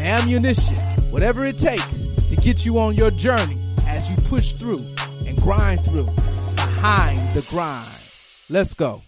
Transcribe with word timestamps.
ammunition, 0.00 0.74
whatever 1.10 1.46
it 1.46 1.56
takes 1.56 2.06
to 2.28 2.36
get 2.36 2.64
you 2.64 2.78
on 2.78 2.96
your 2.96 3.10
journey 3.10 3.60
as 3.86 4.08
you 4.10 4.16
push 4.28 4.52
through 4.52 4.84
and 5.26 5.36
grind 5.40 5.80
through 5.80 6.06
behind 6.54 7.20
the 7.34 7.46
grind. 7.48 7.88
Let's 8.48 8.74
go. 8.74 9.02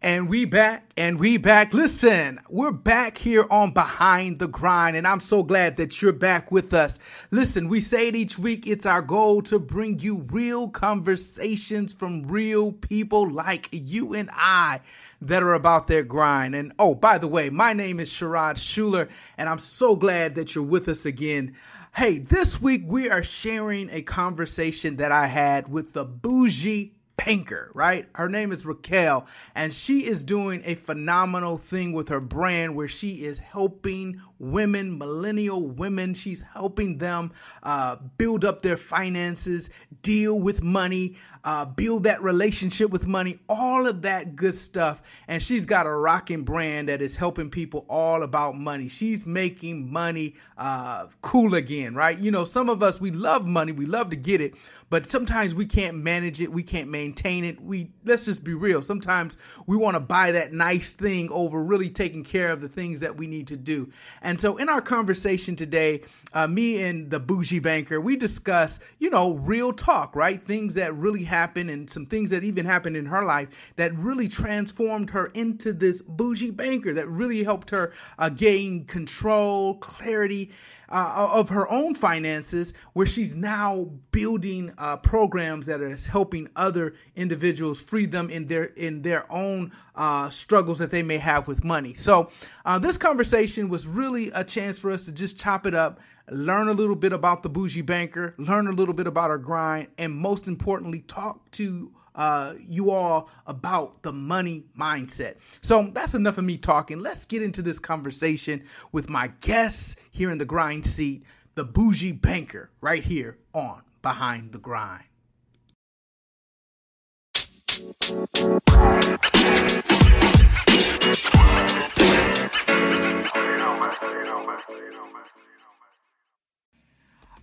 And 0.00 0.28
we 0.28 0.44
back 0.44 0.92
and 0.96 1.18
we 1.18 1.38
back. 1.38 1.74
Listen, 1.74 2.38
we're 2.48 2.70
back 2.70 3.18
here 3.18 3.44
on 3.50 3.72
Behind 3.72 4.38
the 4.38 4.46
Grind, 4.46 4.96
and 4.96 5.04
I'm 5.04 5.18
so 5.18 5.42
glad 5.42 5.76
that 5.76 6.00
you're 6.00 6.12
back 6.12 6.52
with 6.52 6.72
us. 6.72 7.00
Listen, 7.32 7.68
we 7.68 7.80
say 7.80 8.06
it 8.06 8.14
each 8.14 8.38
week. 8.38 8.64
It's 8.64 8.86
our 8.86 9.02
goal 9.02 9.42
to 9.42 9.58
bring 9.58 9.98
you 9.98 10.18
real 10.30 10.68
conversations 10.68 11.92
from 11.92 12.28
real 12.28 12.70
people 12.70 13.28
like 13.28 13.68
you 13.72 14.14
and 14.14 14.30
I 14.32 14.82
that 15.20 15.42
are 15.42 15.54
about 15.54 15.88
their 15.88 16.04
grind. 16.04 16.54
And 16.54 16.72
oh, 16.78 16.94
by 16.94 17.18
the 17.18 17.26
way, 17.26 17.50
my 17.50 17.72
name 17.72 17.98
is 17.98 18.08
Sherrod 18.08 18.56
Schuler, 18.56 19.08
and 19.36 19.48
I'm 19.48 19.58
so 19.58 19.96
glad 19.96 20.36
that 20.36 20.54
you're 20.54 20.62
with 20.62 20.86
us 20.86 21.06
again. 21.06 21.56
Hey, 21.96 22.18
this 22.18 22.62
week 22.62 22.82
we 22.86 23.10
are 23.10 23.24
sharing 23.24 23.90
a 23.90 24.02
conversation 24.02 24.94
that 24.98 25.10
I 25.10 25.26
had 25.26 25.66
with 25.66 25.92
the 25.92 26.06
boujee 26.06 26.92
banker, 27.18 27.70
right? 27.74 28.08
Her 28.14 28.28
name 28.28 28.52
is 28.52 28.64
Raquel, 28.64 29.26
and 29.54 29.74
she 29.74 30.06
is 30.06 30.24
doing 30.24 30.62
a 30.64 30.74
phenomenal 30.74 31.58
thing 31.58 31.92
with 31.92 32.08
her 32.08 32.20
brand 32.20 32.74
where 32.74 32.88
she 32.88 33.24
is 33.24 33.38
helping 33.38 34.22
women, 34.38 34.98
millennial 34.98 35.66
women. 35.66 36.14
She's 36.14 36.42
helping 36.42 36.98
them 36.98 37.32
uh, 37.62 37.96
build 38.16 38.44
up 38.44 38.62
their 38.62 38.76
finances, 38.76 39.70
deal 40.02 40.38
with 40.38 40.62
money, 40.62 41.16
uh, 41.44 41.64
build 41.64 42.04
that 42.04 42.22
relationship 42.22 42.90
with 42.90 43.06
money, 43.06 43.38
all 43.48 43.86
of 43.86 44.02
that 44.02 44.36
good 44.36 44.54
stuff. 44.54 45.02
And 45.26 45.42
she's 45.42 45.66
got 45.66 45.86
a 45.86 45.90
rocking 45.90 46.42
brand 46.42 46.88
that 46.88 47.00
is 47.00 47.16
helping 47.16 47.50
people 47.50 47.86
all 47.88 48.22
about 48.22 48.56
money. 48.56 48.88
She's 48.88 49.24
making 49.24 49.90
money 49.90 50.34
uh, 50.56 51.06
cool 51.22 51.54
again, 51.54 51.94
right? 51.94 52.18
You 52.18 52.30
know, 52.30 52.44
some 52.44 52.68
of 52.68 52.82
us, 52.82 53.00
we 53.00 53.10
love 53.10 53.46
money, 53.46 53.72
we 53.72 53.86
love 53.86 54.10
to 54.10 54.16
get 54.16 54.40
it, 54.40 54.54
but 54.90 55.08
sometimes 55.08 55.54
we 55.54 55.66
can't 55.66 55.96
manage 55.96 56.40
it, 56.40 56.52
we 56.52 56.62
can't 56.62 56.88
maintain 56.88 57.44
it. 57.44 57.60
We 57.60 57.90
let's 58.04 58.24
just 58.24 58.42
be 58.42 58.54
real. 58.54 58.82
Sometimes 58.82 59.36
we 59.66 59.76
want 59.76 59.94
to 59.94 60.00
buy 60.00 60.32
that 60.32 60.52
nice 60.52 60.92
thing 60.92 61.28
over 61.30 61.62
really 61.62 61.90
taking 61.90 62.24
care 62.24 62.50
of 62.50 62.60
the 62.60 62.68
things 62.68 63.00
that 63.00 63.16
we 63.16 63.26
need 63.26 63.46
to 63.48 63.56
do. 63.56 63.90
So, 64.36 64.56
in 64.56 64.68
our 64.68 64.80
conversation 64.80 65.56
today, 65.56 66.02
uh, 66.32 66.46
me 66.48 66.82
and 66.82 67.10
the 67.10 67.20
boujee 67.20 67.62
banker, 67.62 68.00
we 68.00 68.16
discuss, 68.16 68.80
you 68.98 69.10
know, 69.10 69.34
real 69.34 69.72
talk, 69.72 70.14
right? 70.16 70.42
Things 70.42 70.74
that 70.74 70.94
really 70.94 71.24
happen 71.24 71.68
and 71.70 71.88
some 71.88 72.04
things 72.04 72.30
that 72.30 72.44
even 72.44 72.66
happened 72.66 72.96
in 72.96 73.06
her 73.06 73.24
life 73.24 73.72
that 73.76 73.96
really 73.96 74.28
transformed 74.28 75.10
her 75.10 75.26
into 75.34 75.72
this 75.72 76.02
boujee 76.02 76.54
banker 76.54 76.92
that 76.92 77.08
really 77.08 77.44
helped 77.44 77.70
her 77.70 77.92
uh, 78.18 78.28
gain 78.28 78.84
control, 78.84 79.76
clarity, 79.76 80.50
uh, 80.88 81.30
of 81.32 81.50
her 81.50 81.70
own 81.70 81.94
finances, 81.94 82.72
where 82.92 83.06
she's 83.06 83.34
now 83.34 83.90
building 84.10 84.72
uh, 84.78 84.96
programs 84.96 85.66
that 85.66 85.80
are 85.80 85.96
helping 86.10 86.48
other 86.56 86.94
individuals 87.16 87.80
free 87.80 88.06
them 88.06 88.30
in 88.30 88.46
their 88.46 88.64
in 88.64 89.02
their 89.02 89.30
own 89.30 89.72
uh, 89.94 90.30
struggles 90.30 90.78
that 90.78 90.90
they 90.90 91.02
may 91.02 91.18
have 91.18 91.46
with 91.48 91.64
money. 91.64 91.94
So 91.94 92.30
uh, 92.64 92.78
this 92.78 92.96
conversation 92.96 93.68
was 93.68 93.86
really 93.86 94.30
a 94.30 94.44
chance 94.44 94.78
for 94.78 94.90
us 94.90 95.04
to 95.06 95.12
just 95.12 95.38
chop 95.38 95.66
it 95.66 95.74
up, 95.74 96.00
learn 96.30 96.68
a 96.68 96.72
little 96.72 96.96
bit 96.96 97.12
about 97.12 97.42
the 97.42 97.50
boujee 97.50 97.84
banker, 97.84 98.34
learn 98.38 98.66
a 98.66 98.72
little 98.72 98.94
bit 98.94 99.06
about 99.06 99.30
her 99.30 99.38
grind, 99.38 99.88
and 99.98 100.14
most 100.14 100.48
importantly, 100.48 101.00
talk 101.00 101.50
to 101.52 101.92
uh, 102.18 102.54
you 102.68 102.90
all 102.90 103.30
about 103.46 104.02
the 104.02 104.12
money 104.12 104.64
mindset. 104.78 105.36
So 105.62 105.90
that's 105.94 106.14
enough 106.14 106.36
of 106.36 106.44
me 106.44 106.58
talking. 106.58 106.98
Let's 107.00 107.24
get 107.24 107.42
into 107.42 107.62
this 107.62 107.78
conversation 107.78 108.64
with 108.92 109.08
my 109.08 109.28
guests 109.40 109.96
here 110.10 110.30
in 110.30 110.38
the 110.38 110.44
grind 110.44 110.84
seat, 110.84 111.24
the 111.54 111.64
boujee 111.64 112.20
banker, 112.20 112.70
right 112.80 113.04
here 113.04 113.38
on 113.54 113.82
Behind 114.02 114.52
the 114.52 114.58
Grind. 114.58 115.04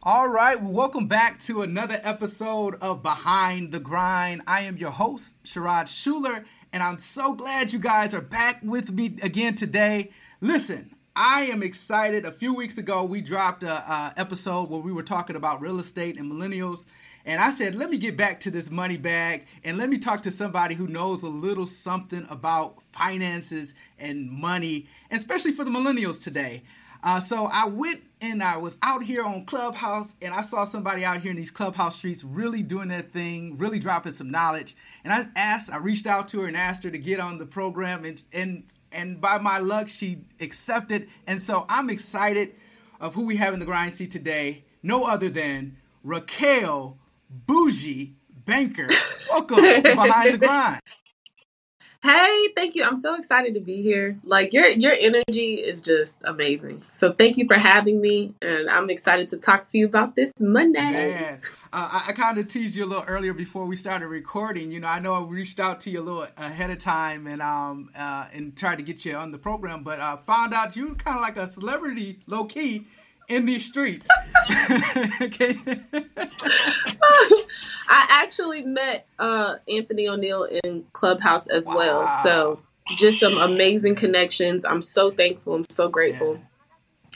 All 0.07 0.27
right, 0.27 0.61
well, 0.61 0.71
welcome 0.71 1.07
back 1.07 1.39
to 1.39 1.63
another 1.63 1.99
episode 2.03 2.75
of 2.75 3.01
Behind 3.01 3.71
the 3.71 3.79
Grind. 3.79 4.43
I 4.45 4.61
am 4.61 4.77
your 4.77 4.91
host, 4.91 5.43
Sherrod 5.43 5.87
Schuler, 5.87 6.43
and 6.71 6.83
I'm 6.83 6.99
so 6.99 7.33
glad 7.33 7.73
you 7.73 7.79
guys 7.79 8.13
are 8.13 8.21
back 8.21 8.59
with 8.61 8.91
me 8.91 9.17
again 9.23 9.55
today. 9.55 10.11
Listen, 10.41 10.95
I 11.15 11.45
am 11.45 11.63
excited. 11.63 12.23
A 12.23 12.31
few 12.31 12.53
weeks 12.53 12.77
ago, 12.77 13.03
we 13.03 13.19
dropped 13.19 13.63
a, 13.63 13.71
a 13.71 14.13
episode 14.15 14.69
where 14.69 14.79
we 14.79 14.91
were 14.93 15.01
talking 15.01 15.35
about 15.35 15.59
real 15.59 15.79
estate 15.79 16.19
and 16.19 16.31
millennials. 16.31 16.85
And 17.25 17.41
I 17.41 17.49
said, 17.49 17.73
let 17.73 17.89
me 17.89 17.97
get 17.97 18.15
back 18.15 18.39
to 18.41 18.51
this 18.51 18.69
money 18.69 18.97
bag 18.97 19.47
and 19.63 19.79
let 19.79 19.89
me 19.89 19.97
talk 19.97 20.21
to 20.21 20.29
somebody 20.29 20.75
who 20.75 20.85
knows 20.85 21.23
a 21.23 21.29
little 21.29 21.65
something 21.65 22.27
about 22.29 22.83
finances 22.91 23.73
and 23.97 24.29
money, 24.29 24.87
especially 25.09 25.51
for 25.51 25.63
the 25.63 25.71
millennials 25.71 26.23
today. 26.23 26.61
Uh, 27.05 27.19
so 27.19 27.47
I 27.53 27.67
went 27.67 28.01
and 28.19 28.41
I 28.41 28.57
was 28.57 28.77
out 28.81 29.03
here 29.03 29.23
on 29.23 29.45
Clubhouse 29.45 30.15
and 30.23 30.33
I 30.33 30.41
saw 30.41 30.65
somebody 30.65 31.05
out 31.05 31.21
here 31.21 31.29
in 31.29 31.37
these 31.37 31.51
Clubhouse 31.51 31.97
streets 31.97 32.23
really 32.23 32.63
doing 32.63 32.87
their 32.87 33.03
thing, 33.03 33.59
really 33.59 33.77
dropping 33.77 34.11
some 34.11 34.31
knowledge. 34.31 34.75
And 35.03 35.13
I 35.13 35.27
asked, 35.35 35.71
I 35.71 35.77
reached 35.77 36.07
out 36.07 36.27
to 36.29 36.41
her 36.41 36.47
and 36.47 36.57
asked 36.57 36.83
her 36.83 36.89
to 36.89 36.97
get 36.97 37.19
on 37.19 37.37
the 37.37 37.45
program 37.45 38.05
and 38.05 38.23
and 38.33 38.63
and 38.91 39.21
by 39.21 39.37
my 39.37 39.59
luck 39.59 39.87
she 39.87 40.21
accepted. 40.41 41.07
And 41.27 41.39
so 41.39 41.67
I'm 41.69 41.91
excited 41.91 42.55
of 42.99 43.13
who 43.13 43.27
we 43.27 43.35
have 43.35 43.53
in 43.53 43.59
the 43.59 43.67
grind 43.67 43.93
seat 43.93 44.09
today. 44.09 44.63
No 44.81 45.03
other 45.03 45.29
than 45.29 45.77
Raquel 46.03 46.97
Boujee 47.47 48.13
Banker. 48.45 48.89
Welcome 49.29 49.57
to 49.57 49.95
Behind 49.95 50.33
the 50.33 50.37
Grind. 50.39 50.81
Hey, 52.03 52.47
thank 52.55 52.75
you. 52.75 52.83
I'm 52.83 52.97
so 52.97 53.15
excited 53.15 53.53
to 53.55 53.59
be 53.59 53.81
here. 53.81 54.17
Like 54.23 54.53
your 54.53 54.67
your 54.67 54.93
energy 54.99 55.55
is 55.55 55.81
just 55.81 56.21
amazing. 56.23 56.83
So 56.91 57.11
thank 57.13 57.37
you 57.37 57.45
for 57.47 57.55
having 57.57 58.01
me, 58.01 58.33
and 58.41 58.69
I'm 58.69 58.89
excited 58.89 59.29
to 59.29 59.37
talk 59.37 59.65
to 59.69 59.77
you 59.77 59.85
about 59.85 60.15
this 60.15 60.31
Monday. 60.39 60.79
Man, 60.79 61.41
uh, 61.73 61.89
I, 61.91 62.05
I 62.09 62.11
kind 62.13 62.37
of 62.37 62.47
teased 62.47 62.75
you 62.75 62.85
a 62.85 62.87
little 62.87 63.05
earlier 63.07 63.33
before 63.33 63.65
we 63.65 63.75
started 63.75 64.07
recording. 64.07 64.71
You 64.71 64.79
know, 64.79 64.87
I 64.87 64.99
know 64.99 65.13
I 65.13 65.21
reached 65.21 65.59
out 65.59 65.79
to 65.81 65.89
you 65.89 66.01
a 66.01 66.03
little 66.03 66.27
ahead 66.37 66.69
of 66.69 66.77
time 66.77 67.27
and 67.27 67.41
um 67.41 67.89
uh, 67.97 68.27
and 68.33 68.55
tried 68.55 68.77
to 68.77 68.83
get 68.83 69.05
you 69.05 69.15
on 69.15 69.31
the 69.31 69.39
program, 69.39 69.83
but 69.83 69.99
uh, 69.99 70.17
found 70.17 70.53
out 70.53 70.75
you 70.75 70.95
kind 70.95 71.17
of 71.17 71.21
like 71.21 71.37
a 71.37 71.47
celebrity, 71.47 72.19
low 72.27 72.45
key 72.45 72.85
in 73.27 73.45
these 73.45 73.65
streets. 73.65 74.07
okay. 75.21 75.57
I 77.95 78.07
actually 78.09 78.63
met 78.63 79.07
uh, 79.19 79.55
Anthony 79.69 80.07
ONeal 80.07 80.59
in 80.65 80.85
Clubhouse 80.91 81.47
as 81.47 81.65
wow. 81.65 81.75
well. 81.75 82.07
So 82.23 82.61
just 82.97 83.21
some 83.21 83.37
amazing 83.37 83.95
connections. 83.95 84.65
I'm 84.65 84.81
so 84.81 85.11
thankful. 85.11 85.55
I'm 85.55 85.65
so 85.69 85.87
grateful. 85.87 86.33
Yeah. 86.33 86.41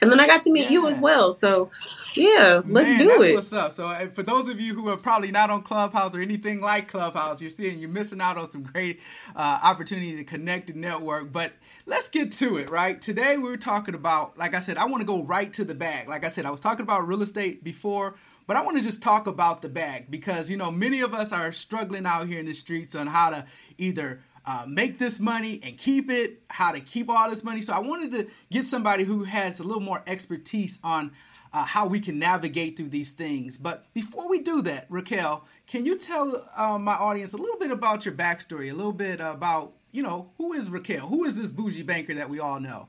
And 0.02 0.10
then 0.10 0.22
I 0.22 0.28
got 0.28 0.42
to 0.44 0.52
meet 0.54 0.66
yeah. 0.66 0.72
you 0.72 0.88
as 0.88 0.98
well. 0.98 1.34
So 1.34 1.70
yeah, 2.16 2.62
let's 2.66 2.90
Man, 2.90 3.00
do 3.00 3.22
it. 3.22 3.36
What's 3.36 3.54
up? 3.54 3.72
So, 3.74 3.88
for 4.12 4.24
those 4.24 4.50
of 4.50 4.60
you 4.60 4.74
who 4.74 4.90
are 4.90 4.98
probably 4.98 5.31
not 5.31 5.50
on 5.50 5.62
Clubhouse 5.62 6.16
or 6.16 6.22
anything 6.22 6.60
like 6.60 6.88
Clubhouse, 6.88 7.40
you're 7.40 7.50
seeing 7.50 7.78
you're 7.78 7.90
missing 7.90 8.20
out 8.20 8.38
on 8.38 8.50
some 8.50 8.64
great 8.64 9.00
uh, 9.36 9.60
opportunity 9.64 10.16
to 10.16 10.24
connect 10.24 10.70
and 10.70 10.82
network. 10.82 11.32
But 11.32 11.54
let's 11.86 12.10
get 12.10 12.32
to 12.34 12.58
it, 12.58 12.70
right? 12.70 13.00
Today 13.00 13.38
we 13.38 13.50
are 13.50 13.58
talking 13.58 13.96
about, 13.96 14.38
like 14.38 14.56
I 14.56 14.60
said, 14.60 14.78
I 14.78 14.86
want 14.86 15.02
to 15.02 15.06
go 15.06 15.24
right 15.24 15.52
to 15.54 15.64
the 15.64 15.75
bag. 15.75 16.10
Like 16.10 16.25
I 16.25 16.30
said, 16.30 16.46
I 16.46 16.52
was 16.52 16.60
talking 16.60 16.84
about 16.84 17.08
real 17.08 17.22
estate 17.22 17.64
before, 17.64 18.16
but 18.50 18.57
I 18.57 18.63
want 18.63 18.78
to 18.78 18.84
just 18.84 19.04
talk 19.04 19.28
about 19.28 19.62
the 19.62 19.69
bag 19.69 20.10
because 20.10 20.50
you 20.50 20.57
know 20.57 20.72
many 20.72 21.01
of 21.01 21.13
us 21.13 21.31
are 21.31 21.51
struggling 21.51 22.07
out 22.07 22.25
here 22.25 22.40
in 22.40 22.48
the 22.48 22.56
streets 22.56 22.96
on 22.96 23.06
how 23.06 23.30
to 23.30 23.46
either 23.78 24.22
uh, 24.44 24.66
make 24.68 24.98
this 24.98 25.19
money 25.19 25.60
and 25.62 25.78
keep 25.78 26.10
it, 26.10 26.42
how 26.50 26.72
to 26.72 26.80
keep 26.80 27.12
all 27.12 27.30
this 27.30 27.44
money. 27.44 27.62
So 27.62 27.74
I 27.74 27.80
wanted 27.80 28.10
to 28.13 28.28
get 28.50 28.66
somebody 28.66 29.04
who 29.04 29.24
has 29.24 29.60
a 29.60 29.63
little 29.63 29.84
more 29.84 30.01
expertise 30.07 30.80
on 30.84 31.12
uh, 31.54 31.63
how 31.63 31.86
we 31.86 32.00
can 32.00 32.18
navigate 32.18 32.75
through 32.75 32.90
these 32.90 33.12
things. 33.12 33.60
But 33.60 33.86
before 33.94 34.28
we 34.28 34.40
do 34.40 34.63
that, 34.63 34.88
Raquel, 34.90 35.46
can 35.68 35.86
you 35.86 35.96
tell 36.00 36.44
uh, 36.57 36.80
my 36.80 36.96
audience 36.96 37.34
a 37.34 37.38
little 37.38 37.60
bit 37.60 37.69
about 37.69 38.04
your 38.04 38.16
backstory, 38.16 38.72
a 38.72 38.74
little 38.74 38.94
bit 38.94 39.22
about 39.22 39.74
you 39.92 40.01
know, 40.01 40.31
who 40.40 40.54
is 40.54 40.72
Raquel? 40.72 41.06
Who 41.06 41.24
is 41.25 41.38
this 41.38 41.51
boujee 41.51 41.86
banker 41.86 42.16
that 42.16 42.31
we 42.31 42.40
all 42.40 42.60
know? 42.60 42.88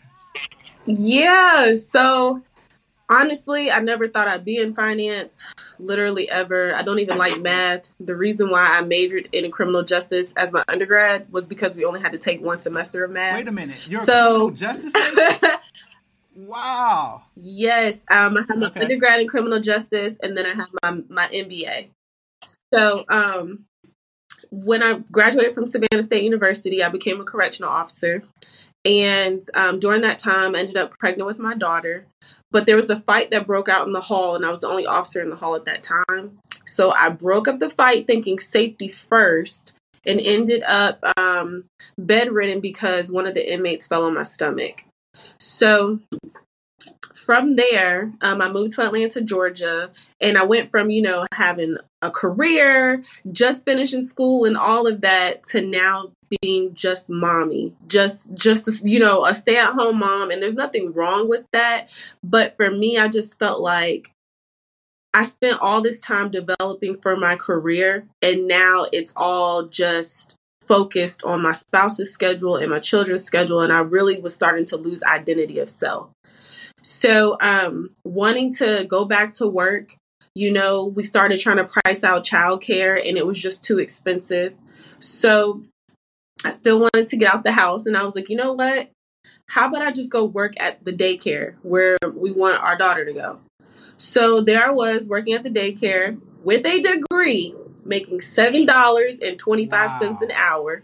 yeah. 0.86 1.74
So 1.74 2.42
honestly, 3.12 3.70
I 3.70 3.80
never 3.80 4.08
thought 4.08 4.28
I'd 4.28 4.44
be 4.44 4.56
in 4.56 4.74
finance, 4.74 5.42
literally 5.78 6.30
ever. 6.30 6.74
I 6.74 6.82
don't 6.82 6.98
even 6.98 7.18
like 7.18 7.40
math. 7.40 7.88
The 8.00 8.16
reason 8.16 8.50
why 8.50 8.64
I 8.64 8.82
majored 8.82 9.28
in 9.32 9.50
criminal 9.50 9.82
justice 9.82 10.32
as 10.34 10.52
my 10.52 10.64
undergrad 10.68 11.30
was 11.30 11.46
because 11.46 11.76
we 11.76 11.84
only 11.84 12.00
had 12.00 12.12
to 12.12 12.18
take 12.18 12.40
one 12.42 12.56
semester 12.56 13.04
of 13.04 13.10
math. 13.10 13.34
Wait 13.34 13.48
a 13.48 13.52
minute. 13.52 13.86
You're 13.86 14.04
so, 14.04 14.48
a 14.48 14.50
criminal 14.50 14.50
justice 14.50 14.92
Wow. 16.34 17.24
Yes. 17.36 18.00
Um, 18.10 18.38
I 18.38 18.44
have 18.48 18.58
my 18.58 18.66
okay. 18.68 18.80
undergrad 18.80 19.20
in 19.20 19.28
criminal 19.28 19.60
justice 19.60 20.18
and 20.22 20.36
then 20.36 20.46
I 20.46 20.54
have 20.54 20.68
my, 20.82 21.02
my 21.08 21.28
MBA. 21.28 21.90
So 22.72 23.04
um, 23.08 23.66
when 24.50 24.82
I 24.82 25.00
graduated 25.10 25.54
from 25.54 25.66
Savannah 25.66 26.02
State 26.02 26.24
University, 26.24 26.82
I 26.82 26.88
became 26.88 27.20
a 27.20 27.24
correctional 27.24 27.70
officer. 27.70 28.22
And 28.84 29.42
um, 29.54 29.78
during 29.78 30.02
that 30.02 30.18
time, 30.18 30.54
I 30.54 30.60
ended 30.60 30.76
up 30.76 30.98
pregnant 30.98 31.26
with 31.26 31.38
my 31.38 31.54
daughter. 31.54 32.06
But 32.50 32.66
there 32.66 32.76
was 32.76 32.90
a 32.90 33.00
fight 33.00 33.30
that 33.30 33.46
broke 33.46 33.68
out 33.68 33.86
in 33.86 33.92
the 33.92 34.00
hall, 34.00 34.36
and 34.36 34.44
I 34.44 34.50
was 34.50 34.60
the 34.60 34.68
only 34.68 34.86
officer 34.86 35.22
in 35.22 35.30
the 35.30 35.36
hall 35.36 35.54
at 35.56 35.64
that 35.64 35.82
time. 35.82 36.38
So 36.66 36.90
I 36.90 37.08
broke 37.08 37.48
up 37.48 37.58
the 37.58 37.70
fight 37.70 38.06
thinking 38.06 38.38
safety 38.38 38.88
first 38.88 39.76
and 40.04 40.20
ended 40.20 40.62
up 40.62 40.98
um, 41.16 41.64
bedridden 41.96 42.60
because 42.60 43.10
one 43.10 43.26
of 43.26 43.34
the 43.34 43.52
inmates 43.52 43.86
fell 43.86 44.04
on 44.04 44.14
my 44.14 44.22
stomach. 44.22 44.84
So 45.38 46.00
from 47.14 47.56
there, 47.56 48.12
um, 48.20 48.42
I 48.42 48.50
moved 48.50 48.72
to 48.74 48.82
Atlanta, 48.82 49.20
Georgia, 49.20 49.90
and 50.20 50.36
I 50.36 50.44
went 50.44 50.70
from, 50.70 50.90
you 50.90 51.02
know, 51.02 51.24
having 51.32 51.76
a 52.00 52.10
career, 52.10 53.04
just 53.30 53.64
finishing 53.64 54.02
school 54.02 54.44
and 54.44 54.56
all 54.56 54.86
of 54.86 55.02
that 55.02 55.44
to 55.50 55.60
now 55.60 56.10
being 56.40 56.74
just 56.74 57.10
mommy, 57.10 57.74
just, 57.88 58.34
just, 58.34 58.84
you 58.86 58.98
know, 58.98 59.24
a 59.24 59.34
stay 59.34 59.56
at 59.56 59.72
home 59.72 59.98
mom. 59.98 60.30
And 60.30 60.42
there's 60.42 60.54
nothing 60.54 60.92
wrong 60.92 61.28
with 61.28 61.44
that. 61.52 61.88
But 62.22 62.56
for 62.56 62.70
me, 62.70 62.98
I 62.98 63.08
just 63.08 63.38
felt 63.38 63.60
like 63.60 64.12
I 65.14 65.24
spent 65.24 65.60
all 65.60 65.82
this 65.82 66.00
time 66.00 66.30
developing 66.30 66.98
for 67.00 67.16
my 67.16 67.36
career, 67.36 68.06
and 68.22 68.48
now 68.48 68.86
it's 68.92 69.12
all 69.14 69.64
just 69.66 70.34
focused 70.62 71.22
on 71.24 71.42
my 71.42 71.52
spouse's 71.52 72.12
schedule 72.12 72.56
and 72.56 72.70
my 72.70 72.78
children's 72.78 73.24
schedule. 73.24 73.60
And 73.60 73.72
I 73.72 73.80
really 73.80 74.20
was 74.20 74.34
starting 74.34 74.64
to 74.66 74.76
lose 74.76 75.02
identity 75.02 75.58
of 75.58 75.68
self. 75.68 76.08
So, 76.82 77.36
um, 77.40 77.90
wanting 78.04 78.54
to 78.54 78.84
go 78.88 79.04
back 79.04 79.32
to 79.34 79.46
work, 79.46 79.94
you 80.34 80.50
know, 80.50 80.86
we 80.86 81.02
started 81.02 81.38
trying 81.38 81.58
to 81.58 81.64
price 81.64 82.02
out 82.02 82.24
childcare 82.24 83.00
and 83.06 83.18
it 83.18 83.26
was 83.26 83.40
just 83.40 83.62
too 83.62 83.78
expensive. 83.78 84.54
So, 84.98 85.62
I 86.44 86.50
still 86.50 86.80
wanted 86.80 87.08
to 87.08 87.16
get 87.16 87.32
out 87.32 87.44
the 87.44 87.52
house. 87.52 87.86
And 87.86 87.96
I 87.96 88.02
was 88.02 88.14
like, 88.14 88.28
you 88.28 88.36
know 88.36 88.52
what? 88.52 88.90
How 89.48 89.68
about 89.68 89.82
I 89.82 89.92
just 89.92 90.10
go 90.10 90.24
work 90.24 90.54
at 90.58 90.84
the 90.84 90.92
daycare 90.92 91.54
where 91.62 91.96
we 92.14 92.32
want 92.32 92.62
our 92.62 92.76
daughter 92.76 93.04
to 93.04 93.12
go? 93.12 93.40
So, 93.98 94.40
there 94.40 94.64
I 94.64 94.70
was 94.70 95.06
working 95.06 95.34
at 95.34 95.42
the 95.42 95.50
daycare 95.50 96.18
with 96.42 96.66
a 96.66 96.82
degree, 96.82 97.54
making 97.84 98.18
$7.25 98.18 99.70
wow. 99.70 100.18
an 100.22 100.30
hour. 100.32 100.82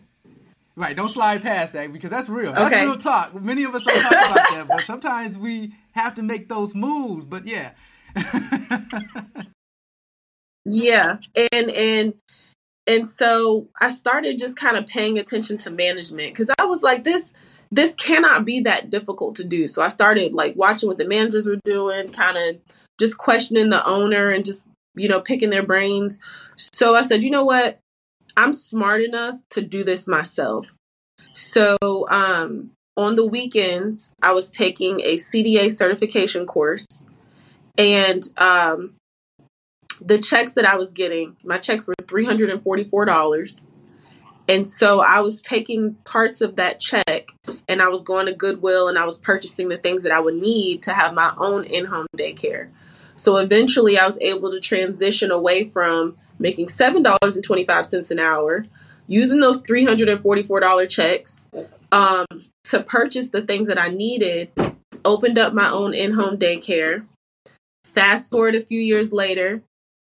Right, 0.76 0.94
don't 0.94 1.08
slide 1.08 1.42
past 1.42 1.72
that 1.72 1.92
because 1.92 2.10
that's 2.10 2.28
real. 2.28 2.52
That's 2.52 2.72
okay. 2.72 2.84
real 2.84 2.96
talk. 2.96 3.34
Many 3.34 3.64
of 3.64 3.74
us 3.74 3.82
don't 3.82 4.00
talk 4.00 4.12
about 4.12 4.34
that, 4.34 4.66
but 4.68 4.84
sometimes 4.84 5.36
we 5.36 5.74
have 5.92 6.14
to 6.14 6.22
make 6.22 6.48
those 6.48 6.72
moves. 6.72 7.24
But 7.24 7.48
yeah. 7.48 7.72
yeah. 10.64 11.16
And 11.52 11.70
and 11.70 12.14
and 12.88 13.08
so 13.08 13.68
I 13.80 13.90
started 13.90 14.38
just 14.38 14.56
kind 14.56 14.76
of 14.76 14.86
paying 14.86 15.18
attention 15.18 15.58
to 15.58 15.70
management 15.70 16.32
because 16.32 16.50
I 16.58 16.64
was 16.64 16.82
like, 16.82 17.04
this 17.04 17.34
this 17.70 17.94
cannot 17.94 18.46
be 18.46 18.60
that 18.60 18.88
difficult 18.88 19.36
to 19.36 19.44
do. 19.44 19.66
So 19.66 19.82
I 19.82 19.88
started 19.88 20.32
like 20.32 20.56
watching 20.56 20.88
what 20.88 20.96
the 20.96 21.06
managers 21.06 21.46
were 21.46 21.60
doing, 21.64 22.08
kind 22.08 22.38
of 22.38 22.62
just 22.98 23.18
questioning 23.18 23.68
the 23.68 23.86
owner 23.86 24.30
and 24.30 24.42
just, 24.42 24.64
you 24.94 25.06
know, 25.06 25.20
picking 25.20 25.50
their 25.50 25.62
brains. 25.62 26.18
So 26.56 26.96
I 26.96 27.02
said, 27.02 27.22
you 27.22 27.30
know 27.30 27.44
what? 27.44 27.78
I'm 28.38 28.54
smart 28.54 29.02
enough 29.02 29.36
to 29.50 29.60
do 29.60 29.84
this 29.84 30.08
myself. 30.08 30.66
So 31.34 31.76
um, 32.10 32.70
on 32.96 33.16
the 33.16 33.26
weekends, 33.26 34.12
I 34.22 34.32
was 34.32 34.50
taking 34.50 35.00
a 35.00 35.16
CDA 35.16 35.70
certification 35.70 36.46
course, 36.46 37.06
and 37.76 38.22
um, 38.38 38.94
the 40.00 40.18
checks 40.18 40.52
that 40.54 40.64
I 40.64 40.76
was 40.76 40.92
getting, 40.92 41.36
my 41.44 41.58
checks 41.58 41.86
were 41.86 41.94
three 42.06 42.24
hundred 42.24 42.50
and 42.50 42.62
forty-four 42.62 43.04
dollars. 43.04 43.64
And 44.48 44.68
so 44.68 45.00
I 45.00 45.20
was 45.20 45.42
taking 45.42 45.94
parts 46.06 46.40
of 46.40 46.56
that 46.56 46.80
check 46.80 47.28
and 47.68 47.82
I 47.82 47.88
was 47.88 48.02
going 48.02 48.26
to 48.26 48.32
Goodwill 48.32 48.88
and 48.88 48.98
I 48.98 49.04
was 49.04 49.18
purchasing 49.18 49.68
the 49.68 49.76
things 49.76 50.04
that 50.04 50.12
I 50.12 50.20
would 50.20 50.36
need 50.36 50.82
to 50.84 50.94
have 50.94 51.12
my 51.12 51.34
own 51.36 51.64
in 51.64 51.84
home 51.84 52.06
daycare. 52.16 52.70
So 53.14 53.36
eventually 53.36 53.98
I 53.98 54.06
was 54.06 54.18
able 54.22 54.50
to 54.50 54.58
transition 54.58 55.30
away 55.30 55.64
from 55.68 56.16
making 56.38 56.68
$7.25 56.68 58.10
an 58.10 58.18
hour, 58.18 58.66
using 59.06 59.40
those 59.40 59.62
$344 59.62 60.88
checks 60.88 61.48
um, 61.92 62.26
to 62.64 62.82
purchase 62.82 63.28
the 63.28 63.42
things 63.42 63.68
that 63.68 63.78
I 63.78 63.88
needed, 63.88 64.50
opened 65.04 65.38
up 65.38 65.52
my 65.52 65.68
own 65.68 65.92
in 65.92 66.12
home 66.12 66.38
daycare. 66.38 67.06
Fast 67.84 68.30
forward 68.30 68.54
a 68.54 68.60
few 68.60 68.80
years 68.80 69.12
later, 69.12 69.62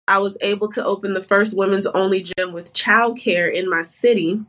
I 0.08 0.18
was 0.18 0.36
able 0.40 0.68
to 0.68 0.84
open 0.84 1.12
the 1.12 1.22
first 1.22 1.56
women's 1.56 1.86
only 1.86 2.22
gym 2.22 2.52
with 2.52 2.72
childcare 2.72 3.52
in 3.52 3.68
my 3.68 3.82
city. 3.82 4.40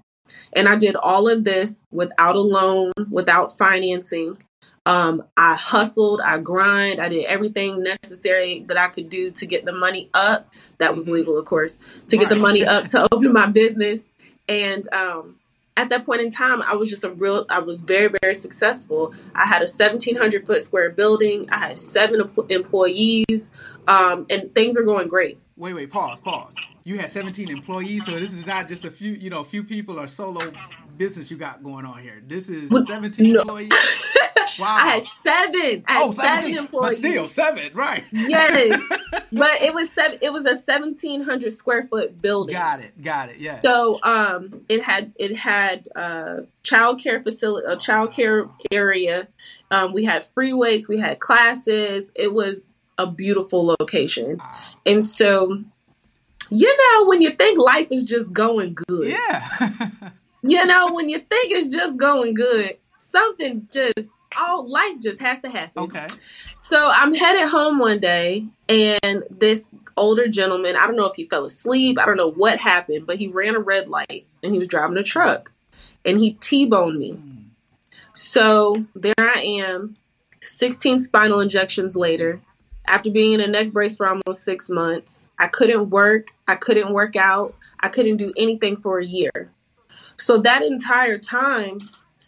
And 0.53 0.67
I 0.67 0.75
did 0.75 0.95
all 0.95 1.27
of 1.27 1.43
this 1.43 1.83
without 1.91 2.35
a 2.35 2.41
loan, 2.41 2.93
without 3.09 3.57
financing. 3.57 4.37
Um, 4.85 5.23
I 5.37 5.55
hustled, 5.55 6.21
I 6.23 6.39
grind, 6.39 6.99
I 6.99 7.09
did 7.09 7.25
everything 7.25 7.83
necessary 7.83 8.63
that 8.67 8.77
I 8.77 8.87
could 8.87 9.09
do 9.09 9.29
to 9.31 9.45
get 9.45 9.65
the 9.65 9.73
money 9.73 10.09
up. 10.13 10.51
That 10.79 10.95
was 10.95 11.07
legal, 11.07 11.37
of 11.37 11.45
course, 11.45 11.77
to 12.07 12.17
get 12.17 12.29
the 12.29 12.35
money 12.35 12.65
up 12.65 12.85
to 12.87 13.07
open 13.13 13.33
my 13.33 13.47
business. 13.47 14.09
And 14.47 14.91
um, 14.93 15.35
at 15.77 15.89
that 15.89 16.05
point 16.05 16.21
in 16.21 16.31
time, 16.31 16.61
I 16.63 16.75
was 16.75 16.89
just 16.89 17.03
a 17.03 17.11
real, 17.11 17.45
I 17.49 17.59
was 17.59 17.81
very, 17.81 18.11
very 18.21 18.33
successful. 18.33 19.13
I 19.35 19.45
had 19.45 19.61
a 19.61 19.69
1,700 19.69 20.47
foot 20.47 20.61
square 20.61 20.89
building, 20.89 21.49
I 21.51 21.67
had 21.67 21.77
seven 21.77 22.21
employees, 22.49 23.51
um, 23.87 24.25
and 24.29 24.53
things 24.55 24.75
were 24.75 24.83
going 24.83 25.07
great. 25.07 25.37
Wait, 25.59 25.73
wait, 25.73 25.91
pause, 25.91 26.21
pause. 26.21 26.55
You 26.85 26.97
had 26.97 27.11
17 27.11 27.51
employees, 27.51 28.05
so 28.05 28.11
this 28.11 28.31
is 28.31 28.45
not 28.45 28.69
just 28.69 28.85
a 28.85 28.89
few, 28.89 29.11
you 29.11 29.29
know, 29.29 29.43
few 29.43 29.61
people 29.61 29.99
or 29.99 30.07
solo 30.07 30.53
business 30.95 31.29
you 31.29 31.35
got 31.35 31.61
going 31.61 31.85
on 31.85 31.99
here. 31.99 32.23
This 32.25 32.49
is 32.49 32.69
17 32.69 33.33
no. 33.33 33.41
employees. 33.41 33.69
Wow. 34.57 34.67
I 34.79 34.87
had 34.87 35.03
seven. 35.03 35.83
I 35.85 35.93
had 35.93 36.01
oh, 36.01 36.11
seven 36.13 36.57
employees. 36.57 36.91
But 36.91 36.97
still 36.97 37.27
seven, 37.27 37.73
right? 37.73 38.05
Yes. 38.13 38.81
but 39.33 39.61
it 39.61 39.73
was 39.73 39.89
seven 39.91 40.17
it 40.21 40.31
was 40.33 40.45
a 40.45 40.55
seventeen 40.55 41.21
hundred 41.21 41.53
square 41.53 41.87
foot 41.87 42.21
building. 42.21 42.55
Got 42.55 42.79
it. 42.79 43.01
Got 43.01 43.29
it. 43.29 43.41
Yeah. 43.41 43.61
So 43.61 43.99
um 44.03 44.61
it 44.69 44.81
had 44.81 45.13
it 45.17 45.37
had 45.37 45.87
uh 45.95 46.37
child 46.63 47.01
care 47.01 47.21
facility 47.21 47.67
a 47.69 47.77
child 47.77 48.11
care 48.11 48.49
area. 48.71 49.27
Um 49.71 49.93
we 49.93 50.03
had 50.05 50.25
free 50.25 50.53
weights, 50.53 50.89
we 50.89 50.99
had 50.99 51.19
classes. 51.19 52.11
It 52.15 52.33
was 52.33 52.71
a 52.99 53.07
beautiful 53.07 53.65
location. 53.65 54.37
Ah. 54.39 54.75
And 54.85 55.03
so 55.03 55.63
you 56.51 56.77
know, 56.77 57.05
when 57.07 57.21
you 57.21 57.31
think 57.31 57.59
life 57.59 57.87
is 57.91 58.03
just 58.03 58.31
going 58.33 58.73
good. 58.73 59.11
Yeah. 59.11 59.89
you 60.41 60.65
know, 60.65 60.93
when 60.93 61.09
you 61.09 61.19
think 61.19 61.51
it's 61.51 61.67
just 61.67 61.97
going 61.97 62.33
good, 62.33 62.77
something 62.97 63.67
just 63.71 63.93
all 64.37 64.69
life 64.69 64.99
just 64.99 65.19
has 65.19 65.41
to 65.41 65.49
happen. 65.49 65.83
Okay. 65.83 66.07
So 66.55 66.89
I'm 66.91 67.13
headed 67.13 67.49
home 67.49 67.79
one 67.79 67.99
day, 67.99 68.45
and 68.67 69.23
this 69.29 69.65
older 69.97 70.27
gentleman, 70.27 70.75
I 70.75 70.87
don't 70.87 70.95
know 70.95 71.05
if 71.05 71.15
he 71.15 71.25
fell 71.25 71.45
asleep, 71.45 71.99
I 71.99 72.05
don't 72.05 72.17
know 72.17 72.31
what 72.31 72.59
happened, 72.59 73.05
but 73.05 73.17
he 73.17 73.27
ran 73.27 73.55
a 73.55 73.59
red 73.59 73.89
light 73.89 74.25
and 74.41 74.53
he 74.53 74.59
was 74.59 74.67
driving 74.67 74.97
a 74.97 75.03
truck 75.03 75.51
and 76.05 76.17
he 76.17 76.33
T 76.33 76.65
boned 76.65 76.97
me. 76.99 77.11
Hmm. 77.11 77.35
So 78.13 78.85
there 78.95 79.13
I 79.17 79.41
am, 79.41 79.95
16 80.41 80.99
spinal 80.99 81.41
injections 81.41 81.95
later. 81.95 82.41
After 82.89 83.11
being 83.11 83.33
in 83.33 83.41
a 83.41 83.47
neck 83.47 83.71
brace 83.71 83.95
for 83.95 84.07
almost 84.07 84.43
six 84.43 84.67
months, 84.67 85.27
I 85.37 85.47
couldn't 85.47 85.91
work, 85.91 86.31
I 86.47 86.55
couldn't 86.55 86.91
work 86.91 87.15
out, 87.15 87.53
I 87.79 87.87
couldn't 87.87 88.17
do 88.17 88.33
anything 88.35 88.77
for 88.77 88.97
a 88.97 89.05
year. 89.05 89.51
So 90.17 90.39
that 90.39 90.63
entire 90.63 91.19
time, 91.19 91.77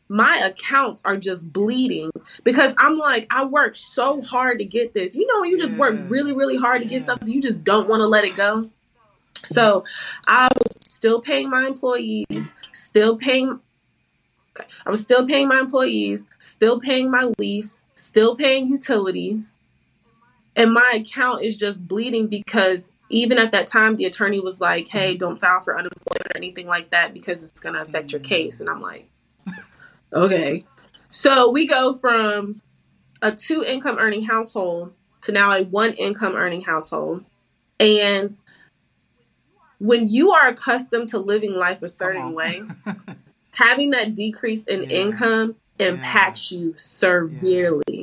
my 0.08 0.38
accounts 0.38 1.02
are 1.04 1.18
just 1.18 1.52
bleeding 1.52 2.12
because 2.44 2.76
I'm 2.78 3.00
like, 3.00 3.26
I 3.32 3.44
worked 3.46 3.76
so 3.76 4.22
hard 4.22 4.60
to 4.60 4.66
get 4.66 4.94
this. 4.94 5.16
You 5.16 5.26
know, 5.26 5.44
you 5.44 5.58
just 5.58 5.72
yeah. 5.72 5.80
work 5.80 5.96
really, 6.10 6.32
really 6.32 6.58
hard 6.58 6.84
to 6.84 6.88
get 6.88 7.02
stuff, 7.02 7.20
you 7.26 7.42
just 7.42 7.64
don't 7.64 7.90
want 7.90 8.02
to 8.02 8.08
let 8.08 8.24
it 8.24 8.36
go. 8.36 8.64
So 9.44 9.84
I 10.28 10.48
was 10.54 10.94
still 10.94 11.22
paying 11.22 11.50
my 11.50 11.66
employees, 11.66 12.54
still 12.72 13.18
paying. 13.18 13.62
I 14.86 14.92
was 14.92 15.00
still 15.00 15.26
paying 15.26 15.48
my 15.48 15.60
employees, 15.60 16.28
still 16.38 16.80
paying 16.80 17.10
my 17.10 17.32
lease, 17.40 17.84
still 17.96 18.36
paying 18.36 18.68
utilities. 18.68 19.56
And 20.56 20.74
my 20.74 20.94
account 20.96 21.44
is 21.44 21.58
just 21.58 21.88
bleeding 21.88 22.28
because 22.28 22.92
even 23.10 23.38
at 23.38 23.52
that 23.52 23.68
time, 23.68 23.96
the 23.96 24.06
attorney 24.06 24.40
was 24.40 24.60
like, 24.60 24.88
"Hey, 24.88 25.12
mm-hmm. 25.12 25.20
don't 25.20 25.40
file 25.40 25.62
for 25.62 25.78
unemployment 25.78 26.28
or 26.28 26.38
anything 26.38 26.68
like 26.68 26.90
that 26.92 27.14
because 27.14 27.44
it's 27.44 27.60
going 27.60 27.76
to 27.76 27.82
affect 27.82 28.12
your 28.12 28.22
mm-hmm. 28.22 28.30
case." 28.30 28.62
And 28.62 28.70
I'm 28.70 28.82
like, 28.82 29.10
"Okay." 30.14 30.66
So 31.10 31.50
we 31.50 31.68
go 31.68 31.96
from 31.96 32.62
a 33.22 33.32
two 33.32 33.64
income 33.64 33.98
earning 34.00 34.24
household 34.24 34.94
to 35.22 35.32
now 35.32 35.52
a 35.52 35.64
one 35.64 35.94
income 35.94 36.36
earning 36.36 36.62
household, 36.62 37.26
and 37.80 38.38
when 39.80 40.08
you 40.08 40.32
are 40.32 40.48
accustomed 40.48 41.10
to 41.10 41.20
living 41.20 41.56
life 41.56 41.82
a 41.82 41.88
certain 41.88 42.34
way, 42.34 42.62
having 43.52 43.92
that 43.92 44.16
decrease 44.16 44.64
in 44.66 44.84
yeah. 44.84 44.90
income 44.90 45.56
impacts 45.80 46.52
yeah. 46.52 46.60
you 46.60 46.74
severely. 46.78 47.84
Yeah. 47.88 48.01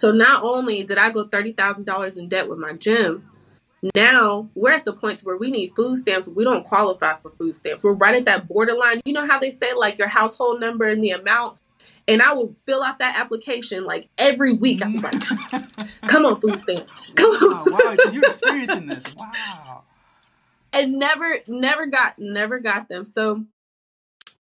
So 0.00 0.12
not 0.12 0.42
only 0.42 0.82
did 0.82 0.96
I 0.96 1.10
go 1.10 1.24
thirty 1.24 1.52
thousand 1.52 1.84
dollars 1.84 2.16
in 2.16 2.30
debt 2.30 2.48
with 2.48 2.58
my 2.58 2.72
gym, 2.72 3.28
now 3.94 4.48
we're 4.54 4.72
at 4.72 4.86
the 4.86 4.94
point 4.94 5.20
where 5.20 5.36
we 5.36 5.50
need 5.50 5.74
food 5.76 5.98
stamps. 5.98 6.26
We 6.26 6.42
don't 6.42 6.64
qualify 6.64 7.18
for 7.18 7.32
food 7.32 7.54
stamps. 7.54 7.82
We're 7.82 7.92
right 7.92 8.14
at 8.14 8.24
that 8.24 8.48
borderline. 8.48 9.02
You 9.04 9.12
know 9.12 9.26
how 9.26 9.38
they 9.38 9.50
say 9.50 9.74
like 9.74 9.98
your 9.98 10.08
household 10.08 10.58
number 10.58 10.88
and 10.88 11.04
the 11.04 11.10
amount. 11.10 11.58
And 12.08 12.22
I 12.22 12.32
would 12.32 12.56
fill 12.66 12.82
out 12.82 12.98
that 13.00 13.20
application 13.20 13.84
like 13.84 14.08
every 14.16 14.54
week. 14.54 14.80
I 14.80 14.88
was 14.88 15.02
like, 15.02 15.20
"Come 16.08 16.24
on, 16.24 16.40
food 16.40 16.58
stamps, 16.58 16.90
come 17.14 17.30
on." 17.32 17.70
wow, 17.70 18.10
you're 18.10 18.24
experiencing 18.24 18.86
this. 18.86 19.14
Wow. 19.14 19.84
And 20.72 20.94
never, 20.94 21.40
never 21.46 21.84
got, 21.84 22.18
never 22.18 22.58
got 22.58 22.88
them. 22.88 23.04
So 23.04 23.44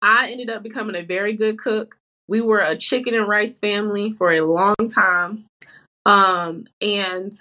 I 0.00 0.30
ended 0.30 0.48
up 0.48 0.62
becoming 0.62 0.96
a 0.96 1.02
very 1.02 1.34
good 1.34 1.58
cook. 1.58 1.98
We 2.28 2.40
were 2.40 2.60
a 2.60 2.76
chicken 2.76 3.14
and 3.14 3.28
rice 3.28 3.58
family 3.58 4.10
for 4.10 4.32
a 4.32 4.40
long 4.40 4.76
time. 4.90 5.44
Um, 6.06 6.66
and 6.80 7.32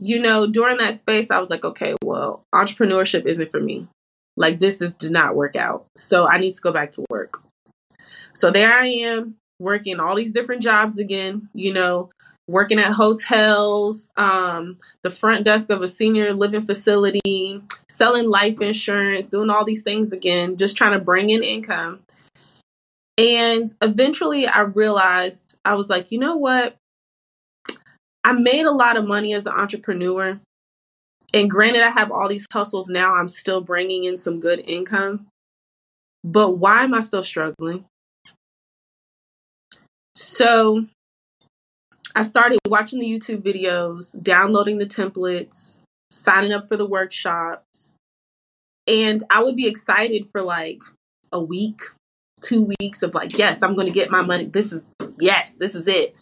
you 0.00 0.20
know, 0.20 0.46
during 0.46 0.76
that 0.76 0.94
space, 0.94 1.30
I 1.30 1.40
was 1.40 1.50
like, 1.50 1.64
okay, 1.64 1.94
well, 2.04 2.44
entrepreneurship 2.54 3.26
isn't 3.26 3.50
for 3.50 3.60
me. 3.60 3.88
Like 4.36 4.60
this 4.60 4.80
is 4.80 4.92
did 4.92 5.10
not 5.10 5.34
work 5.34 5.56
out. 5.56 5.86
So 5.96 6.28
I 6.28 6.38
need 6.38 6.54
to 6.54 6.60
go 6.60 6.72
back 6.72 6.92
to 6.92 7.04
work. 7.10 7.42
So 8.32 8.50
there 8.52 8.72
I 8.72 8.86
am 8.86 9.36
working 9.58 9.98
all 9.98 10.14
these 10.14 10.30
different 10.30 10.62
jobs 10.62 10.98
again, 10.98 11.48
you 11.52 11.72
know, 11.72 12.10
working 12.46 12.78
at 12.78 12.92
hotels, 12.92 14.08
um, 14.16 14.78
the 15.02 15.10
front 15.10 15.44
desk 15.44 15.70
of 15.70 15.82
a 15.82 15.88
senior 15.88 16.32
living 16.32 16.62
facility, 16.62 17.62
selling 17.88 18.28
life 18.28 18.60
insurance, 18.60 19.26
doing 19.26 19.50
all 19.50 19.64
these 19.64 19.82
things 19.82 20.12
again, 20.12 20.56
just 20.56 20.76
trying 20.76 20.92
to 20.92 21.04
bring 21.04 21.30
in 21.30 21.42
income. 21.42 22.00
And 23.18 23.68
eventually 23.82 24.46
I 24.46 24.60
realized 24.60 25.56
I 25.64 25.74
was 25.74 25.90
like, 25.90 26.12
you 26.12 26.18
know 26.18 26.36
what? 26.36 26.76
I 28.22 28.32
made 28.32 28.64
a 28.64 28.70
lot 28.70 28.96
of 28.96 29.06
money 29.06 29.34
as 29.34 29.44
an 29.44 29.52
entrepreneur. 29.52 30.38
And 31.34 31.50
granted, 31.50 31.82
I 31.82 31.90
have 31.90 32.12
all 32.12 32.28
these 32.28 32.46
hustles 32.52 32.88
now, 32.88 33.14
I'm 33.14 33.28
still 33.28 33.60
bringing 33.60 34.04
in 34.04 34.16
some 34.16 34.40
good 34.40 34.60
income. 34.60 35.26
But 36.24 36.58
why 36.58 36.84
am 36.84 36.94
I 36.94 37.00
still 37.00 37.22
struggling? 37.22 37.84
So 40.14 40.86
I 42.14 42.22
started 42.22 42.58
watching 42.66 42.98
the 42.98 43.06
YouTube 43.06 43.42
videos, 43.42 44.20
downloading 44.22 44.78
the 44.78 44.86
templates, 44.86 45.80
signing 46.10 46.52
up 46.52 46.68
for 46.68 46.76
the 46.76 46.86
workshops. 46.86 47.94
And 48.86 49.22
I 49.30 49.42
would 49.42 49.56
be 49.56 49.66
excited 49.66 50.28
for 50.32 50.42
like 50.42 50.80
a 51.30 51.40
week, 51.40 51.82
two 52.40 52.70
weeks 52.80 53.02
of 53.02 53.14
like, 53.14 53.36
yes, 53.38 53.62
I'm 53.62 53.74
going 53.74 53.86
to 53.86 53.92
get 53.92 54.10
my 54.10 54.22
money. 54.22 54.46
This 54.46 54.72
is, 54.72 54.82
yes, 55.18 55.54
this 55.54 55.74
is 55.74 55.86
it. 55.86 56.14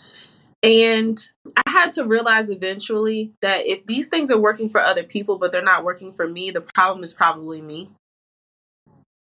And 0.63 1.23
I 1.57 1.71
had 1.71 1.93
to 1.93 2.05
realize 2.05 2.49
eventually 2.49 3.33
that 3.43 3.67
if 3.67 3.87
these 3.87 4.09
things 4.09 4.31
are 4.31 4.41
working 4.41 4.69
for 4.69 4.81
other 4.81 5.05
people, 5.05 5.39
but 5.39 5.53
they're 5.53 5.63
not 5.63 5.85
working 5.85 6.13
for 6.13 6.27
me, 6.27 6.51
the 6.51 6.61
problem 6.61 7.05
is 7.05 7.13
probably 7.13 7.61
me. 7.61 7.91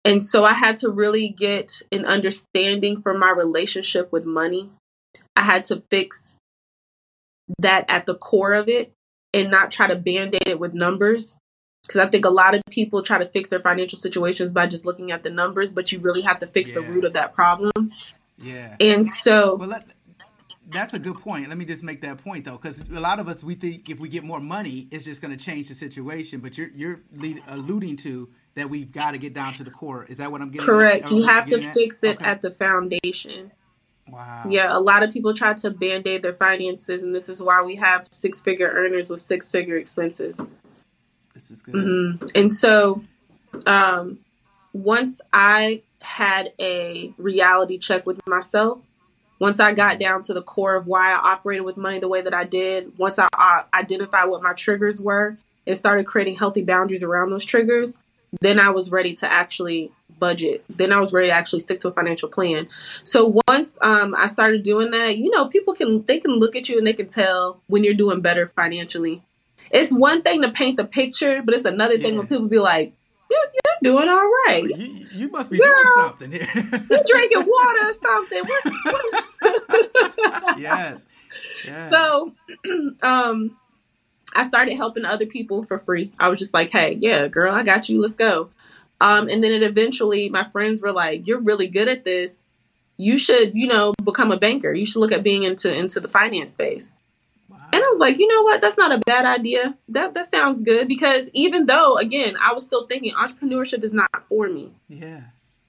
And 0.05 0.23
so 0.23 0.45
I 0.45 0.53
had 0.53 0.77
to 0.77 0.89
really 0.89 1.29
get 1.29 1.81
an 1.91 2.05
understanding 2.05 3.01
for 3.01 3.17
my 3.17 3.31
relationship 3.31 4.11
with 4.11 4.23
money. 4.23 4.69
I 5.35 5.41
had 5.41 5.63
to 5.65 5.83
fix 5.89 6.37
that 7.59 7.85
at 7.89 8.05
the 8.05 8.15
core 8.15 8.53
of 8.53 8.69
it 8.69 8.93
and 9.33 9.49
not 9.49 9.71
try 9.71 9.87
to 9.87 9.95
band 9.95 10.35
aid 10.35 10.47
it 10.47 10.59
with 10.59 10.73
numbers. 10.73 11.37
Because 11.87 12.01
I 12.01 12.07
think 12.07 12.25
a 12.25 12.29
lot 12.29 12.55
of 12.55 12.61
people 12.69 13.01
try 13.01 13.17
to 13.17 13.25
fix 13.25 13.49
their 13.49 13.59
financial 13.59 13.97
situations 13.97 14.51
by 14.51 14.67
just 14.67 14.85
looking 14.85 15.11
at 15.11 15.23
the 15.23 15.29
numbers, 15.29 15.69
but 15.69 15.91
you 15.91 15.99
really 15.99 16.21
have 16.21 16.39
to 16.39 16.47
fix 16.47 16.69
yeah. 16.69 16.75
the 16.75 16.81
root 16.81 17.05
of 17.05 17.13
that 17.13 17.33
problem. 17.33 17.91
Yeah. 18.37 18.75
And 18.79 19.07
so. 19.07 19.55
Well, 19.55 19.69
let, 19.69 19.85
that's 20.69 20.93
a 20.93 20.99
good 20.99 21.17
point. 21.17 21.47
Let 21.49 21.57
me 21.57 21.65
just 21.65 21.83
make 21.83 22.01
that 22.01 22.17
point 22.17 22.45
though, 22.45 22.57
because 22.57 22.89
a 22.89 22.99
lot 22.99 23.19
of 23.19 23.27
us 23.27 23.43
we 23.43 23.55
think 23.55 23.89
if 23.89 23.99
we 23.99 24.09
get 24.09 24.23
more 24.23 24.39
money, 24.39 24.87
it's 24.91 25.05
just 25.05 25.21
going 25.21 25.35
to 25.35 25.43
change 25.43 25.69
the 25.69 25.75
situation. 25.75 26.39
But 26.39 26.57
you're 26.57 26.69
you're 26.75 27.01
lead, 27.13 27.41
alluding 27.47 27.97
to 27.97 28.29
that 28.55 28.69
we've 28.69 28.91
got 28.91 29.11
to 29.11 29.17
get 29.17 29.33
down 29.33 29.53
to 29.53 29.63
the 29.63 29.71
core. 29.71 30.05
Is 30.05 30.17
that 30.17 30.31
what 30.31 30.41
I'm 30.41 30.49
getting? 30.49 30.65
Correct. 30.65 31.05
At? 31.05 31.11
You 31.11 31.23
have 31.23 31.47
to 31.49 31.71
fix 31.73 32.03
at? 32.03 32.09
it 32.09 32.15
okay. 32.17 32.25
at 32.25 32.41
the 32.41 32.51
foundation. 32.51 33.51
Wow. 34.07 34.45
Yeah, 34.47 34.67
a 34.69 34.79
lot 34.79 35.01
of 35.01 35.11
people 35.11 35.33
try 35.33 35.53
to 35.53 35.71
band 35.71 36.05
aid 36.05 36.21
their 36.21 36.33
finances, 36.33 37.01
and 37.01 37.13
this 37.13 37.27
is 37.27 37.41
why 37.41 37.61
we 37.63 37.75
have 37.77 38.05
six 38.11 38.39
figure 38.39 38.69
earners 38.69 39.09
with 39.09 39.19
six 39.19 39.51
figure 39.51 39.77
expenses. 39.77 40.39
This 41.35 41.51
is 41.51 41.61
good. 41.61 41.75
Mm-hmm. 41.75 42.27
And 42.33 42.51
so, 42.51 43.03
um, 43.67 44.17
once 44.73 45.21
I 45.31 45.83
had 46.01 46.53
a 46.59 47.13
reality 47.17 47.77
check 47.77 48.07
with 48.07 48.25
myself, 48.27 48.79
once 49.39 49.59
I 49.59 49.73
got 49.73 49.99
down 49.99 50.23
to 50.23 50.33
the 50.33 50.41
core 50.41 50.75
of 50.75 50.87
why 50.87 51.11
I 51.11 51.33
operated 51.33 51.65
with 51.65 51.77
money 51.77 51.99
the 51.99 52.07
way 52.07 52.21
that 52.21 52.33
I 52.33 52.45
did, 52.45 52.97
once 52.97 53.19
I 53.19 53.63
identified 53.73 54.29
what 54.29 54.41
my 54.41 54.53
triggers 54.53 54.99
were 54.99 55.37
and 55.67 55.77
started 55.77 56.07
creating 56.07 56.37
healthy 56.37 56.63
boundaries 56.63 57.03
around 57.03 57.31
those 57.31 57.45
triggers, 57.45 57.99
then 58.41 58.59
I 58.59 58.69
was 58.69 58.91
ready 58.91 59.13
to 59.15 59.31
actually 59.31 59.91
budget. 60.19 60.63
Then 60.69 60.93
I 60.93 60.99
was 60.99 61.11
ready 61.11 61.27
to 61.27 61.33
actually 61.33 61.59
stick 61.59 61.81
to 61.81 61.89
a 61.89 61.91
financial 61.91 62.29
plan. 62.29 62.69
So 63.03 63.39
once 63.47 63.77
um, 63.81 64.15
I 64.17 64.27
started 64.27 64.63
doing 64.63 64.91
that, 64.91 65.17
you 65.17 65.29
know, 65.29 65.47
people 65.47 65.73
can 65.73 66.03
they 66.03 66.19
can 66.19 66.31
look 66.31 66.55
at 66.55 66.69
you 66.69 66.77
and 66.77 66.87
they 66.87 66.93
can 66.93 67.07
tell 67.07 67.61
when 67.67 67.83
you're 67.83 67.93
doing 67.93 68.21
better 68.21 68.47
financially. 68.47 69.23
It's 69.71 69.93
one 69.93 70.21
thing 70.21 70.41
to 70.41 70.51
paint 70.51 70.77
the 70.77 70.85
picture, 70.85 71.41
but 71.43 71.53
it's 71.53 71.65
another 71.65 71.97
thing 71.97 72.17
when 72.17 72.27
people 72.27 72.47
be 72.47 72.59
like, 72.59 72.93
you're, 73.29 73.39
you're 73.39 73.93
doing 73.93 74.09
all 74.09 74.31
right. 74.47 74.63
You, 74.63 75.07
you 75.11 75.29
must 75.29 75.49
be 75.49 75.57
Girl, 75.57 75.67
doing 75.67 75.85
something 75.95 76.31
here. 76.31 76.47
you're 76.89 77.03
drinking 77.05 77.45
water 77.47 77.89
or 77.89 77.93
something. 77.93 78.43
yes. 80.61 81.07
yes. 81.65 81.91
So, 81.91 82.33
um, 83.01 83.57
I 84.35 84.43
started 84.43 84.75
helping 84.75 85.05
other 85.05 85.25
people 85.25 85.63
for 85.63 85.79
free. 85.79 86.11
I 86.19 86.27
was 86.27 86.39
just 86.39 86.53
like, 86.53 86.69
hey, 86.69 86.97
yeah, 86.99 87.27
girl, 87.27 87.53
I 87.53 87.63
got 87.63 87.89
you. 87.89 88.01
Let's 88.01 88.15
go. 88.15 88.49
Um, 89.01 89.27
and 89.27 89.43
then 89.43 89.51
it 89.51 89.63
eventually, 89.63 90.29
my 90.29 90.43
friends 90.43 90.81
were 90.81 90.91
like, 90.91 91.27
you're 91.27 91.39
really 91.39 91.67
good 91.67 91.87
at 91.87 92.03
this. 92.03 92.39
You 92.97 93.17
should, 93.17 93.55
you 93.55 93.67
know, 93.67 93.93
become 94.03 94.31
a 94.31 94.37
banker. 94.37 94.73
You 94.73 94.85
should 94.85 94.99
look 94.99 95.11
at 95.11 95.23
being 95.23 95.43
into 95.43 95.73
into 95.73 95.99
the 95.99 96.07
finance 96.07 96.51
space. 96.51 96.95
I 97.85 97.89
was 97.89 97.99
like, 97.99 98.17
you 98.17 98.27
know 98.27 98.41
what? 98.43 98.61
That's 98.61 98.77
not 98.77 98.93
a 98.93 98.99
bad 98.99 99.25
idea. 99.25 99.77
That 99.89 100.13
that 100.13 100.31
sounds 100.31 100.61
good 100.61 100.87
because 100.87 101.29
even 101.33 101.65
though 101.65 101.97
again, 101.97 102.35
I 102.41 102.53
was 102.53 102.63
still 102.63 102.87
thinking 102.87 103.13
entrepreneurship 103.13 103.83
is 103.83 103.93
not 103.93 104.09
for 104.27 104.47
me. 104.47 104.71
Yeah. 104.87 105.21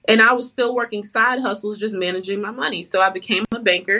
And 0.07 0.21
I 0.21 0.33
was 0.33 0.49
still 0.49 0.73
working 0.73 1.03
side 1.03 1.41
hustles 1.41 1.77
just 1.77 1.93
managing 1.93 2.41
my 2.41 2.51
money. 2.51 2.81
So 2.81 3.01
I 3.01 3.09
became 3.09 3.45
a 3.51 3.59
banker. 3.59 3.99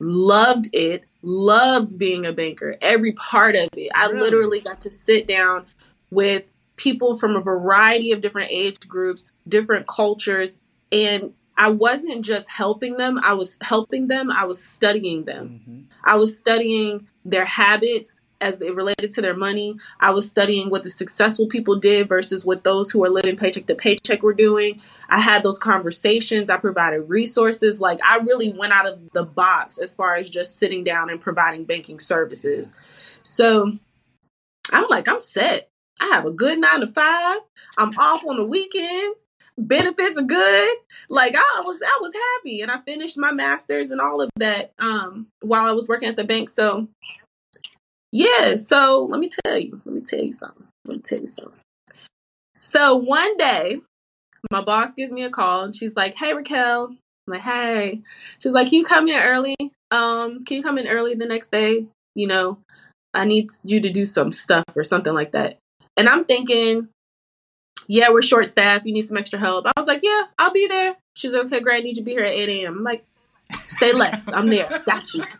Loved 0.00 0.68
it. 0.72 1.04
Loved 1.22 1.96
being 1.96 2.26
a 2.26 2.32
banker. 2.32 2.76
Every 2.80 3.12
part 3.12 3.54
of 3.54 3.68
it. 3.76 3.90
I 3.94 4.08
literally 4.08 4.60
got 4.60 4.80
to 4.80 4.90
sit 4.90 5.28
down 5.28 5.66
with 6.10 6.50
people 6.76 7.16
from 7.16 7.36
a 7.36 7.40
variety 7.40 8.10
of 8.10 8.20
different 8.20 8.50
age 8.50 8.80
groups, 8.88 9.26
different 9.48 9.86
cultures, 9.86 10.58
and 10.90 11.32
I 11.56 11.70
wasn't 11.70 12.24
just 12.24 12.48
helping 12.50 12.96
them, 12.96 13.20
I 13.22 13.34
was 13.34 13.58
helping 13.62 14.08
them, 14.08 14.30
I 14.30 14.44
was 14.44 14.62
studying 14.62 15.24
them. 15.24 15.48
Mm-hmm. 15.48 15.80
I 16.04 16.16
was 16.16 16.36
studying 16.36 17.06
their 17.24 17.44
habits 17.44 18.18
as 18.42 18.60
it 18.60 18.74
related 18.74 19.12
to 19.12 19.22
their 19.22 19.36
money. 19.36 19.76
I 20.00 20.10
was 20.10 20.28
studying 20.28 20.68
what 20.68 20.82
the 20.82 20.90
successful 20.90 21.46
people 21.46 21.76
did 21.76 22.08
versus 22.08 22.44
what 22.44 22.64
those 22.64 22.90
who 22.90 23.04
are 23.04 23.08
living 23.08 23.36
paycheck 23.36 23.66
to 23.66 23.74
paycheck 23.74 24.22
were 24.22 24.34
doing. 24.34 24.82
I 25.08 25.20
had 25.20 25.42
those 25.42 25.58
conversations. 25.58 26.50
I 26.50 26.56
provided 26.56 27.02
resources. 27.02 27.80
Like 27.80 28.00
I 28.04 28.18
really 28.18 28.52
went 28.52 28.72
out 28.72 28.88
of 28.88 28.98
the 29.12 29.24
box 29.24 29.78
as 29.78 29.94
far 29.94 30.16
as 30.16 30.28
just 30.28 30.58
sitting 30.58 30.82
down 30.82 31.08
and 31.08 31.20
providing 31.20 31.64
banking 31.64 32.00
services. 32.00 32.74
So 33.22 33.72
I'm 34.72 34.88
like, 34.90 35.08
I'm 35.08 35.20
set. 35.20 35.70
I 36.00 36.06
have 36.06 36.26
a 36.26 36.32
good 36.32 36.58
nine 36.58 36.80
to 36.80 36.88
five. 36.88 37.38
I'm 37.78 37.96
off 37.96 38.24
on 38.24 38.36
the 38.36 38.44
weekends 38.44 39.21
benefits 39.58 40.18
are 40.18 40.22
good. 40.22 40.76
Like 41.08 41.34
I 41.36 41.62
was 41.64 41.80
I 41.82 41.98
was 42.00 42.12
happy 42.14 42.60
and 42.60 42.70
I 42.70 42.80
finished 42.80 43.18
my 43.18 43.32
masters 43.32 43.90
and 43.90 44.00
all 44.00 44.20
of 44.20 44.30
that 44.36 44.72
um 44.78 45.26
while 45.40 45.64
I 45.64 45.72
was 45.72 45.88
working 45.88 46.08
at 46.08 46.16
the 46.16 46.24
bank. 46.24 46.48
So 46.48 46.88
yeah, 48.10 48.56
so 48.56 49.06
let 49.10 49.20
me 49.20 49.30
tell 49.44 49.58
you, 49.58 49.80
let 49.84 49.94
me 49.94 50.02
tell 50.02 50.20
you 50.20 50.32
something. 50.32 50.66
Let 50.86 50.96
me 50.96 51.02
tell 51.02 51.20
you 51.20 51.26
something. 51.26 51.60
So 52.54 52.96
one 52.96 53.36
day 53.36 53.80
my 54.50 54.62
boss 54.62 54.94
gives 54.94 55.12
me 55.12 55.22
a 55.22 55.30
call 55.30 55.62
and 55.64 55.74
she's 55.74 55.96
like, 55.96 56.14
Hey 56.14 56.34
Raquel. 56.34 56.94
I'm 57.26 57.34
like, 57.34 57.42
hey. 57.42 58.00
She's 58.38 58.52
like, 58.52 58.72
you 58.72 58.84
come 58.84 59.06
in 59.08 59.20
early? 59.20 59.56
Um, 59.90 60.44
can 60.44 60.56
you 60.56 60.62
come 60.62 60.78
in 60.78 60.88
early 60.88 61.14
the 61.14 61.26
next 61.26 61.52
day? 61.52 61.86
You 62.14 62.26
know, 62.26 62.58
I 63.14 63.24
need 63.24 63.50
you 63.62 63.80
to 63.80 63.90
do 63.90 64.04
some 64.04 64.32
stuff 64.32 64.64
or 64.74 64.82
something 64.82 65.14
like 65.14 65.32
that. 65.32 65.58
And 65.96 66.08
I'm 66.08 66.24
thinking, 66.24 66.88
yeah, 67.92 68.08
we're 68.10 68.22
short 68.22 68.46
staffed. 68.46 68.86
You 68.86 68.92
need 68.94 69.02
some 69.02 69.18
extra 69.18 69.38
help. 69.38 69.66
I 69.66 69.72
was 69.76 69.86
like, 69.86 70.00
yeah, 70.02 70.22
I'll 70.38 70.50
be 70.50 70.66
there. 70.66 70.96
She's 71.12 71.34
like, 71.34 71.44
okay, 71.44 71.60
great. 71.60 71.80
I 71.80 71.80
need 71.80 71.96
you 71.98 72.02
to 72.02 72.02
be 72.02 72.12
here 72.12 72.24
at 72.24 72.32
8 72.32 72.48
a.m. 72.48 72.78
I'm 72.78 72.84
like, 72.84 73.04
say 73.68 73.92
less. 73.92 74.26
I'm 74.28 74.48
there. 74.48 74.82
Got 74.86 75.12
you. 75.12 75.22
So 75.22 75.38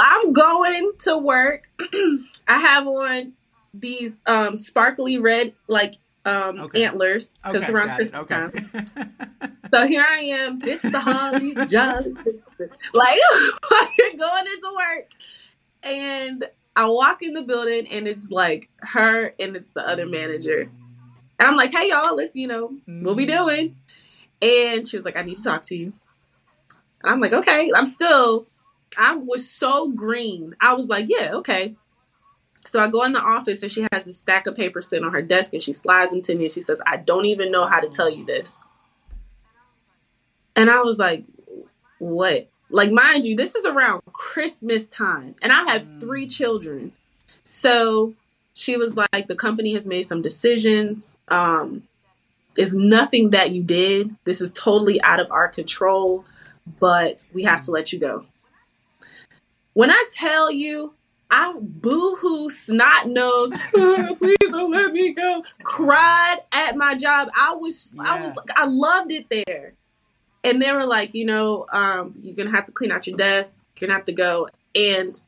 I'm 0.00 0.32
going 0.32 0.92
to 1.00 1.18
work. 1.18 1.68
I 2.48 2.58
have 2.60 2.86
on 2.86 3.34
these 3.74 4.18
um, 4.24 4.56
sparkly 4.56 5.18
red 5.18 5.52
like 5.68 5.96
um, 6.24 6.60
okay. 6.60 6.84
antlers 6.84 7.32
because 7.44 7.64
okay, 7.64 7.72
around 7.74 7.94
Christmas 7.94 8.22
okay. 8.22 8.34
time. 8.34 9.58
so 9.70 9.86
here 9.86 10.06
I 10.08 10.20
am. 10.20 10.60
It's 10.62 10.80
the 10.80 10.98
holly 10.98 11.54
jolly 11.66 12.14
like 12.94 13.18
going 13.98 14.46
into 14.46 14.72
work, 14.74 15.10
and 15.82 16.44
I 16.74 16.86
walk 16.86 17.22
in 17.22 17.34
the 17.34 17.42
building 17.42 17.86
and 17.88 18.08
it's 18.08 18.30
like 18.30 18.70
her 18.78 19.34
and 19.38 19.54
it's 19.54 19.68
the 19.70 19.86
other 19.86 20.06
manager. 20.06 20.70
And 21.38 21.48
I'm 21.48 21.56
like, 21.56 21.72
hey 21.72 21.90
y'all, 21.90 22.16
let's 22.16 22.36
you 22.36 22.46
know 22.46 22.72
what 22.86 23.16
we 23.16 23.26
mm. 23.26 23.36
doing. 23.38 23.76
And 24.40 24.86
she 24.86 24.96
was 24.96 25.04
like, 25.04 25.16
I 25.16 25.22
need 25.22 25.36
to 25.36 25.42
talk 25.42 25.62
to 25.64 25.76
you. 25.76 25.92
And 27.02 27.12
I'm 27.12 27.20
like, 27.20 27.32
okay. 27.32 27.70
I'm 27.74 27.86
still, 27.86 28.46
I 28.96 29.14
was 29.14 29.48
so 29.48 29.90
green. 29.90 30.54
I 30.60 30.74
was 30.74 30.88
like, 30.88 31.06
yeah, 31.08 31.32
okay. 31.34 31.74
So 32.66 32.80
I 32.80 32.90
go 32.90 33.04
in 33.04 33.12
the 33.12 33.20
office 33.20 33.62
and 33.62 33.70
she 33.70 33.86
has 33.92 34.06
a 34.06 34.12
stack 34.12 34.46
of 34.46 34.54
papers 34.54 34.88
sitting 34.88 35.04
on 35.04 35.12
her 35.12 35.22
desk 35.22 35.52
and 35.52 35.62
she 35.62 35.72
slides 35.72 36.12
them 36.12 36.22
to 36.22 36.34
me 36.34 36.44
and 36.44 36.52
she 36.52 36.60
says, 36.60 36.80
I 36.86 36.96
don't 36.96 37.26
even 37.26 37.50
know 37.50 37.66
how 37.66 37.80
to 37.80 37.88
tell 37.88 38.10
you 38.10 38.24
this. 38.24 38.62
And 40.56 40.70
I 40.70 40.80
was 40.80 40.98
like, 40.98 41.24
what? 41.98 42.48
Like, 42.70 42.90
mind 42.90 43.24
you, 43.24 43.36
this 43.36 43.54
is 43.54 43.66
around 43.66 44.02
Christmas 44.12 44.88
time 44.88 45.36
and 45.42 45.52
I 45.52 45.64
have 45.72 46.00
three 46.00 46.26
children. 46.26 46.92
So 47.42 48.14
she 48.54 48.76
was 48.76 48.96
like, 48.96 49.26
the 49.26 49.34
company 49.34 49.72
has 49.74 49.84
made 49.84 50.02
some 50.02 50.22
decisions. 50.22 51.16
Um, 51.28 51.82
it's 52.56 52.72
nothing 52.72 53.30
that 53.30 53.50
you 53.50 53.62
did. 53.62 54.14
This 54.24 54.40
is 54.40 54.52
totally 54.52 55.02
out 55.02 55.18
of 55.18 55.30
our 55.32 55.48
control, 55.48 56.24
but 56.78 57.26
we 57.32 57.42
have 57.42 57.62
to 57.62 57.72
let 57.72 57.92
you 57.92 57.98
go. 57.98 58.26
When 59.72 59.90
I 59.90 60.04
tell 60.14 60.52
you, 60.52 60.94
I 61.30 61.52
boohoo 61.58 62.48
snot 62.48 63.08
nose, 63.08 63.52
please 63.72 64.36
don't 64.42 64.70
let 64.70 64.92
me 64.92 65.12
go. 65.12 65.42
Cried 65.64 66.36
at 66.52 66.76
my 66.76 66.94
job. 66.94 67.28
I 67.36 67.54
was, 67.54 67.92
yeah. 67.96 68.02
I 68.04 68.20
was, 68.20 68.36
I 68.54 68.66
loved 68.66 69.10
it 69.10 69.26
there. 69.28 69.72
And 70.44 70.62
they 70.62 70.72
were 70.72 70.86
like, 70.86 71.12
you 71.14 71.24
know, 71.24 71.66
um, 71.72 72.14
you're 72.20 72.36
gonna 72.36 72.56
have 72.56 72.66
to 72.66 72.72
clean 72.72 72.92
out 72.92 73.08
your 73.08 73.16
desk. 73.16 73.64
You're 73.76 73.88
gonna 73.88 73.98
have 73.98 74.06
to 74.06 74.12
go. 74.12 74.48
And 74.76 75.18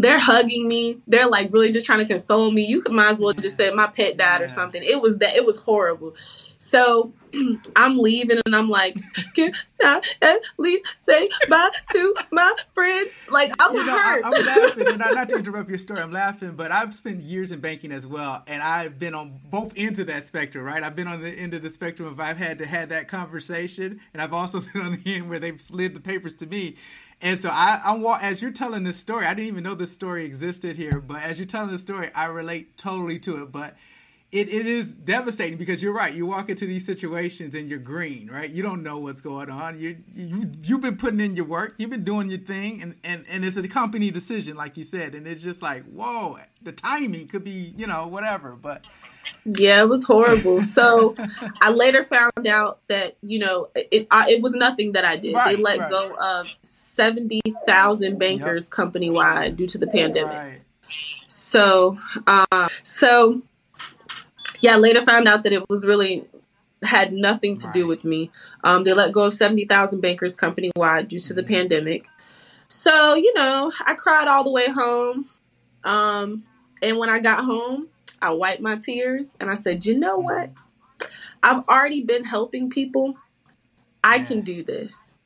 they're 0.00 0.18
hugging 0.18 0.68
me. 0.68 0.98
They're 1.06 1.28
like 1.28 1.52
really 1.52 1.70
just 1.70 1.86
trying 1.86 2.00
to 2.00 2.06
console 2.06 2.50
me. 2.50 2.64
You 2.64 2.80
could 2.80 2.92
might 2.92 3.10
as 3.10 3.18
well 3.18 3.32
just 3.32 3.56
say 3.56 3.70
my 3.70 3.88
pet 3.88 4.16
died 4.16 4.42
or 4.42 4.48
something. 4.48 4.82
It 4.82 5.00
was 5.00 5.18
that. 5.18 5.36
It 5.36 5.44
was 5.44 5.60
horrible. 5.60 6.14
So 6.62 7.12
I'm 7.76 7.98
leaving 7.98 8.38
and 8.46 8.54
I'm 8.54 8.68
like, 8.68 8.94
can 9.34 9.52
I 9.82 10.00
at 10.22 10.42
least 10.58 10.84
say 11.04 11.28
bye 11.48 11.70
to 11.92 12.14
my 12.30 12.54
friends? 12.72 13.28
Like 13.30 13.52
I'm 13.58 13.74
you 13.74 13.84
know, 13.84 13.98
hurt. 13.98 14.24
I, 14.24 14.28
am 14.28 14.46
laughing, 14.46 14.88
and 14.88 14.98
not, 14.98 15.14
not 15.14 15.28
to 15.30 15.36
interrupt 15.36 15.68
your 15.68 15.78
story, 15.78 16.00
I'm 16.00 16.12
laughing, 16.12 16.52
but 16.52 16.70
I've 16.70 16.94
spent 16.94 17.20
years 17.20 17.50
in 17.50 17.60
banking 17.60 17.90
as 17.90 18.06
well, 18.06 18.44
and 18.46 18.62
I've 18.62 18.98
been 18.98 19.14
on 19.14 19.40
both 19.50 19.72
ends 19.76 19.98
of 19.98 20.06
that 20.06 20.24
spectrum. 20.26 20.64
Right, 20.64 20.82
I've 20.82 20.94
been 20.94 21.08
on 21.08 21.20
the 21.20 21.30
end 21.30 21.54
of 21.54 21.62
the 21.62 21.70
spectrum 21.70 22.08
of 22.08 22.20
I've 22.20 22.38
had 22.38 22.58
to 22.58 22.66
had 22.66 22.90
that 22.90 23.08
conversation, 23.08 24.00
and 24.12 24.22
I've 24.22 24.32
also 24.32 24.60
been 24.72 24.82
on 24.82 24.92
the 25.02 25.16
end 25.16 25.28
where 25.28 25.40
they've 25.40 25.60
slid 25.60 25.94
the 25.94 26.00
papers 26.00 26.34
to 26.36 26.46
me. 26.46 26.76
And 27.22 27.38
so 27.38 27.50
I, 27.52 27.80
I'm 27.84 28.04
as 28.20 28.42
you're 28.42 28.50
telling 28.50 28.82
this 28.82 28.96
story, 28.96 29.26
I 29.26 29.34
didn't 29.34 29.48
even 29.48 29.62
know 29.62 29.74
this 29.74 29.92
story 29.92 30.24
existed 30.24 30.76
here, 30.76 31.00
but 31.00 31.22
as 31.22 31.38
you're 31.38 31.46
telling 31.46 31.70
the 31.70 31.78
story, 31.78 32.10
I 32.14 32.24
relate 32.26 32.76
totally 32.76 33.20
to 33.20 33.42
it. 33.42 33.52
But 33.52 33.76
it, 34.32 34.48
it 34.48 34.66
is 34.66 34.92
devastating 34.94 35.58
because 35.58 35.82
you're 35.82 35.92
right. 35.92 36.12
You 36.12 36.26
walk 36.26 36.48
into 36.48 36.66
these 36.66 36.86
situations 36.86 37.54
and 37.54 37.68
you're 37.68 37.78
green, 37.78 38.30
right? 38.32 38.50
You 38.50 38.62
don't 38.62 38.82
know 38.82 38.98
what's 38.98 39.20
going 39.20 39.50
on. 39.50 39.78
You 39.78 39.98
you 40.12 40.50
you've 40.62 40.80
been 40.80 40.96
putting 40.96 41.20
in 41.20 41.36
your 41.36 41.44
work. 41.44 41.74
You've 41.76 41.90
been 41.90 42.02
doing 42.02 42.28
your 42.28 42.40
thing, 42.40 42.82
and 42.82 42.96
and 43.04 43.24
and 43.30 43.44
it's 43.44 43.58
a 43.58 43.68
company 43.68 44.10
decision, 44.10 44.56
like 44.56 44.76
you 44.76 44.84
said, 44.84 45.14
and 45.14 45.28
it's 45.28 45.42
just 45.42 45.60
like 45.62 45.84
whoa, 45.84 46.38
the 46.62 46.72
timing 46.72 47.28
could 47.28 47.44
be 47.44 47.74
you 47.76 47.86
know 47.86 48.06
whatever, 48.08 48.56
but. 48.56 48.84
Yeah, 49.44 49.82
it 49.82 49.88
was 49.88 50.04
horrible. 50.04 50.62
So 50.62 51.14
I 51.60 51.70
later 51.70 52.04
found 52.04 52.46
out 52.46 52.80
that 52.88 53.16
you 53.22 53.38
know 53.38 53.68
it 53.74 54.06
I, 54.10 54.30
it 54.30 54.42
was 54.42 54.54
nothing 54.54 54.92
that 54.92 55.04
I 55.04 55.16
did. 55.16 55.34
Right, 55.34 55.56
they 55.56 55.62
let 55.62 55.78
right. 55.78 55.90
go 55.90 56.14
of 56.20 56.54
seventy 56.94 57.40
thousand 57.66 58.18
bankers 58.18 58.66
yep. 58.66 58.70
company 58.70 59.10
wide 59.10 59.56
due 59.56 59.66
to 59.66 59.78
the 59.78 59.86
pandemic. 59.86 60.32
Right. 60.32 60.60
So, 61.26 61.96
uh, 62.26 62.68
so 62.82 63.42
yeah, 64.60 64.76
later 64.76 65.04
found 65.04 65.28
out 65.28 65.42
that 65.42 65.52
it 65.52 65.68
was 65.68 65.86
really 65.86 66.24
had 66.82 67.12
nothing 67.12 67.56
to 67.56 67.66
right. 67.66 67.74
do 67.74 67.86
with 67.86 68.04
me. 68.04 68.30
Um, 68.64 68.84
they 68.84 68.92
let 68.92 69.12
go 69.12 69.26
of 69.26 69.34
70,000 69.34 70.00
bankers 70.00 70.36
company 70.36 70.70
wide 70.76 71.08
due 71.08 71.18
to 71.20 71.34
the 71.34 71.42
mm-hmm. 71.42 71.52
pandemic. 71.52 72.06
So, 72.68 73.14
you 73.14 73.34
know, 73.34 73.72
I 73.84 73.94
cried 73.94 74.28
all 74.28 74.44
the 74.44 74.50
way 74.50 74.68
home. 74.68 75.28
Um, 75.84 76.44
and 76.80 76.98
when 76.98 77.10
I 77.10 77.18
got 77.18 77.44
home, 77.44 77.88
I 78.20 78.30
wiped 78.30 78.62
my 78.62 78.76
tears 78.76 79.36
and 79.40 79.50
I 79.50 79.56
said, 79.56 79.84
you 79.84 79.98
know 79.98 80.18
what? 80.18 80.50
I've 81.42 81.64
already 81.68 82.02
been 82.02 82.24
helping 82.24 82.70
people. 82.70 83.16
I 84.04 84.20
can 84.20 84.42
do 84.42 84.62
this. 84.62 85.16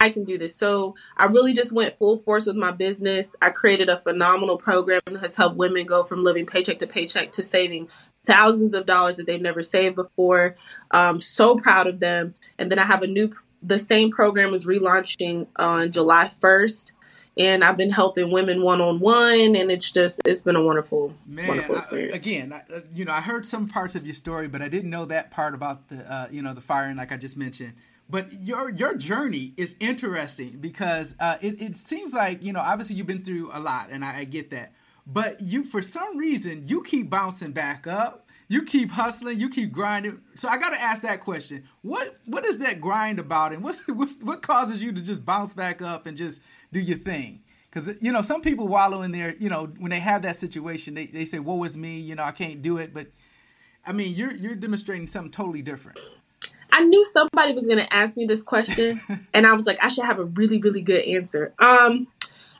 I 0.00 0.10
can 0.10 0.24
do 0.24 0.36
this. 0.36 0.54
So 0.54 0.94
I 1.16 1.26
really 1.26 1.54
just 1.54 1.72
went 1.72 1.98
full 1.98 2.18
force 2.18 2.46
with 2.46 2.56
my 2.56 2.72
business. 2.72 3.34
I 3.40 3.50
created 3.50 3.88
a 3.88 3.98
phenomenal 3.98 4.58
program 4.58 5.00
that 5.06 5.20
has 5.20 5.36
helped 5.36 5.56
women 5.56 5.86
go 5.86 6.04
from 6.04 6.24
living 6.24 6.46
paycheck 6.46 6.78
to 6.80 6.86
paycheck 6.86 7.32
to 7.32 7.42
saving 7.42 7.88
thousands 8.24 8.74
of 8.74 8.84
dollars 8.86 9.16
that 9.16 9.26
they've 9.26 9.40
never 9.40 9.62
saved 9.62 9.96
before. 9.96 10.56
Um, 10.90 11.20
so 11.20 11.56
proud 11.56 11.86
of 11.86 12.00
them. 12.00 12.34
And 12.58 12.70
then 12.70 12.78
I 12.78 12.84
have 12.84 13.02
a 13.02 13.06
new, 13.06 13.30
the 13.62 13.78
same 13.78 14.10
program 14.10 14.52
is 14.52 14.66
relaunching 14.66 15.46
on 15.56 15.90
July 15.90 16.30
1st. 16.40 16.92
And 17.38 17.62
I've 17.62 17.76
been 17.76 17.90
helping 17.90 18.32
women 18.32 18.62
one 18.62 18.80
on 18.80 18.98
one, 18.98 19.54
and 19.54 19.70
it's 19.70 19.92
just 19.92 20.20
it's 20.24 20.42
been 20.42 20.56
a 20.56 20.62
wonderful, 20.62 21.14
Man, 21.24 21.46
wonderful 21.46 21.76
experience. 21.76 22.12
I, 22.12 22.16
again, 22.16 22.52
I, 22.52 22.62
you 22.92 23.04
know, 23.04 23.12
I 23.12 23.20
heard 23.20 23.46
some 23.46 23.68
parts 23.68 23.94
of 23.94 24.04
your 24.04 24.14
story, 24.14 24.48
but 24.48 24.60
I 24.60 24.66
didn't 24.66 24.90
know 24.90 25.04
that 25.04 25.30
part 25.30 25.54
about 25.54 25.86
the, 25.86 26.12
uh, 26.12 26.26
you 26.32 26.42
know, 26.42 26.52
the 26.52 26.60
firing, 26.60 26.96
like 26.96 27.12
I 27.12 27.16
just 27.16 27.36
mentioned. 27.36 27.74
But 28.10 28.32
your 28.40 28.70
your 28.70 28.94
journey 28.96 29.52
is 29.56 29.76
interesting 29.80 30.58
because 30.60 31.14
uh, 31.20 31.36
it 31.42 31.60
it 31.60 31.76
seems 31.76 32.14
like 32.14 32.42
you 32.42 32.52
know, 32.52 32.60
obviously 32.60 32.96
you've 32.96 33.06
been 33.06 33.22
through 33.22 33.50
a 33.52 33.60
lot, 33.60 33.88
and 33.90 34.04
I, 34.04 34.20
I 34.20 34.24
get 34.24 34.50
that. 34.50 34.72
But 35.06 35.40
you 35.42 35.64
for 35.64 35.82
some 35.82 36.16
reason 36.16 36.66
you 36.66 36.82
keep 36.82 37.10
bouncing 37.10 37.52
back 37.52 37.86
up. 37.86 38.26
You 38.50 38.62
keep 38.62 38.90
hustling. 38.90 39.38
You 39.38 39.50
keep 39.50 39.72
grinding. 39.72 40.22
So 40.34 40.48
i 40.48 40.56
got 40.56 40.70
to 40.72 40.80
ask 40.80 41.02
that 41.02 41.20
question. 41.20 41.64
What 41.82 42.18
what 42.24 42.46
is 42.46 42.58
that 42.60 42.80
grind 42.80 43.18
about 43.18 43.52
and 43.52 43.62
what's, 43.62 43.86
what's 43.88 44.22
what 44.22 44.40
causes 44.40 44.82
you 44.82 44.90
to 44.92 45.02
just 45.02 45.26
bounce 45.26 45.52
back 45.52 45.82
up 45.82 46.06
and 46.06 46.16
just 46.16 46.40
do 46.72 46.80
your 46.80 46.96
thing? 46.96 47.42
Because 47.70 47.94
you 48.00 48.10
know 48.10 48.22
some 48.22 48.40
people 48.40 48.68
wallow 48.68 49.02
in 49.02 49.12
there 49.12 49.34
you 49.38 49.50
know 49.50 49.66
when 49.78 49.90
they 49.90 50.00
have 50.00 50.22
that 50.22 50.36
situation 50.36 50.94
they, 50.94 51.04
they 51.06 51.26
say 51.26 51.38
woe 51.40 51.62
is 51.64 51.76
me. 51.76 51.98
You 51.98 52.14
know 52.14 52.22
i 52.24 52.32
can't 52.32 52.62
do 52.62 52.78
it. 52.78 52.94
But 52.94 53.08
i 53.86 53.92
mean 53.92 54.14
you're 54.14 54.32
you're 54.32 54.54
demonstrating 54.54 55.06
something 55.06 55.30
totally 55.30 55.60
different 55.60 55.98
I 56.72 56.84
knew 56.84 57.04
somebody 57.04 57.52
was 57.54 57.66
going 57.66 57.78
to 57.78 57.92
ask 57.92 58.16
me 58.16 58.26
this 58.26 58.42
question, 58.42 59.00
and 59.34 59.46
I 59.46 59.54
was 59.54 59.66
like, 59.66 59.82
I 59.82 59.88
should 59.88 60.04
have 60.04 60.18
a 60.18 60.24
really, 60.24 60.58
really 60.58 60.82
good 60.82 61.04
answer. 61.04 61.54
Um, 61.58 62.08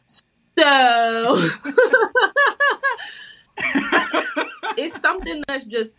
so 0.07 0.25
it's 4.77 5.01
something 5.01 5.43
that's 5.47 5.65
just 5.65 5.95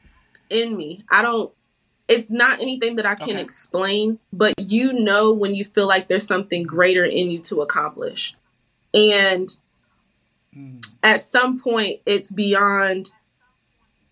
in 0.49 0.75
me. 0.75 1.03
I 1.09 1.21
don't 1.21 1.53
it's 2.09 2.29
not 2.29 2.59
anything 2.59 2.95
that 2.95 3.05
I 3.05 3.13
can 3.13 3.35
okay. 3.35 3.41
explain, 3.41 4.17
but 4.33 4.55
you 4.57 4.91
know 4.93 5.31
when 5.31 5.53
you 5.53 5.63
feel 5.63 5.87
like 5.87 6.07
there's 6.07 6.25
something 6.25 6.63
greater 6.63 7.05
in 7.05 7.29
you 7.29 7.37
to 7.43 7.61
accomplish. 7.61 8.35
And 8.95 9.47
mm. 10.57 10.83
at 11.03 11.21
some 11.21 11.59
point 11.59 12.01
it's 12.07 12.31
beyond 12.31 13.11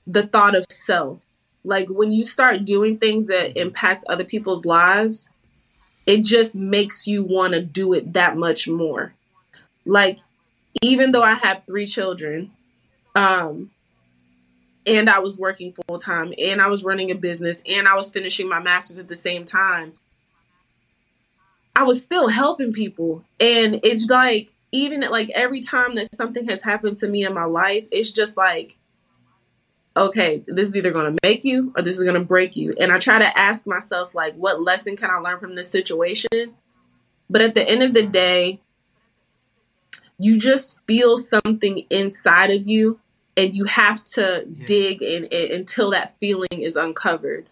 the 0.05 0.27
thought 0.27 0.55
of 0.55 0.65
self. 0.69 1.25
Like 1.67 1.89
when 1.89 2.13
you 2.13 2.25
start 2.25 2.63
doing 2.63 2.97
things 2.97 3.27
that 3.27 3.49
mm-hmm. 3.49 3.59
impact 3.67 4.05
other 4.07 4.23
people's 4.23 4.65
lives, 4.65 5.29
it 6.05 6.23
just 6.23 6.55
makes 6.55 7.07
you 7.07 7.23
want 7.23 7.53
to 7.53 7.61
do 7.61 7.93
it 7.93 8.13
that 8.13 8.37
much 8.37 8.69
more. 8.69 9.13
Like 9.85 10.19
even 10.81 11.11
though 11.11 11.23
I 11.23 11.33
have 11.33 11.63
three 11.67 11.85
children, 11.85 12.51
um, 13.15 13.71
and 14.85 15.09
I 15.09 15.19
was 15.19 15.37
working 15.37 15.73
full 15.73 15.99
time, 15.99 16.33
and 16.37 16.61
I 16.61 16.67
was 16.67 16.85
running 16.85 17.11
a 17.11 17.15
business, 17.15 17.61
and 17.67 17.87
I 17.87 17.95
was 17.95 18.09
finishing 18.09 18.47
my 18.47 18.59
master's 18.59 18.99
at 18.99 19.09
the 19.09 19.15
same 19.17 19.43
time, 19.43 19.93
I 21.75 21.83
was 21.83 22.01
still 22.01 22.29
helping 22.29 22.71
people. 22.71 23.25
And 23.41 23.81
it's 23.83 24.09
like, 24.09 24.53
even 24.71 25.01
like 25.01 25.29
every 25.31 25.59
time 25.59 25.95
that 25.95 26.15
something 26.15 26.47
has 26.47 26.61
happened 26.61 26.97
to 26.99 27.07
me 27.09 27.25
in 27.25 27.33
my 27.33 27.43
life, 27.43 27.83
it's 27.91 28.13
just 28.13 28.37
like, 28.37 28.77
okay, 29.97 30.43
this 30.47 30.67
is 30.67 30.75
either 30.75 30.91
going 30.91 31.13
to 31.13 31.19
make 31.23 31.43
you 31.43 31.73
or 31.75 31.81
this 31.81 31.97
is 31.97 32.03
going 32.03 32.15
to 32.15 32.23
break 32.23 32.55
you. 32.55 32.73
And 32.79 32.91
I 32.91 32.99
try 32.99 33.19
to 33.19 33.37
ask 33.37 33.65
myself, 33.65 34.15
like, 34.15 34.35
what 34.35 34.61
lesson 34.61 34.95
can 34.95 35.09
I 35.09 35.17
learn 35.17 35.39
from 35.39 35.55
this 35.55 35.69
situation? 35.69 36.53
But 37.29 37.41
at 37.41 37.55
the 37.55 37.67
end 37.67 37.83
of 37.83 37.93
the 37.93 38.05
day, 38.05 38.61
you 40.19 40.37
just 40.39 40.79
feel 40.87 41.17
something 41.17 41.85
inside 41.89 42.51
of 42.51 42.67
you 42.67 42.99
and 43.35 43.55
you 43.55 43.65
have 43.65 44.03
to 44.03 44.45
yeah. 44.49 44.65
dig 44.65 45.01
in 45.01 45.27
it 45.31 45.51
until 45.51 45.91
that 45.91 46.17
feeling 46.19 46.61
is 46.61 46.75
uncovered. 46.75 47.49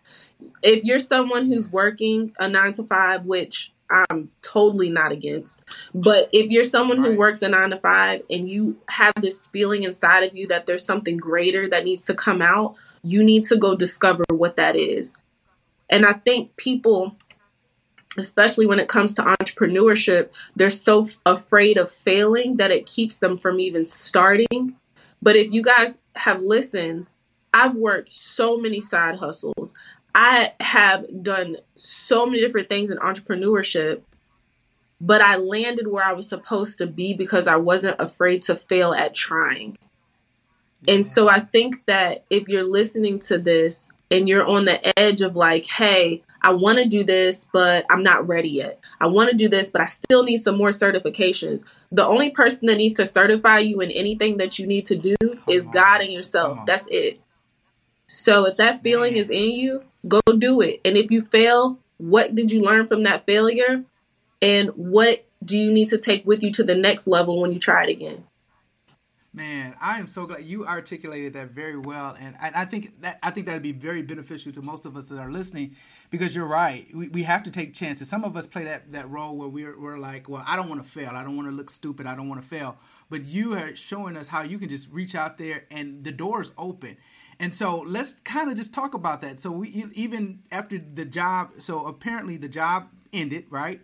If 0.63 0.83
you're 0.83 0.99
someone 0.99 1.45
who's 1.45 1.71
working 1.71 2.33
a 2.39 2.49
nine 2.49 2.73
to 2.73 2.83
five, 2.83 3.25
which 3.25 3.71
I'm 3.89 4.31
totally 4.41 4.89
not 4.89 5.11
against, 5.11 5.61
but 5.93 6.29
if 6.31 6.49
you're 6.49 6.63
someone 6.63 7.01
right. 7.01 7.11
who 7.11 7.17
works 7.17 7.41
a 7.41 7.49
nine 7.49 7.69
to 7.69 7.77
five 7.77 8.23
and 8.29 8.49
you 8.49 8.77
have 8.89 9.13
this 9.21 9.45
feeling 9.47 9.83
inside 9.83 10.23
of 10.23 10.35
you 10.35 10.47
that 10.47 10.65
there's 10.65 10.83
something 10.83 11.17
greater 11.17 11.69
that 11.69 11.83
needs 11.83 12.03
to 12.05 12.15
come 12.15 12.41
out, 12.41 12.75
you 13.03 13.23
need 13.23 13.43
to 13.45 13.57
go 13.57 13.75
discover 13.75 14.23
what 14.31 14.55
that 14.55 14.75
is. 14.75 15.15
And 15.89 16.05
I 16.05 16.13
think 16.13 16.55
people 16.57 17.15
especially 18.17 18.65
when 18.65 18.79
it 18.79 18.87
comes 18.87 19.13
to 19.13 19.21
entrepreneurship, 19.21 20.29
they're 20.55 20.69
so 20.69 21.03
f- 21.03 21.17
afraid 21.25 21.77
of 21.77 21.91
failing 21.91 22.57
that 22.57 22.71
it 22.71 22.85
keeps 22.85 23.17
them 23.17 23.37
from 23.37 23.59
even 23.59 23.85
starting. 23.85 24.75
But 25.21 25.35
if 25.35 25.51
you 25.51 25.63
guys 25.63 25.99
have 26.15 26.41
listened, 26.41 27.11
I've 27.53 27.75
worked 27.75 28.11
so 28.11 28.57
many 28.57 28.79
side 28.79 29.15
hustles. 29.15 29.73
I 30.15 30.53
have 30.61 31.05
done 31.23 31.57
so 31.75 32.25
many 32.25 32.39
different 32.39 32.69
things 32.69 32.89
in 32.89 32.97
entrepreneurship, 32.99 34.01
but 35.01 35.21
I 35.21 35.35
landed 35.35 35.87
where 35.87 36.05
I 36.05 36.13
was 36.13 36.29
supposed 36.29 36.77
to 36.77 36.87
be 36.87 37.13
because 37.13 37.47
I 37.47 37.57
wasn't 37.57 37.99
afraid 37.99 38.41
to 38.43 38.55
fail 38.55 38.93
at 38.93 39.13
trying. 39.13 39.77
And 40.87 41.05
so 41.05 41.27
I 41.27 41.41
think 41.41 41.85
that 41.87 42.23
if 42.29 42.47
you're 42.47 42.63
listening 42.63 43.19
to 43.19 43.37
this 43.37 43.89
and 44.09 44.29
you're 44.29 44.47
on 44.47 44.63
the 44.63 44.97
edge 44.97 45.21
of 45.21 45.35
like, 45.35 45.65
hey, 45.65 46.23
I 46.41 46.53
want 46.53 46.77
to 46.77 46.85
do 46.85 47.03
this, 47.03 47.45
but 47.51 47.85
I'm 47.89 48.03
not 48.03 48.25
ready 48.25 48.49
yet. 48.49 48.79
I 49.01 49.07
want 49.07 49.31
to 49.31 49.35
do 49.35 49.49
this, 49.49 49.69
but 49.69 49.81
I 49.81 49.85
still 49.85 50.23
need 50.23 50.37
some 50.37 50.55
more 50.55 50.69
certifications. 50.69 51.65
The 51.91 52.05
only 52.05 52.29
person 52.29 52.67
that 52.67 52.77
needs 52.77 52.93
to 52.95 53.05
certify 53.05 53.59
you 53.59 53.81
in 53.81 53.91
anything 53.91 54.37
that 54.37 54.59
you 54.59 54.65
need 54.67 54.85
to 54.85 54.95
do 54.95 55.15
Come 55.19 55.43
is 55.49 55.65
on. 55.65 55.73
God 55.73 56.01
and 56.01 56.13
yourself. 56.13 56.59
That's 56.65 56.87
it. 56.87 57.19
So 58.07 58.45
if 58.45 58.57
that 58.57 58.83
feeling 58.83 59.13
Man. 59.13 59.23
is 59.23 59.29
in 59.29 59.51
you, 59.51 59.83
go 60.07 60.21
do 60.37 60.61
it. 60.61 60.81
And 60.85 60.97
if 60.97 61.11
you 61.11 61.21
fail, 61.21 61.79
what 61.97 62.35
did 62.35 62.51
you 62.51 62.61
learn 62.61 62.87
from 62.87 63.03
that 63.03 63.25
failure? 63.25 63.83
And 64.41 64.69
what 64.69 65.25
do 65.43 65.57
you 65.57 65.71
need 65.71 65.89
to 65.89 65.97
take 65.97 66.25
with 66.25 66.43
you 66.43 66.51
to 66.53 66.63
the 66.63 66.75
next 66.75 67.07
level 67.07 67.39
when 67.41 67.53
you 67.53 67.59
try 67.59 67.83
it 67.83 67.89
again? 67.89 68.25
Man, 69.33 69.75
I 69.81 69.99
am 69.99 70.07
so 70.07 70.25
glad 70.25 70.43
you 70.43 70.65
articulated 70.65 71.33
that 71.33 71.49
very 71.49 71.75
well, 71.75 72.15
and, 72.17 72.37
and 72.41 72.55
I 72.55 72.63
think 72.63 73.01
that 73.01 73.19
I 73.21 73.31
think 73.31 73.47
that'd 73.47 73.61
be 73.61 73.73
very 73.73 74.01
beneficial 74.01 74.53
to 74.53 74.61
most 74.61 74.85
of 74.85 74.95
us 74.95 75.09
that 75.09 75.19
are 75.19 75.29
listening, 75.29 75.75
because 76.09 76.33
you're 76.33 76.45
right. 76.45 76.87
We, 76.95 77.09
we 77.09 77.23
have 77.23 77.43
to 77.43 77.51
take 77.51 77.73
chances. 77.73 78.07
Some 78.07 78.23
of 78.23 78.37
us 78.37 78.47
play 78.47 78.63
that, 78.63 78.93
that 78.93 79.09
role 79.09 79.35
where 79.35 79.49
we're 79.49 79.77
we're 79.77 79.97
like, 79.97 80.29
well, 80.29 80.41
I 80.47 80.55
don't 80.55 80.69
want 80.69 80.81
to 80.81 80.89
fail. 80.89 81.09
I 81.13 81.25
don't 81.25 81.35
want 81.35 81.49
to 81.49 81.53
look 81.53 81.69
stupid. 81.69 82.07
I 82.07 82.15
don't 82.15 82.29
want 82.29 82.41
to 82.41 82.47
fail. 82.47 82.77
But 83.09 83.25
you 83.25 83.53
are 83.55 83.75
showing 83.75 84.15
us 84.15 84.29
how 84.29 84.43
you 84.43 84.57
can 84.57 84.69
just 84.69 84.89
reach 84.89 85.15
out 85.15 85.37
there 85.37 85.65
and 85.69 86.01
the 86.05 86.13
doors 86.13 86.53
open. 86.57 86.95
And 87.39 87.53
so 87.53 87.83
let's 87.87 88.13
kind 88.21 88.49
of 88.49 88.55
just 88.55 88.73
talk 88.73 88.93
about 88.93 89.21
that. 89.21 89.39
So 89.39 89.51
we 89.51 89.85
even 89.93 90.39
after 90.51 90.77
the 90.77 91.05
job, 91.05 91.51
so 91.59 91.85
apparently 91.85 92.37
the 92.37 92.49
job 92.49 92.89
ended, 93.13 93.45
right? 93.49 93.81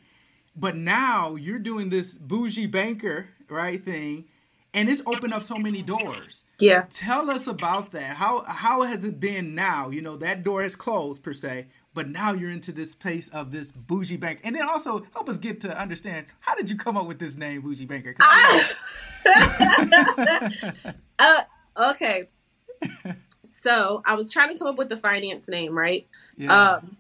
But 0.56 0.76
now 0.76 1.36
you're 1.36 1.60
doing 1.60 1.90
this 1.90 2.18
boujee 2.18 2.70
banker, 2.70 3.30
right 3.50 3.84
thing 3.84 4.26
and 4.74 4.90
it's 4.90 5.02
opened 5.06 5.34
up 5.34 5.44
so 5.44 5.58
many 5.58 5.82
doors. 5.82 6.46
Yeah. 6.60 6.86
Tell 6.90 7.30
us 7.30 7.48
about 7.48 7.92
that. 7.92 8.16
How 8.18 8.44
how 8.46 8.84
has 8.84 9.04
it 9.06 9.20
been 9.20 9.56
now? 9.56 9.90
You 9.90 10.02
know, 10.02 10.16
that 10.18 10.44
door 10.44 10.62
has 10.62 10.76
closed 10.76 11.24
per 11.24 11.34
se, 11.34 11.68
but 11.94 12.08
now 12.08 12.34
you're 12.34 12.52
into 12.52 12.72
this 12.72 12.96
place 12.96 13.30
of 13.30 13.52
this 13.52 13.72
bougie 13.72 14.18
bank. 14.18 14.40
And 14.44 14.56
then 14.56 14.64
also 14.68 15.06
help 15.14 15.30
us 15.30 15.40
get 15.40 15.60
to 15.62 15.80
understand 15.80 16.28
how 16.42 16.56
did 16.56 16.70
you 16.70 16.78
come 16.78 16.98
up 16.98 17.08
with 17.08 17.20
this 17.20 17.36
name, 17.36 17.64
boujee 17.64 17.88
banker? 17.88 18.16
uh, 21.20 21.42
okay. 21.92 22.30
So 23.64 24.02
I 24.06 24.16
was 24.16 24.32
trying 24.32 24.50
to 24.50 24.58
come 24.58 24.68
up 24.68 24.78
with 24.78 24.90
the 24.90 24.98
finance 24.98 25.48
name, 25.48 25.78
right? 25.78 26.08
Yeah. 26.38 26.80
Um, 26.80 26.98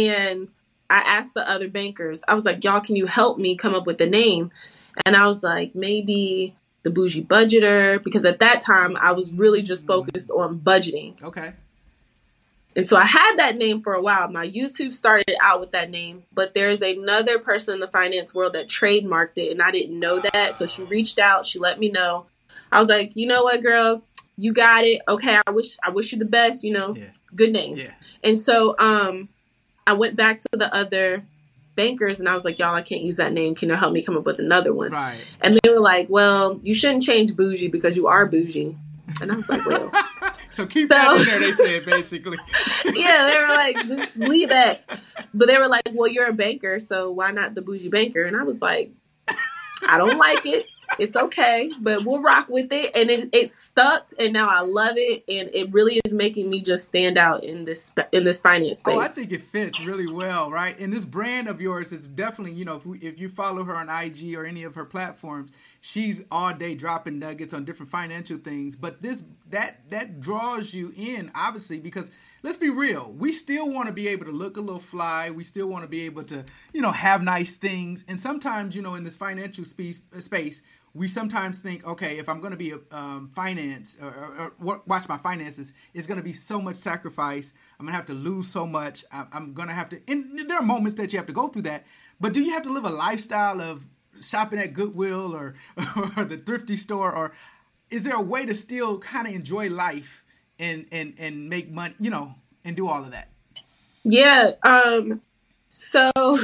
and 0.00 0.48
I 0.88 0.98
asked 0.98 1.34
the 1.34 1.48
other 1.48 1.68
bankers, 1.68 2.20
I 2.26 2.34
was 2.34 2.44
like, 2.44 2.62
y'all, 2.64 2.80
can 2.80 2.96
you 2.96 3.06
help 3.06 3.38
me 3.38 3.56
come 3.56 3.74
up 3.74 3.86
with 3.86 3.98
the 3.98 4.06
name? 4.06 4.50
And 5.06 5.16
I 5.16 5.26
was 5.26 5.42
like, 5.42 5.74
maybe 5.74 6.56
the 6.82 6.90
bougie 6.90 7.22
budgeter 7.22 8.02
because 8.02 8.24
at 8.24 8.40
that 8.40 8.60
time 8.60 8.96
I 8.96 9.12
was 9.12 9.32
really 9.32 9.62
just 9.62 9.86
focused 9.86 10.30
on 10.30 10.58
budgeting. 10.60 11.20
Okay. 11.22 11.52
And 12.76 12.86
so 12.86 12.96
I 12.96 13.04
had 13.04 13.36
that 13.36 13.56
name 13.56 13.82
for 13.82 13.94
a 13.94 14.00
while. 14.00 14.28
My 14.30 14.48
YouTube 14.48 14.94
started 14.94 15.36
out 15.42 15.60
with 15.60 15.72
that 15.72 15.90
name, 15.90 16.22
but 16.32 16.54
there's 16.54 16.80
another 16.82 17.38
person 17.38 17.74
in 17.74 17.80
the 17.80 17.88
finance 17.88 18.32
world 18.32 18.52
that 18.52 18.68
trademarked 18.68 19.38
it 19.38 19.50
and 19.50 19.60
I 19.60 19.72
didn't 19.72 19.98
know 19.98 20.20
that. 20.32 20.54
So 20.54 20.66
she 20.66 20.84
reached 20.84 21.18
out, 21.18 21.44
she 21.44 21.58
let 21.58 21.78
me 21.78 21.90
know. 21.90 22.26
I 22.72 22.78
was 22.78 22.88
like, 22.88 23.16
"You 23.16 23.26
know 23.26 23.42
what, 23.42 23.62
girl? 23.62 24.02
You 24.40 24.52
got 24.54 24.84
it. 24.84 25.02
Okay, 25.06 25.38
I 25.46 25.50
wish 25.50 25.76
I 25.84 25.90
wish 25.90 26.12
you 26.12 26.18
the 26.18 26.24
best, 26.24 26.64
you 26.64 26.72
know. 26.72 26.94
Yeah. 26.94 27.10
Good 27.34 27.52
name." 27.52 27.76
Yeah. 27.76 27.92
And 28.24 28.40
so 28.40 28.74
um 28.78 29.28
I 29.86 29.92
went 29.92 30.16
back 30.16 30.38
to 30.38 30.48
the 30.52 30.74
other 30.74 31.24
bankers 31.76 32.18
and 32.18 32.28
I 32.28 32.34
was 32.34 32.44
like, 32.44 32.58
y'all, 32.58 32.74
I 32.74 32.82
can't 32.82 33.02
use 33.02 33.16
that 33.16 33.32
name. 33.32 33.54
Can 33.54 33.68
you 33.68 33.74
help 33.74 33.92
me 33.92 34.02
come 34.02 34.16
up 34.16 34.24
with 34.24 34.38
another 34.38 34.72
one? 34.72 34.92
Right. 34.92 35.18
And 35.40 35.58
they 35.62 35.70
were 35.70 35.80
like, 35.80 36.08
well, 36.08 36.60
you 36.62 36.74
shouldn't 36.74 37.02
change 37.02 37.34
bougie 37.36 37.68
because 37.68 37.96
you 37.96 38.06
are 38.06 38.26
bougie. 38.26 38.76
And 39.20 39.32
I 39.32 39.36
was 39.36 39.48
like, 39.48 39.64
well. 39.66 39.90
so 40.50 40.66
keep 40.66 40.92
so, 40.92 40.98
that 40.98 41.20
in 41.20 41.26
there, 41.26 41.40
they 41.40 41.52
said, 41.52 41.84
basically. 41.84 42.38
yeah, 42.94 43.28
they 43.30 43.38
were 43.40 43.54
like, 43.54 43.88
just 43.88 44.16
leave 44.16 44.48
that. 44.50 44.88
But 45.34 45.48
they 45.48 45.58
were 45.58 45.68
like, 45.68 45.88
well, 45.92 46.08
you're 46.08 46.28
a 46.28 46.32
banker, 46.32 46.78
so 46.78 47.10
why 47.10 47.32
not 47.32 47.54
the 47.54 47.62
boujee 47.62 47.90
banker? 47.90 48.24
And 48.24 48.36
I 48.36 48.42
was 48.42 48.60
like, 48.60 48.92
I 49.86 49.98
don't 49.98 50.18
like 50.18 50.44
it. 50.46 50.66
It's 50.98 51.16
okay, 51.16 51.70
but 51.80 52.04
we'll 52.04 52.20
rock 52.20 52.48
with 52.48 52.72
it. 52.72 52.94
And 52.94 53.10
it, 53.10 53.28
it 53.32 53.52
stuck, 53.52 54.10
and 54.18 54.32
now 54.32 54.48
I 54.48 54.60
love 54.60 54.94
it, 54.96 55.24
and 55.28 55.50
it 55.54 55.72
really 55.72 56.00
is 56.04 56.12
making 56.12 56.50
me 56.50 56.60
just 56.60 56.84
stand 56.84 57.16
out 57.16 57.44
in 57.44 57.64
this 57.64 57.92
in 58.12 58.24
this 58.24 58.40
finance 58.40 58.80
space. 58.80 58.94
Oh, 58.94 59.00
I 59.00 59.08
think 59.08 59.32
it 59.32 59.42
fits 59.42 59.80
really 59.80 60.06
well, 60.06 60.50
right? 60.50 60.78
And 60.78 60.92
this 60.92 61.04
brand 61.04 61.48
of 61.48 61.60
yours 61.60 61.92
is 61.92 62.06
definitely, 62.06 62.52
you 62.52 62.64
know, 62.64 62.76
if, 62.76 62.86
we, 62.86 62.98
if 62.98 63.18
you 63.18 63.28
follow 63.28 63.64
her 63.64 63.74
on 63.74 63.88
IG 63.88 64.34
or 64.34 64.44
any 64.44 64.64
of 64.64 64.74
her 64.74 64.84
platforms, 64.84 65.50
she's 65.80 66.24
all 66.30 66.52
day 66.52 66.74
dropping 66.74 67.18
nuggets 67.18 67.54
on 67.54 67.64
different 67.64 67.90
financial 67.90 68.38
things. 68.38 68.76
But 68.76 69.02
this 69.02 69.24
that 69.50 69.88
that 69.90 70.20
draws 70.20 70.74
you 70.74 70.92
in, 70.96 71.30
obviously, 71.34 71.80
because 71.80 72.10
let's 72.42 72.56
be 72.56 72.70
real. 72.70 73.12
We 73.12 73.32
still 73.32 73.70
want 73.70 73.88
to 73.88 73.92
be 73.92 74.08
able 74.08 74.26
to 74.26 74.32
look 74.32 74.56
a 74.56 74.60
little 74.60 74.80
fly. 74.80 75.30
We 75.30 75.44
still 75.44 75.68
want 75.68 75.84
to 75.84 75.88
be 75.88 76.06
able 76.06 76.24
to, 76.24 76.44
you 76.72 76.82
know, 76.82 76.92
have 76.92 77.22
nice 77.22 77.56
things. 77.56 78.04
And 78.08 78.18
sometimes, 78.18 78.74
you 78.74 78.82
know, 78.82 78.94
in 78.94 79.04
this 79.04 79.16
financial 79.16 79.64
space, 79.64 80.02
space 80.18 80.62
we 80.92 81.06
sometimes 81.06 81.60
think, 81.60 81.86
okay, 81.86 82.18
if 82.18 82.28
I'm 82.28 82.40
going 82.40 82.50
to 82.50 82.56
be 82.56 82.72
a 82.72 82.96
um, 82.96 83.30
finance 83.32 83.96
or, 84.02 84.08
or, 84.08 84.52
or, 84.64 84.82
watch 84.86 85.08
my 85.08 85.18
finances, 85.18 85.72
it's 85.94 86.06
going 86.06 86.18
to 86.18 86.24
be 86.24 86.32
so 86.32 86.60
much 86.60 86.76
sacrifice. 86.76 87.52
I'm 87.78 87.86
going 87.86 87.92
to 87.92 87.96
have 87.96 88.06
to 88.06 88.14
lose 88.14 88.48
so 88.48 88.66
much. 88.66 89.04
I'm, 89.12 89.54
going 89.54 89.68
to 89.68 89.74
have 89.74 89.88
to. 89.90 90.00
And 90.08 90.50
there 90.50 90.58
are 90.58 90.64
moments 90.64 90.96
that 90.96 91.12
you 91.12 91.18
have 91.18 91.26
to 91.26 91.32
go 91.32 91.46
through 91.46 91.62
that. 91.62 91.86
But 92.20 92.32
do 92.32 92.40
you 92.40 92.52
have 92.52 92.64
to 92.64 92.72
live 92.72 92.84
a 92.84 92.90
lifestyle 92.90 93.60
of 93.60 93.86
shopping 94.20 94.58
at 94.58 94.74
Goodwill 94.74 95.34
or 95.34 95.54
or 96.16 96.24
the 96.24 96.36
thrifty 96.36 96.76
store, 96.76 97.14
or 97.14 97.32
is 97.88 98.04
there 98.04 98.16
a 98.16 98.20
way 98.20 98.44
to 98.44 98.54
still 98.54 98.98
kind 98.98 99.26
of 99.26 99.34
enjoy 99.34 99.70
life 99.70 100.24
and 100.60 100.86
and 100.92 101.14
and 101.18 101.48
make 101.48 101.70
money, 101.70 101.94
you 101.98 102.10
know, 102.10 102.34
and 102.64 102.76
do 102.76 102.86
all 102.86 103.02
of 103.02 103.10
that? 103.12 103.30
Yeah. 104.04 104.52
Um. 104.62 105.22
So. 105.68 106.10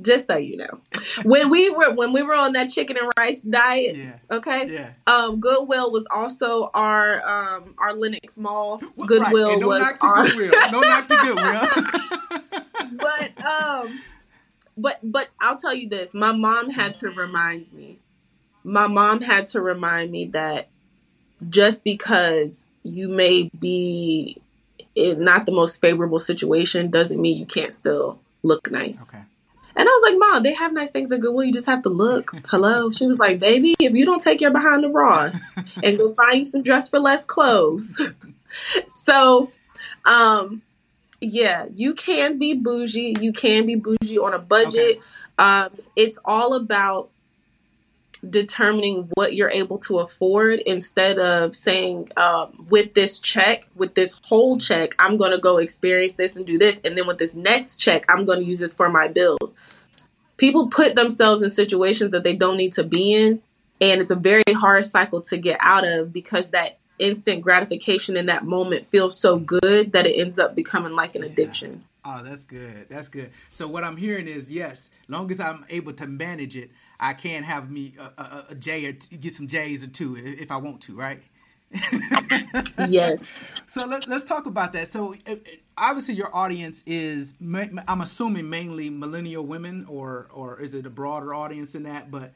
just 0.00 0.28
so 0.28 0.36
you 0.36 0.56
know 0.56 0.80
when 1.24 1.50
we 1.50 1.70
were 1.70 1.92
when 1.92 2.12
we 2.12 2.22
were 2.22 2.34
on 2.34 2.52
that 2.52 2.68
chicken 2.68 2.96
and 2.96 3.10
rice 3.18 3.40
diet 3.40 3.96
yeah. 3.96 4.16
okay 4.30 4.66
yeah 4.68 4.92
um 5.06 5.40
goodwill 5.40 5.90
was 5.90 6.06
also 6.10 6.70
our 6.74 7.16
um 7.26 7.74
our 7.78 7.94
lenox 7.94 8.38
mall 8.38 8.80
goodwill 9.06 9.50
right. 9.50 9.58
no 9.58 9.68
was 9.68 9.82
knock 9.82 9.98
to 9.98 10.06
our 10.06 10.28
goodwill 10.28 10.52
no 10.70 10.80
knock 10.80 11.08
to 11.08 11.16
goodwill 11.16 12.62
but 12.92 13.44
um 13.44 14.00
but 14.76 14.98
but 15.02 15.28
i'll 15.40 15.58
tell 15.58 15.74
you 15.74 15.88
this 15.88 16.14
my 16.14 16.32
mom 16.32 16.70
had 16.70 16.94
to 16.94 17.10
remind 17.10 17.72
me 17.72 17.98
my 18.62 18.86
mom 18.86 19.20
had 19.20 19.46
to 19.48 19.60
remind 19.60 20.10
me 20.10 20.26
that 20.26 20.68
just 21.48 21.84
because 21.84 22.68
you 22.82 23.08
may 23.08 23.50
be 23.58 24.40
in 24.94 25.22
not 25.22 25.46
the 25.46 25.52
most 25.52 25.80
favorable 25.80 26.18
situation 26.18 26.90
doesn't 26.90 27.20
mean 27.20 27.38
you 27.38 27.46
can't 27.46 27.72
still 27.72 28.18
look 28.42 28.70
nice 28.70 29.08
okay 29.08 29.24
and 29.78 29.88
I 29.88 29.92
was 29.92 30.10
like, 30.10 30.18
Mom, 30.18 30.42
they 30.42 30.54
have 30.54 30.72
nice 30.72 30.90
things 30.90 31.12
at 31.12 31.20
Goodwill. 31.20 31.44
You 31.44 31.52
just 31.52 31.68
have 31.68 31.82
to 31.82 31.88
look. 31.88 32.34
Hello. 32.48 32.90
She 32.90 33.06
was 33.06 33.16
like, 33.18 33.38
Baby, 33.38 33.76
if 33.78 33.92
you 33.94 34.04
don't 34.04 34.20
take 34.20 34.40
your 34.40 34.50
behind 34.50 34.82
the 34.82 34.88
Ross 34.88 35.38
and 35.84 35.96
go 35.96 36.12
find 36.14 36.40
you 36.40 36.44
some 36.44 36.62
dress 36.62 36.88
for 36.88 36.98
less 36.98 37.24
clothes. 37.24 37.96
so, 38.86 39.52
um, 40.04 40.62
yeah, 41.20 41.66
you 41.76 41.94
can 41.94 42.40
be 42.40 42.54
bougie. 42.54 43.14
You 43.20 43.32
can 43.32 43.66
be 43.66 43.76
bougie 43.76 44.18
on 44.18 44.34
a 44.34 44.38
budget. 44.40 44.96
Okay. 44.96 45.00
Um, 45.38 45.70
it's 45.94 46.18
all 46.24 46.54
about 46.54 47.10
determining 48.28 49.10
what 49.14 49.34
you're 49.34 49.50
able 49.50 49.78
to 49.78 49.98
afford 49.98 50.60
instead 50.60 51.18
of 51.18 51.54
saying 51.54 52.10
um, 52.16 52.66
with 52.68 52.94
this 52.94 53.20
check 53.20 53.68
with 53.74 53.94
this 53.94 54.20
whole 54.24 54.58
check 54.58 54.94
i'm 54.98 55.16
going 55.16 55.30
to 55.30 55.38
go 55.38 55.58
experience 55.58 56.14
this 56.14 56.34
and 56.36 56.46
do 56.46 56.58
this 56.58 56.80
and 56.84 56.96
then 56.96 57.06
with 57.06 57.18
this 57.18 57.34
next 57.34 57.76
check 57.76 58.04
i'm 58.08 58.24
going 58.24 58.40
to 58.40 58.44
use 58.44 58.58
this 58.60 58.74
for 58.74 58.88
my 58.88 59.06
bills 59.08 59.56
people 60.38 60.68
put 60.68 60.94
themselves 60.94 61.42
in 61.42 61.50
situations 61.50 62.12
that 62.12 62.24
they 62.24 62.34
don't 62.34 62.56
need 62.56 62.72
to 62.72 62.84
be 62.84 63.14
in. 63.14 63.42
And 63.80 64.00
it's 64.00 64.10
a 64.10 64.16
very 64.16 64.42
hard 64.48 64.86
cycle 64.86 65.20
to 65.22 65.36
get 65.36 65.58
out 65.60 65.86
of 65.86 66.12
because 66.12 66.50
that 66.50 66.78
instant 66.98 67.42
gratification 67.42 68.16
in 68.16 68.26
that 68.26 68.44
moment 68.44 68.88
feels 68.90 69.18
so 69.18 69.38
good 69.38 69.92
that 69.92 70.06
it 70.06 70.18
ends 70.18 70.38
up 70.38 70.56
becoming 70.56 70.94
like 70.94 71.14
an 71.14 71.22
addiction. 71.22 71.84
Oh, 72.04 72.22
that's 72.24 72.44
good. 72.44 72.88
That's 72.88 73.08
good. 73.08 73.30
So 73.52 73.68
what 73.68 73.84
I'm 73.84 73.96
hearing 73.96 74.26
is 74.26 74.50
yes, 74.50 74.90
long 75.06 75.30
as 75.30 75.38
I'm 75.38 75.64
able 75.68 75.92
to 75.92 76.06
manage 76.06 76.56
it, 76.56 76.70
I 77.00 77.14
can 77.14 77.42
have 77.42 77.70
me 77.70 77.94
a, 77.98 78.20
a, 78.20 78.44
a 78.50 78.54
J 78.54 78.86
or 78.86 78.92
t- 78.92 79.16
get 79.16 79.32
some 79.32 79.46
J's 79.46 79.84
or 79.84 79.88
two 79.88 80.16
if 80.16 80.50
I 80.50 80.56
want 80.56 80.80
to, 80.82 80.96
right? 80.96 81.22
yes. 82.88 83.52
So 83.66 83.86
let, 83.86 84.08
us 84.08 84.24
talk 84.24 84.46
about 84.46 84.72
that. 84.72 84.88
So 84.88 85.14
uh, 85.26 85.36
obviously, 85.76 86.14
your 86.14 86.34
audience 86.34 86.82
is 86.86 87.34
I'm 87.40 88.00
assuming 88.00 88.48
mainly 88.48 88.90
millennial 88.90 89.46
women, 89.46 89.84
or 89.88 90.28
or 90.32 90.60
is 90.60 90.74
it 90.74 90.86
a 90.86 90.90
broader 90.90 91.34
audience 91.34 91.72
than 91.72 91.82
that? 91.84 92.10
But 92.10 92.32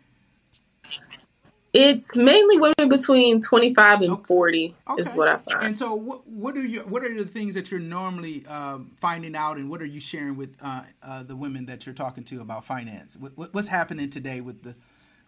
it's 1.73 2.15
mainly 2.15 2.59
women 2.59 2.89
between 2.89 3.41
25 3.41 4.03
and 4.03 4.11
okay. 4.11 4.25
40 4.27 4.75
okay. 4.91 5.03
is 5.03 5.09
what 5.15 5.29
I 5.29 5.37
find. 5.39 5.67
And 5.67 5.79
so, 5.79 5.95
what, 5.95 6.27
what 6.29 6.57
are 6.57 6.65
you? 6.65 6.81
What 6.81 7.03
are 7.03 7.15
the 7.15 7.25
things 7.25 7.55
that 7.55 7.71
you're 7.71 7.81
normally 7.81 8.45
um, 8.47 8.91
finding 8.99 9.35
out, 9.35 9.57
and 9.57 9.71
what 9.71 9.81
are 9.81 9.87
you 9.87 10.01
sharing 10.01 10.37
with 10.37 10.57
uh, 10.63 10.83
uh, 11.03 11.23
the 11.23 11.35
women 11.35 11.67
that 11.67 11.87
you're 11.87 11.95
talking 11.95 12.25
to 12.25 12.41
about 12.41 12.65
finance? 12.65 13.17
What, 13.17 13.55
what's 13.55 13.69
happening 13.69 14.11
today 14.11 14.41
with 14.41 14.63
the 14.63 14.75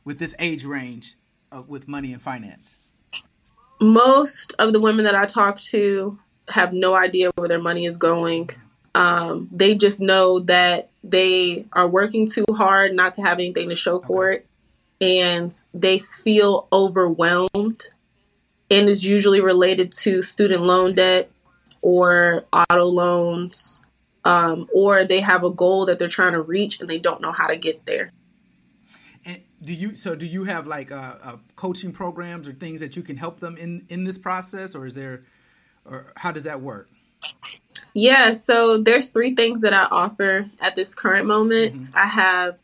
with 0.04 0.18
this 0.18 0.34
age 0.38 0.64
range 0.64 1.16
of, 1.50 1.68
with 1.68 1.88
money 1.88 2.12
and 2.12 2.20
finance? 2.20 2.78
Most 3.80 4.52
of 4.58 4.72
the 4.72 4.80
women 4.80 5.06
that 5.06 5.14
I 5.14 5.24
talk 5.24 5.58
to 5.58 6.18
have 6.48 6.74
no 6.74 6.94
idea 6.94 7.30
where 7.36 7.48
their 7.48 7.60
money 7.60 7.86
is 7.86 7.96
going. 7.96 8.50
Um, 8.94 9.48
they 9.50 9.74
just 9.74 9.98
know 9.98 10.40
that 10.40 10.90
they 11.02 11.64
are 11.72 11.88
working 11.88 12.28
too 12.28 12.44
hard 12.54 12.94
not 12.94 13.14
to 13.14 13.22
have 13.22 13.38
anything 13.38 13.70
to 13.70 13.74
show 13.74 13.96
okay. 13.96 14.06
for 14.06 14.30
it 14.30 14.46
and 15.04 15.62
they 15.74 15.98
feel 15.98 16.66
overwhelmed 16.72 17.84
and 18.70 18.88
is 18.88 19.04
usually 19.04 19.40
related 19.40 19.92
to 19.92 20.22
student 20.22 20.62
loan 20.62 20.94
debt 20.94 21.30
or 21.82 22.44
auto 22.52 22.84
loans 22.84 23.82
um, 24.24 24.68
or 24.74 25.04
they 25.04 25.20
have 25.20 25.44
a 25.44 25.50
goal 25.50 25.86
that 25.86 25.98
they're 25.98 26.08
trying 26.08 26.32
to 26.32 26.40
reach 26.40 26.80
and 26.80 26.88
they 26.88 26.98
don't 26.98 27.20
know 27.20 27.32
how 27.32 27.46
to 27.46 27.56
get 27.56 27.84
there. 27.84 28.10
And 29.26 29.42
do 29.62 29.72
you 29.72 29.94
so 29.94 30.14
do 30.14 30.26
you 30.26 30.44
have 30.44 30.66
like 30.66 30.90
uh, 30.90 31.16
uh, 31.22 31.36
coaching 31.56 31.92
programs 31.92 32.48
or 32.48 32.52
things 32.52 32.80
that 32.80 32.96
you 32.96 33.02
can 33.02 33.16
help 33.16 33.40
them 33.40 33.56
in 33.56 33.84
in 33.88 34.04
this 34.04 34.18
process 34.18 34.74
or 34.74 34.86
is 34.86 34.94
there 34.94 35.24
or 35.84 36.12
how 36.16 36.32
does 36.32 36.44
that 36.44 36.60
work? 36.60 36.88
Yeah 37.92 38.32
so 38.32 38.82
there's 38.82 39.08
three 39.08 39.34
things 39.34 39.60
that 39.62 39.72
i 39.72 39.84
offer 39.90 40.50
at 40.60 40.74
this 40.74 40.94
current 40.94 41.26
moment. 41.26 41.74
Mm-hmm. 41.74 41.98
i 41.98 42.06
have 42.06 42.58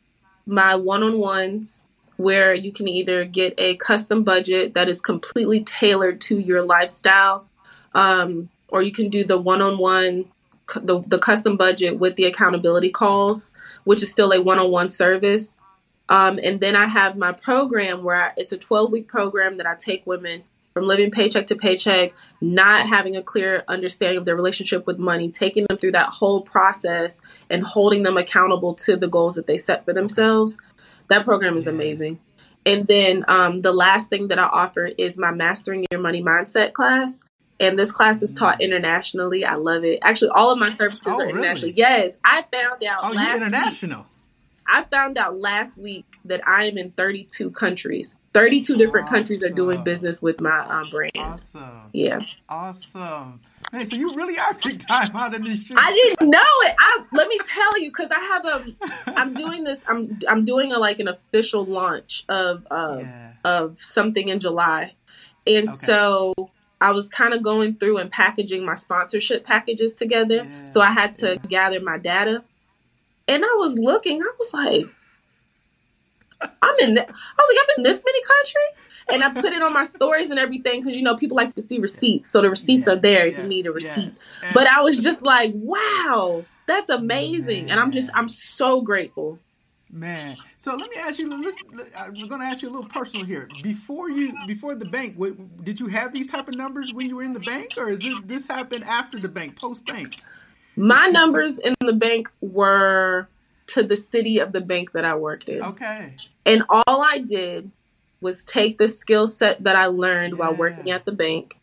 my 0.47 0.75
one-on-ones 0.75 1.85
where 2.21 2.55
you 2.55 2.71
can 2.71 2.87
either 2.87 3.25
get 3.25 3.55
a 3.57 3.77
custom 3.77 4.23
budget 4.23 4.75
that 4.75 4.89
is 4.89 5.01
completely 5.01 5.65
tailored 5.65 6.21
to 6.21 6.39
your 6.39 6.63
lifestyle, 6.63 7.49
um, 7.95 8.49
or 8.69 8.83
you 8.83 8.93
can 8.93 9.09
do 9.09 9.25
the 9.25 9.39
one-on-one, 9.39 10.27
the, 10.83 11.01
the 11.01 11.19
custom 11.19 11.57
budget 11.57 11.99
with 11.99 12.17
the 12.17 12.25
accountability 12.25 12.91
calls, 12.91 13.55
which 13.85 14.03
is 14.03 14.11
still 14.11 14.33
a 14.33 14.41
one-on-one 14.41 14.91
service. 14.91 15.57
Um, 16.09 16.39
and 16.43 16.61
then 16.61 16.77
I 16.77 16.87
have 16.87 17.17
my 17.17 17.33
program 17.33 18.05
where 18.05 18.25
I, 18.25 18.33
it's 18.37 18.53
a 18.53 18.59
12-week 18.59 19.09
program 19.09 19.57
that 19.57 19.67
I 19.67 19.75
take 19.77 20.07
women 20.07 20.45
from 20.75 20.85
living 20.85 21.11
paycheck 21.11 21.49
to 21.49 21.57
paycheck, 21.57 22.13
not 22.41 22.87
having 22.87 23.17
a 23.17 23.23
clear 23.23 23.65
understanding 23.67 24.19
of 24.19 24.25
their 24.25 24.37
relationship 24.37 24.87
with 24.87 24.99
money, 24.99 25.31
taking 25.31 25.67
them 25.69 25.79
through 25.79 25.93
that 25.93 26.07
whole 26.07 26.43
process 26.43 27.21
and 27.49 27.63
holding 27.63 28.03
them 28.03 28.17
accountable 28.17 28.75
to 28.75 28.97
the 28.97 29.09
goals 29.09 29.35
that 29.35 29.47
they 29.47 29.59
set 29.59 29.85
for 29.85 29.93
themselves. 29.93 30.59
That 31.11 31.25
program 31.25 31.57
is 31.57 31.67
amazing. 31.67 32.21
And 32.65 32.87
then 32.87 33.25
um, 33.27 33.63
the 33.63 33.73
last 33.73 34.11
thing 34.11 34.29
that 34.29 34.39
I 34.39 34.45
offer 34.45 34.87
is 34.87 35.19
my 35.19 35.33
Mastering 35.33 35.85
Your 35.91 36.01
Money 36.01 36.23
Mindset 36.23 36.73
class. 36.73 37.23
And 37.59 37.79
this 37.79 37.93
class 37.93 38.23
is 38.23 38.33
taught 38.33 38.63
internationally. 38.63 39.45
I 39.45 39.57
love 39.57 39.85
it. 39.85 39.99
Actually, 40.03 40.31
all 40.31 40.53
of 40.53 40.59
my 40.59 40.71
services 40.71 41.07
oh, 41.09 41.21
are 41.21 41.29
international. 41.29 41.71
Really? 41.71 41.79
Yes, 41.79 42.17
I 42.25 42.45
found 42.53 42.83
out. 42.85 43.01
Oh, 43.03 43.13
you're 43.13 43.37
international. 43.37 43.99
Week, 43.99 44.07
I 44.67 44.85
found 44.85 45.19
out 45.19 45.39
last 45.39 45.79
week 45.79 46.07
that 46.25 46.47
I 46.47 46.67
am 46.67 46.79
in 46.79 46.93
32 46.93 47.51
countries. 47.51 48.15
32 48.33 48.77
different 48.77 49.07
awesome. 49.07 49.17
countries 49.17 49.43
are 49.43 49.51
doing 49.51 49.83
business 49.83 50.23
with 50.23 50.41
my 50.41 50.61
um, 50.61 50.89
brand. 50.91 51.13
Awesome. 51.17 51.83
Yeah. 51.93 52.21
Awesome. 52.49 53.41
Hey, 53.73 53.85
so 53.85 53.97
you 53.97 54.15
really 54.15 54.39
are 54.39 54.55
big 54.65 54.79
time 54.79 55.15
out 55.17 55.35
in 55.35 55.43
these 55.43 55.65
streets. 55.65 55.83
I 55.85 55.93
didn't 55.93 56.31
know 56.31 56.39
it. 56.39 56.75
I 56.79 57.05
let 57.13 57.29
me 57.29 57.39
tell 57.45 57.81
you 57.81 57.91
because 57.91 58.11
I 58.11 58.21
have 58.21 58.47
a. 58.47 59.13
I'm 59.19 59.35
doing 59.35 59.65
this. 59.65 59.81
I'm 59.89 60.19
I'm 60.29 60.45
doing 60.45 60.73
a 60.73 60.79
like 60.79 61.01
an 61.01 61.09
official 61.09 61.65
launch 61.65 62.25
of 62.29 62.67
uh, 62.71 62.99
yeah. 63.01 63.33
of 63.45 63.83
something 63.83 64.29
in 64.29 64.39
July, 64.39 64.93
and 65.47 65.69
okay. 65.69 65.77
so 65.77 66.35
I 66.81 66.93
was 66.93 67.09
kind 67.09 67.35
of 67.35 67.43
going 67.43 67.75
through 67.75 67.99
and 67.99 68.11
packaging 68.11 68.65
my 68.65 68.75
sponsorship 68.75 69.45
packages 69.45 69.95
together. 69.95 70.47
Yeah. 70.49 70.65
So 70.67 70.81
I 70.81 70.93
had 70.93 71.17
to 71.17 71.33
yeah. 71.33 71.41
gather 71.49 71.81
my 71.81 71.99
data, 71.99 72.45
and 73.27 73.45
I 73.45 73.57
was 73.59 73.77
looking. 73.77 74.23
I 74.23 74.31
was 74.39 74.55
like 74.55 74.87
I'm 76.41 76.75
in. 76.81 76.99
I 76.99 77.03
was 77.03 77.09
like, 77.09 77.59
I'm 77.63 77.75
in 77.79 77.83
this 77.83 78.03
many 78.05 78.21
countries, 78.23 78.89
and 79.13 79.23
I 79.23 79.41
put 79.41 79.53
it 79.53 79.63
on 79.63 79.73
my 79.73 79.85
stories 79.85 80.31
and 80.31 80.39
everything 80.39 80.81
because 80.81 80.97
you 80.97 81.03
know 81.03 81.17
people 81.17 81.37
like 81.37 81.55
to 81.55 81.63
see 81.63 81.79
receipts, 81.79 82.29
so 82.29 82.43
the 82.43 82.51
receipts 82.51 82.87
yeah, 82.87 82.93
are 82.95 82.97
there 82.97 83.27
if 83.27 83.39
you 83.39 83.45
need 83.45 83.67
a 83.67 83.73
receipt. 83.73 84.19
But 84.55 84.67
I 84.67 84.81
was 84.81 84.99
just 84.99 85.23
like, 85.23 85.53
wow, 85.55 86.45
that's 86.67 86.89
amazing, 86.89 87.67
Man. 87.67 87.73
and 87.73 87.81
I'm 87.81 87.91
just 87.91 88.11
I'm 88.15 88.29
so 88.29 88.81
grateful. 88.81 89.39
Man, 89.93 90.37
so 90.57 90.77
let 90.77 90.89
me 90.89 90.97
ask 90.99 91.19
you. 91.19 91.29
Let's, 91.43 91.57
I'm 91.99 92.29
going 92.29 92.41
to 92.41 92.47
ask 92.47 92.63
you 92.63 92.69
a 92.69 92.71
little 92.71 92.89
personal 92.89 93.27
here. 93.27 93.49
Before 93.61 94.09
you, 94.09 94.33
before 94.47 94.77
the 94.77 94.85
bank, 94.85 95.19
did 95.65 95.81
you 95.81 95.89
have 95.89 96.13
these 96.13 96.29
type 96.29 96.49
of 96.49 96.55
numbers 96.55 96.93
when 96.93 97.09
you 97.09 97.17
were 97.17 97.25
in 97.25 97.33
the 97.33 97.41
bank, 97.41 97.73
or 97.77 97.91
is 97.91 97.99
this 97.99 98.15
this 98.25 98.47
happened 98.47 98.85
after 98.85 99.19
the 99.19 99.29
bank, 99.29 99.57
post 99.57 99.85
bank? 99.87 100.21
My 100.77 101.09
numbers 101.09 101.59
in 101.59 101.75
the 101.81 101.93
bank 101.93 102.31
were 102.41 103.29
to 103.75 103.83
the 103.83 103.97
city 103.97 104.39
of 104.39 104.53
the 104.53 104.61
bank 104.61 104.93
that 104.93 105.05
I 105.05 105.17
worked 105.17 105.49
in. 105.49 105.63
Okay. 105.63 106.15
And 106.47 106.63
all 106.69 107.03
I 107.03 107.19
did 107.19 107.71
was 108.21 108.45
take 108.45 108.79
the 108.79 108.89
skill 108.89 109.27
set 109.27 109.65
that 109.65 109.77
I 109.77 109.87
learned 109.87 110.35
yeah. 110.35 110.39
while 110.39 110.55
working 110.55 110.91
at 110.91 111.05
the 111.05 111.13
bank 111.13 111.61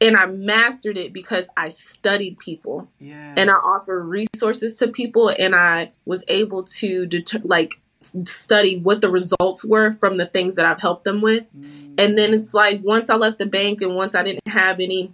and 0.00 0.16
I 0.16 0.26
mastered 0.26 0.98
it 0.98 1.12
because 1.12 1.48
I 1.56 1.68
studied 1.68 2.38
people. 2.38 2.88
Yeah. 2.98 3.34
And 3.36 3.50
I 3.50 3.54
offer 3.54 4.02
resources 4.02 4.76
to 4.76 4.88
people 4.88 5.30
and 5.30 5.54
I 5.54 5.92
was 6.04 6.24
able 6.28 6.64
to 6.64 7.06
deter- 7.06 7.40
like 7.44 7.80
study 8.00 8.78
what 8.78 9.00
the 9.00 9.10
results 9.10 9.64
were 9.64 9.92
from 9.94 10.18
the 10.18 10.26
things 10.26 10.56
that 10.56 10.66
I've 10.66 10.80
helped 10.80 11.04
them 11.04 11.20
with. 11.20 11.44
Mm. 11.56 11.94
And 11.98 12.18
then 12.18 12.34
it's 12.34 12.52
like 12.52 12.82
once 12.82 13.08
I 13.08 13.16
left 13.16 13.38
the 13.38 13.46
bank 13.46 13.80
and 13.82 13.94
once 13.94 14.14
I 14.14 14.22
didn't 14.22 14.46
have 14.46 14.80
any 14.80 15.12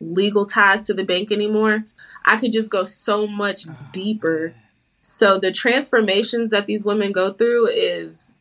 legal 0.00 0.46
ties 0.46 0.82
to 0.82 0.94
the 0.94 1.04
bank 1.04 1.30
anymore, 1.30 1.84
I 2.24 2.36
could 2.36 2.52
just 2.52 2.70
go 2.70 2.84
so 2.84 3.26
much 3.26 3.66
oh, 3.68 3.76
deeper. 3.92 4.54
So 5.02 5.38
the 5.38 5.50
transformations 5.50 6.52
that 6.52 6.66
these 6.66 6.84
women 6.84 7.10
go 7.10 7.32
through 7.32 7.68
is 7.68 8.36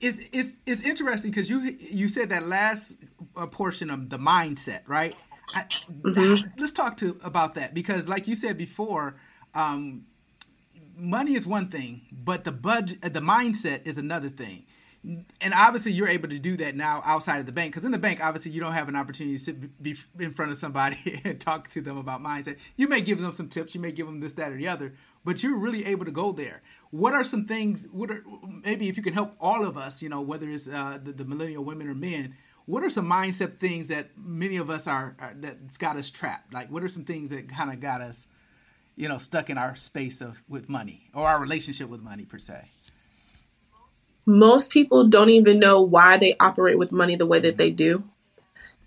is 0.00 0.20
is 0.32 0.56
is 0.66 0.86
interesting 0.86 1.30
because 1.30 1.50
you 1.50 1.60
you 1.60 2.08
said 2.08 2.30
that 2.30 2.44
last 2.44 2.96
uh, 3.36 3.46
portion 3.46 3.90
of 3.90 4.08
the 4.08 4.18
mindset, 4.18 4.80
right? 4.86 5.14
I, 5.54 5.60
mm-hmm. 5.62 6.48
Let's 6.58 6.72
talk 6.72 6.96
to 6.98 7.16
about 7.22 7.54
that 7.56 7.74
because, 7.74 8.08
like 8.08 8.26
you 8.26 8.34
said 8.34 8.56
before, 8.56 9.16
um, 9.54 10.06
money 10.96 11.34
is 11.34 11.46
one 11.46 11.66
thing, 11.66 12.00
but 12.10 12.44
the 12.44 12.52
budget, 12.52 13.02
the 13.02 13.20
mindset 13.20 13.86
is 13.86 13.98
another 13.98 14.30
thing 14.30 14.64
and 15.04 15.54
obviously 15.54 15.92
you're 15.92 16.08
able 16.08 16.28
to 16.28 16.38
do 16.38 16.56
that 16.56 16.74
now 16.74 17.02
outside 17.04 17.38
of 17.38 17.46
the 17.46 17.52
bank 17.52 17.72
because 17.72 17.84
in 17.84 17.92
the 17.92 17.98
bank 17.98 18.24
obviously 18.24 18.50
you 18.52 18.60
don't 18.60 18.72
have 18.72 18.88
an 18.88 18.96
opportunity 18.96 19.36
to 19.36 19.44
sit 19.44 19.82
be 19.82 19.94
in 20.18 20.32
front 20.32 20.50
of 20.50 20.56
somebody 20.56 21.20
and 21.24 21.40
talk 21.40 21.68
to 21.68 21.80
them 21.80 21.98
about 21.98 22.22
mindset. 22.22 22.58
You 22.76 22.88
may 22.88 23.00
give 23.00 23.20
them 23.20 23.32
some 23.32 23.48
tips 23.48 23.74
you 23.74 23.80
may 23.80 23.92
give 23.92 24.06
them 24.06 24.20
this 24.20 24.32
that 24.34 24.52
or 24.52 24.56
the 24.56 24.68
other 24.68 24.94
but 25.24 25.42
you're 25.42 25.56
really 25.56 25.86
able 25.86 26.04
to 26.04 26.10
go 26.10 26.32
there. 26.32 26.62
What 26.90 27.12
are 27.14 27.24
some 27.24 27.44
things 27.44 27.86
what 27.92 28.10
are 28.10 28.22
maybe 28.64 28.88
if 28.88 28.96
you 28.96 29.02
can 29.02 29.12
help 29.12 29.34
all 29.40 29.66
of 29.66 29.76
us 29.76 30.02
you 30.02 30.08
know 30.08 30.22
whether 30.22 30.48
it's 30.48 30.68
uh, 30.68 30.98
the, 31.02 31.12
the, 31.12 31.24
millennial 31.24 31.64
women 31.64 31.88
or 31.88 31.94
men 31.94 32.34
what 32.66 32.82
are 32.82 32.88
some 32.88 33.06
mindset 33.06 33.58
things 33.58 33.88
that 33.88 34.08
many 34.16 34.56
of 34.56 34.70
us 34.70 34.88
are, 34.88 35.16
are 35.20 35.34
that's 35.36 35.76
got 35.76 35.96
us 35.96 36.08
trapped? 36.08 36.54
Like 36.54 36.70
what 36.70 36.82
are 36.82 36.88
some 36.88 37.04
things 37.04 37.28
that 37.28 37.46
kind 37.48 37.70
of 37.70 37.78
got 37.78 38.00
us 38.00 38.26
you 38.96 39.08
know 39.08 39.18
stuck 39.18 39.50
in 39.50 39.58
our 39.58 39.74
space 39.74 40.22
of 40.22 40.42
with 40.48 40.70
money 40.70 41.10
or 41.12 41.26
our 41.28 41.40
relationship 41.40 41.90
with 41.90 42.00
money 42.00 42.24
per 42.24 42.38
se 42.38 42.70
most 44.26 44.70
people 44.70 45.08
don't 45.08 45.30
even 45.30 45.58
know 45.58 45.82
why 45.82 46.16
they 46.16 46.36
operate 46.40 46.78
with 46.78 46.92
money 46.92 47.16
the 47.16 47.26
way 47.26 47.38
that 47.40 47.56
they 47.56 47.70
do. 47.70 48.04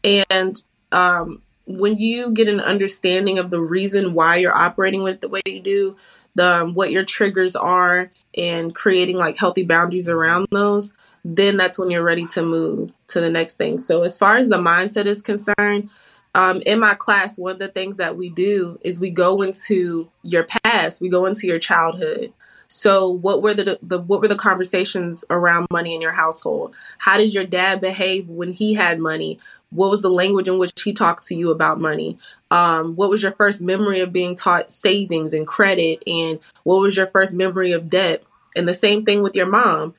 And 0.03 0.61
um, 0.91 1.41
when 1.65 1.97
you 1.97 2.31
get 2.31 2.47
an 2.47 2.59
understanding 2.59 3.39
of 3.39 3.49
the 3.49 3.61
reason 3.61 4.13
why 4.13 4.37
you're 4.37 4.55
operating 4.55 5.03
with 5.03 5.21
the 5.21 5.29
way 5.29 5.41
you 5.45 5.59
do, 5.59 5.95
the 6.35 6.61
um, 6.61 6.73
what 6.73 6.91
your 6.91 7.03
triggers 7.03 7.55
are, 7.55 8.11
and 8.37 8.73
creating 8.73 9.17
like 9.17 9.37
healthy 9.37 9.63
boundaries 9.63 10.07
around 10.07 10.47
those, 10.51 10.93
then 11.25 11.57
that's 11.57 11.77
when 11.77 11.89
you're 11.89 12.03
ready 12.03 12.25
to 12.27 12.43
move 12.43 12.91
to 13.07 13.19
the 13.19 13.29
next 13.29 13.55
thing. 13.57 13.79
So 13.79 14.03
as 14.03 14.17
far 14.17 14.37
as 14.37 14.47
the 14.47 14.57
mindset 14.57 15.05
is 15.05 15.21
concerned, 15.21 15.89
um, 16.35 16.61
in 16.65 16.79
my 16.79 16.93
class, 16.93 17.37
one 17.37 17.53
of 17.53 17.59
the 17.59 17.67
things 17.67 17.97
that 17.97 18.15
we 18.15 18.29
do 18.29 18.79
is 18.81 18.99
we 18.99 19.09
go 19.09 19.41
into 19.41 20.09
your 20.21 20.45
past, 20.63 21.01
we 21.01 21.09
go 21.09 21.25
into 21.25 21.47
your 21.47 21.59
childhood. 21.59 22.31
So, 22.67 23.09
what 23.09 23.41
were 23.41 23.53
the, 23.53 23.79
the 23.81 23.99
what 23.99 24.21
were 24.21 24.27
the 24.27 24.35
conversations 24.35 25.23
around 25.29 25.67
money 25.71 25.95
in 25.95 26.01
your 26.01 26.11
household? 26.11 26.75
How 26.97 27.17
did 27.17 27.33
your 27.33 27.45
dad 27.45 27.81
behave 27.81 28.27
when 28.27 28.51
he 28.51 28.73
had 28.73 28.99
money? 28.99 29.39
What 29.69 29.89
was 29.89 30.01
the 30.01 30.09
language 30.09 30.47
in 30.47 30.59
which 30.59 30.71
he 30.83 30.93
talked 30.93 31.25
to 31.27 31.35
you 31.35 31.51
about 31.51 31.79
money? 31.79 32.17
Um, 32.51 32.95
what 32.95 33.09
was 33.09 33.23
your 33.23 33.33
first 33.33 33.61
memory 33.61 33.99
of 33.99 34.13
being 34.13 34.35
taught 34.35 34.71
savings 34.71 35.33
and 35.33 35.47
credit? 35.47 36.03
And 36.07 36.39
what 36.63 36.81
was 36.81 36.95
your 36.95 37.07
first 37.07 37.33
memory 37.33 37.71
of 37.71 37.89
debt? 37.89 38.23
And 38.55 38.67
the 38.67 38.73
same 38.73 39.05
thing 39.05 39.23
with 39.23 39.35
your 39.35 39.45
mom. 39.45 39.95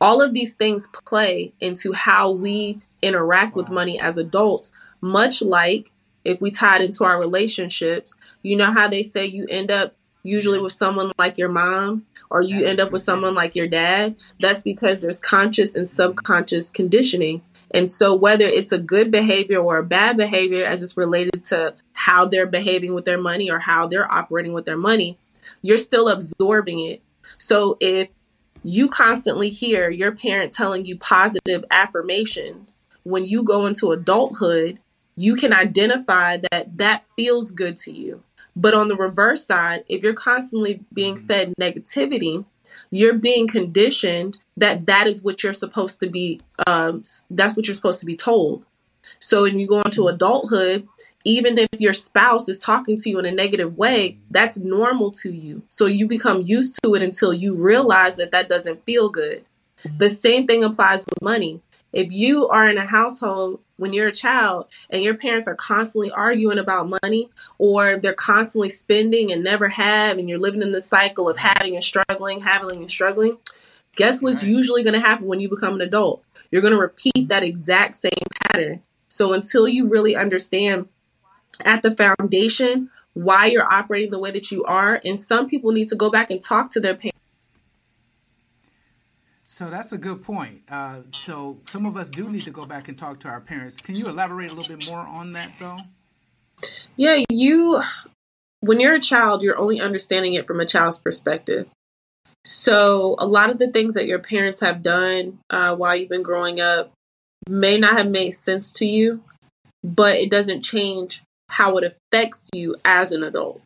All 0.00 0.22
of 0.22 0.32
these 0.32 0.54
things 0.54 0.88
play 1.04 1.52
into 1.60 1.92
how 1.92 2.30
we 2.30 2.80
interact 3.02 3.54
with 3.56 3.68
money 3.68 3.98
as 3.98 4.16
adults, 4.16 4.72
much 5.00 5.42
like 5.42 5.92
if 6.24 6.40
we 6.40 6.50
tie 6.50 6.76
it 6.76 6.82
into 6.82 7.04
our 7.04 7.18
relationships. 7.18 8.14
You 8.42 8.56
know 8.56 8.72
how 8.72 8.88
they 8.88 9.02
say 9.02 9.26
you 9.26 9.46
end 9.48 9.70
up 9.70 9.94
usually 10.22 10.60
with 10.60 10.72
someone 10.72 11.12
like 11.18 11.38
your 11.38 11.48
mom 11.48 12.06
or 12.30 12.42
you 12.42 12.64
end 12.64 12.80
up 12.80 12.92
with 12.92 13.02
someone 13.02 13.34
like 13.34 13.54
your 13.54 13.68
dad? 13.68 14.16
That's 14.40 14.62
because 14.62 15.00
there's 15.00 15.20
conscious 15.20 15.74
and 15.74 15.88
subconscious 15.88 16.70
conditioning 16.70 17.42
and 17.72 17.90
so, 17.90 18.14
whether 18.14 18.44
it's 18.44 18.72
a 18.72 18.78
good 18.78 19.10
behavior 19.10 19.58
or 19.58 19.78
a 19.78 19.82
bad 19.82 20.16
behavior 20.16 20.64
as 20.64 20.82
it's 20.82 20.96
related 20.96 21.42
to 21.44 21.74
how 21.94 22.26
they're 22.26 22.46
behaving 22.46 22.94
with 22.94 23.06
their 23.06 23.20
money 23.20 23.50
or 23.50 23.58
how 23.58 23.86
they're 23.86 24.10
operating 24.10 24.52
with 24.52 24.66
their 24.66 24.76
money, 24.76 25.18
you're 25.62 25.78
still 25.78 26.08
absorbing 26.08 26.80
it. 26.80 27.02
So, 27.38 27.78
if 27.80 28.08
you 28.62 28.88
constantly 28.88 29.48
hear 29.48 29.88
your 29.88 30.12
parent 30.12 30.52
telling 30.52 30.84
you 30.84 30.96
positive 30.96 31.64
affirmations, 31.70 32.76
when 33.04 33.24
you 33.24 33.42
go 33.42 33.64
into 33.64 33.90
adulthood, 33.90 34.78
you 35.16 35.34
can 35.34 35.52
identify 35.54 36.36
that 36.50 36.76
that 36.76 37.04
feels 37.16 37.52
good 37.52 37.76
to 37.76 37.92
you. 37.92 38.22
But 38.54 38.74
on 38.74 38.88
the 38.88 38.96
reverse 38.96 39.46
side, 39.46 39.84
if 39.88 40.02
you're 40.02 40.14
constantly 40.14 40.80
being 40.92 41.16
mm-hmm. 41.16 41.26
fed 41.26 41.54
negativity, 41.60 42.44
you're 42.90 43.14
being 43.14 43.48
conditioned 43.48 44.38
that 44.56 44.86
that 44.86 45.06
is 45.06 45.22
what 45.22 45.42
you're 45.42 45.52
supposed 45.52 46.00
to 46.00 46.08
be 46.08 46.40
um, 46.66 47.02
that's 47.30 47.56
what 47.56 47.66
you're 47.66 47.74
supposed 47.74 48.00
to 48.00 48.06
be 48.06 48.16
told. 48.16 48.64
So 49.18 49.42
when 49.42 49.58
you 49.58 49.66
go 49.66 49.82
into 49.82 50.02
mm-hmm. 50.02 50.14
adulthood 50.14 50.88
even 51.24 51.58
if 51.58 51.68
your 51.78 51.92
spouse 51.92 52.48
is 52.48 52.58
talking 52.58 52.96
to 52.96 53.10
you 53.10 53.18
in 53.18 53.24
a 53.24 53.30
negative 53.30 53.76
way 53.76 54.10
mm-hmm. 54.10 54.20
that's 54.30 54.58
normal 54.58 55.10
to 55.10 55.32
you. 55.32 55.62
So 55.68 55.86
you 55.86 56.06
become 56.06 56.42
used 56.42 56.78
to 56.82 56.94
it 56.94 57.02
until 57.02 57.32
you 57.32 57.54
realize 57.54 58.16
that 58.16 58.32
that 58.32 58.48
doesn't 58.48 58.84
feel 58.84 59.08
good. 59.08 59.44
The 59.98 60.08
same 60.08 60.46
thing 60.46 60.62
applies 60.62 61.04
with 61.04 61.20
money 61.22 61.60
if 61.92 62.10
you 62.10 62.48
are 62.48 62.68
in 62.68 62.78
a 62.78 62.86
household 62.86 63.60
when 63.76 63.92
you're 63.92 64.08
a 64.08 64.12
child 64.12 64.66
and 64.90 65.02
your 65.02 65.14
parents 65.14 65.46
are 65.46 65.54
constantly 65.54 66.10
arguing 66.10 66.58
about 66.58 66.92
money 67.02 67.30
or 67.58 67.98
they're 67.98 68.14
constantly 68.14 68.68
spending 68.68 69.32
and 69.32 69.42
never 69.42 69.68
have 69.68 70.18
and 70.18 70.28
you're 70.28 70.38
living 70.38 70.62
in 70.62 70.72
the 70.72 70.80
cycle 70.80 71.28
of 71.28 71.36
having 71.36 71.74
and 71.74 71.82
struggling 71.82 72.40
having 72.40 72.78
and 72.78 72.90
struggling 72.90 73.36
Guess 73.96 74.22
what's 74.22 74.42
right. 74.42 74.50
usually 74.50 74.82
going 74.82 74.94
to 74.94 75.00
happen 75.00 75.26
when 75.26 75.40
you 75.40 75.48
become 75.48 75.74
an 75.74 75.80
adult? 75.80 76.24
You're 76.50 76.62
going 76.62 76.74
to 76.74 76.80
repeat 76.80 77.28
that 77.28 77.42
exact 77.42 77.96
same 77.96 78.12
pattern. 78.40 78.82
So 79.08 79.32
until 79.32 79.68
you 79.68 79.88
really 79.88 80.16
understand 80.16 80.88
at 81.60 81.82
the 81.82 81.94
foundation 81.94 82.90
why 83.14 83.46
you're 83.46 83.70
operating 83.70 84.10
the 84.10 84.18
way 84.18 84.30
that 84.30 84.50
you 84.50 84.64
are, 84.64 85.00
and 85.04 85.18
some 85.18 85.46
people 85.46 85.72
need 85.72 85.88
to 85.88 85.96
go 85.96 86.10
back 86.10 86.30
and 86.30 86.40
talk 86.40 86.70
to 86.72 86.80
their 86.80 86.94
parents. 86.94 87.18
So 89.52 89.68
that's 89.68 89.92
a 89.92 89.98
good 89.98 90.22
point. 90.22 90.62
Uh, 90.70 91.00
so 91.10 91.58
some 91.66 91.84
of 91.84 91.94
us 91.94 92.08
do 92.08 92.30
need 92.30 92.46
to 92.46 92.50
go 92.50 92.64
back 92.64 92.88
and 92.88 92.96
talk 92.96 93.20
to 93.20 93.28
our 93.28 93.42
parents. 93.42 93.78
Can 93.78 93.94
you 93.94 94.08
elaborate 94.08 94.50
a 94.50 94.54
little 94.54 94.74
bit 94.74 94.88
more 94.88 95.00
on 95.00 95.34
that, 95.34 95.56
though? 95.58 95.80
Yeah, 96.96 97.22
you. 97.28 97.82
When 98.60 98.80
you're 98.80 98.94
a 98.94 99.00
child, 99.00 99.42
you're 99.42 99.58
only 99.58 99.78
understanding 99.78 100.32
it 100.32 100.46
from 100.46 100.58
a 100.58 100.64
child's 100.64 100.96
perspective. 100.96 101.66
So, 102.46 103.14
a 103.18 103.26
lot 103.26 103.50
of 103.50 103.58
the 103.58 103.70
things 103.70 103.92
that 103.92 104.06
your 104.06 104.20
parents 104.20 104.60
have 104.60 104.80
done 104.80 105.40
uh, 105.50 105.76
while 105.76 105.94
you've 105.96 106.08
been 106.08 106.22
growing 106.22 106.58
up 106.58 106.90
may 107.46 107.76
not 107.76 107.98
have 107.98 108.08
made 108.08 108.30
sense 108.30 108.72
to 108.72 108.86
you, 108.86 109.22
but 109.84 110.14
it 110.14 110.30
doesn't 110.30 110.62
change 110.62 111.22
how 111.50 111.76
it 111.76 111.84
affects 111.84 112.48
you 112.54 112.76
as 112.86 113.12
an 113.12 113.22
adult. 113.22 113.60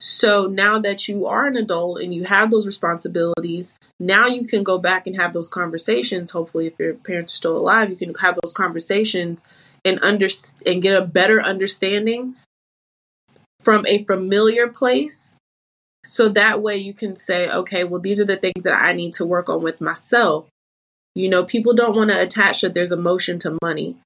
So, 0.00 0.46
now 0.46 0.78
that 0.78 1.08
you 1.08 1.26
are 1.26 1.46
an 1.46 1.56
adult 1.56 2.00
and 2.00 2.14
you 2.14 2.24
have 2.24 2.50
those 2.50 2.66
responsibilities, 2.66 3.74
now 3.98 4.26
you 4.26 4.46
can 4.46 4.62
go 4.62 4.78
back 4.78 5.06
and 5.06 5.14
have 5.16 5.34
those 5.34 5.48
conversations. 5.48 6.30
Hopefully, 6.30 6.68
if 6.68 6.78
your 6.78 6.94
parents 6.94 7.34
are 7.34 7.36
still 7.36 7.56
alive, 7.56 7.90
you 7.90 7.96
can 7.96 8.14
have 8.14 8.38
those 8.42 8.54
conversations 8.54 9.44
and 9.84 9.98
under 10.02 10.28
and 10.64 10.82
get 10.82 10.96
a 10.96 11.04
better 11.04 11.42
understanding 11.42 12.36
from 13.62 13.84
a 13.86 14.04
familiar 14.04 14.68
place 14.68 15.36
so 16.04 16.30
that 16.30 16.62
way 16.62 16.76
you 16.76 16.94
can 16.94 17.14
say, 17.14 17.50
okay, 17.50 17.84
well, 17.84 18.00
these 18.00 18.20
are 18.20 18.24
the 18.24 18.36
things 18.36 18.64
that 18.64 18.76
I 18.76 18.92
need 18.92 19.14
to 19.14 19.26
work 19.26 19.48
on 19.48 19.62
with 19.62 19.80
myself. 19.80 20.48
You 21.14 21.28
know, 21.28 21.44
people 21.44 21.74
don't 21.74 21.96
want 21.96 22.10
to 22.10 22.20
attach 22.20 22.62
that 22.62 22.72
there's 22.72 22.92
emotion 22.92 23.38
to 23.40 23.58
money, 23.62 23.96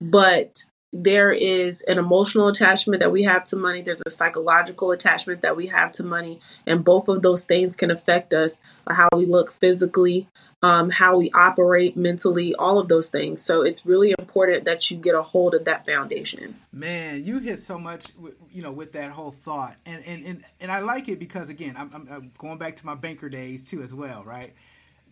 but 0.00 0.64
there 0.92 1.32
is 1.32 1.82
an 1.82 1.98
emotional 1.98 2.48
attachment 2.48 3.00
that 3.00 3.12
we 3.12 3.24
have 3.24 3.44
to 3.46 3.56
money. 3.56 3.82
There's 3.82 4.02
a 4.06 4.10
psychological 4.10 4.90
attachment 4.90 5.42
that 5.42 5.56
we 5.56 5.66
have 5.66 5.92
to 5.92 6.02
money. 6.02 6.40
And 6.66 6.84
both 6.84 7.08
of 7.08 7.22
those 7.22 7.44
things 7.44 7.76
can 7.76 7.90
affect 7.90 8.32
us, 8.32 8.60
how 8.88 9.08
we 9.14 9.26
look 9.26 9.52
physically, 9.52 10.28
um, 10.62 10.90
how 10.90 11.18
we 11.18 11.30
operate 11.32 11.96
mentally, 11.96 12.54
all 12.54 12.78
of 12.78 12.88
those 12.88 13.10
things. 13.10 13.42
So 13.42 13.62
it's 13.62 13.86
really 13.86 14.14
important 14.18 14.64
that 14.64 14.90
you 14.90 14.96
get 14.96 15.14
a 15.14 15.22
hold 15.22 15.54
of 15.54 15.66
that 15.66 15.86
foundation. 15.86 16.56
Man, 16.72 17.24
you 17.24 17.38
hit 17.38 17.60
so 17.60 17.78
much, 17.78 18.06
you 18.50 18.62
know, 18.62 18.72
with 18.72 18.92
that 18.92 19.12
whole 19.12 19.30
thought, 19.30 19.76
and 19.86 20.02
and 20.04 20.24
and, 20.24 20.44
and 20.60 20.72
I 20.72 20.80
like 20.80 21.08
it 21.08 21.18
because 21.20 21.48
again, 21.48 21.76
I'm, 21.76 22.08
I'm 22.10 22.32
going 22.38 22.58
back 22.58 22.76
to 22.76 22.86
my 22.86 22.94
banker 22.94 23.28
days 23.28 23.70
too, 23.70 23.82
as 23.82 23.94
well, 23.94 24.24
right? 24.24 24.52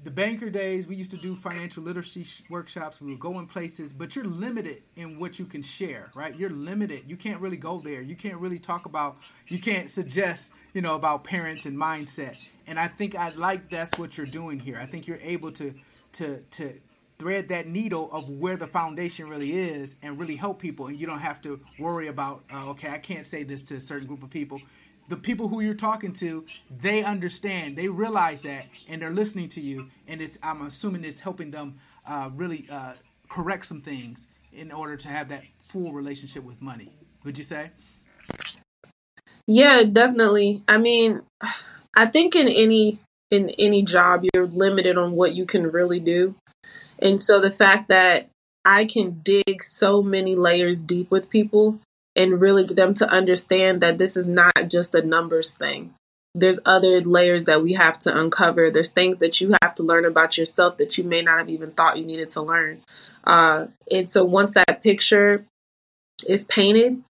The 0.04 0.10
banker 0.10 0.50
days 0.50 0.86
we 0.86 0.96
used 0.96 1.10
to 1.10 1.16
do 1.16 1.34
financial 1.34 1.82
literacy 1.82 2.24
sh- 2.24 2.42
workshops. 2.48 3.00
We 3.00 3.10
would 3.10 3.20
go 3.20 3.38
in 3.38 3.46
places 3.46 3.92
but 3.92 4.14
you're 4.14 4.24
limited 4.24 4.82
in 4.96 5.18
what 5.18 5.38
you 5.38 5.46
can 5.46 5.62
share 5.62 6.10
right? 6.14 6.34
You're 6.36 6.50
limited. 6.50 7.04
You 7.06 7.16
can't 7.16 7.40
really 7.40 7.56
go 7.56 7.80
there. 7.80 8.02
You 8.02 8.16
can't 8.16 8.38
really 8.38 8.58
talk 8.58 8.86
about 8.86 9.16
you 9.48 9.58
can't 9.58 9.90
suggest 9.90 10.52
you 10.74 10.82
know 10.82 10.94
about 10.94 11.24
parents 11.24 11.66
and 11.66 11.76
mindset. 11.76 12.36
And 12.66 12.78
I 12.78 12.88
think 12.88 13.14
I 13.14 13.30
like 13.30 13.70
that's 13.70 13.96
what 13.98 14.16
you're 14.16 14.26
doing 14.26 14.58
here. 14.58 14.78
I 14.80 14.86
think 14.86 15.06
you're 15.06 15.18
able 15.22 15.52
to 15.52 15.74
to 16.12 16.40
to 16.40 16.80
thread 17.18 17.48
that 17.48 17.66
needle 17.66 18.10
of 18.12 18.28
where 18.28 18.56
the 18.56 18.66
foundation 18.66 19.28
really 19.28 19.52
is 19.52 19.96
and 20.02 20.18
really 20.18 20.36
help 20.36 20.58
people. 20.60 20.86
And 20.86 21.00
you 21.00 21.06
don't 21.06 21.20
have 21.20 21.40
to 21.42 21.60
worry 21.78 22.08
about 22.08 22.44
uh, 22.52 22.68
okay 22.70 22.88
i 22.90 22.98
can't 22.98 23.24
say 23.26 23.42
this 23.42 23.62
to 23.64 23.76
a 23.76 23.80
certain 23.80 24.06
group 24.06 24.22
of 24.22 24.30
people 24.30 24.60
the 25.08 25.16
people 25.16 25.48
who 25.48 25.60
you're 25.60 25.74
talking 25.74 26.12
to 26.12 26.44
they 26.70 27.02
understand 27.02 27.76
they 27.76 27.88
realize 27.88 28.42
that 28.42 28.66
and 28.88 29.00
they're 29.00 29.12
listening 29.12 29.48
to 29.48 29.60
you 29.60 29.88
and 30.08 30.20
it's 30.20 30.38
i'm 30.42 30.62
assuming 30.62 31.04
it's 31.04 31.20
helping 31.20 31.50
them 31.50 31.76
uh, 32.06 32.30
really 32.34 32.66
uh, 32.70 32.92
correct 33.28 33.66
some 33.66 33.80
things 33.80 34.28
in 34.52 34.72
order 34.72 34.96
to 34.96 35.08
have 35.08 35.28
that 35.28 35.42
full 35.66 35.92
relationship 35.92 36.44
with 36.44 36.62
money. 36.62 36.92
Would 37.24 37.38
you 37.38 37.44
say? 37.44 37.70
Yeah 39.46 39.84
definitely. 39.84 40.62
I 40.66 40.78
mean 40.78 41.22
I 41.94 42.06
think 42.06 42.34
in 42.34 42.48
any 42.48 43.00
in 43.30 43.50
any 43.58 43.82
job 43.82 44.24
you're 44.34 44.46
limited 44.46 44.96
on 44.96 45.12
what 45.12 45.34
you 45.34 45.46
can 45.46 45.70
really 45.70 46.00
do. 46.00 46.34
And 46.98 47.20
so 47.20 47.40
the 47.40 47.52
fact 47.52 47.88
that 47.88 48.28
I 48.64 48.84
can 48.84 49.20
dig 49.22 49.62
so 49.62 50.02
many 50.02 50.34
layers 50.34 50.82
deep 50.82 51.10
with 51.10 51.30
people 51.30 51.78
and 52.16 52.40
really 52.40 52.64
get 52.64 52.76
them 52.76 52.94
to 52.94 53.08
understand 53.08 53.82
that 53.82 53.98
this 53.98 54.16
is 54.16 54.26
not 54.26 54.54
just 54.68 54.94
a 54.94 55.02
numbers 55.02 55.54
thing. 55.54 55.92
There's 56.34 56.58
other 56.64 57.00
layers 57.02 57.44
that 57.44 57.62
we 57.62 57.74
have 57.74 57.98
to 58.00 58.18
uncover. 58.18 58.70
There's 58.70 58.90
things 58.90 59.18
that 59.18 59.40
you 59.40 59.54
have 59.62 59.74
to 59.76 59.82
learn 59.82 60.04
about 60.04 60.36
yourself 60.36 60.78
that 60.78 60.98
you 60.98 61.04
may 61.04 61.22
not 61.22 61.38
have 61.38 61.50
even 61.50 61.70
thought 61.70 61.98
you 61.98 62.04
needed 62.04 62.30
to 62.30 62.42
learn. 62.42 62.82
Uh, 63.24 63.66
and 63.90 64.10
so 64.10 64.24
once 64.24 64.54
that 64.54 64.82
picture 64.82 65.44
is 66.26 66.44
painted, 66.44 67.02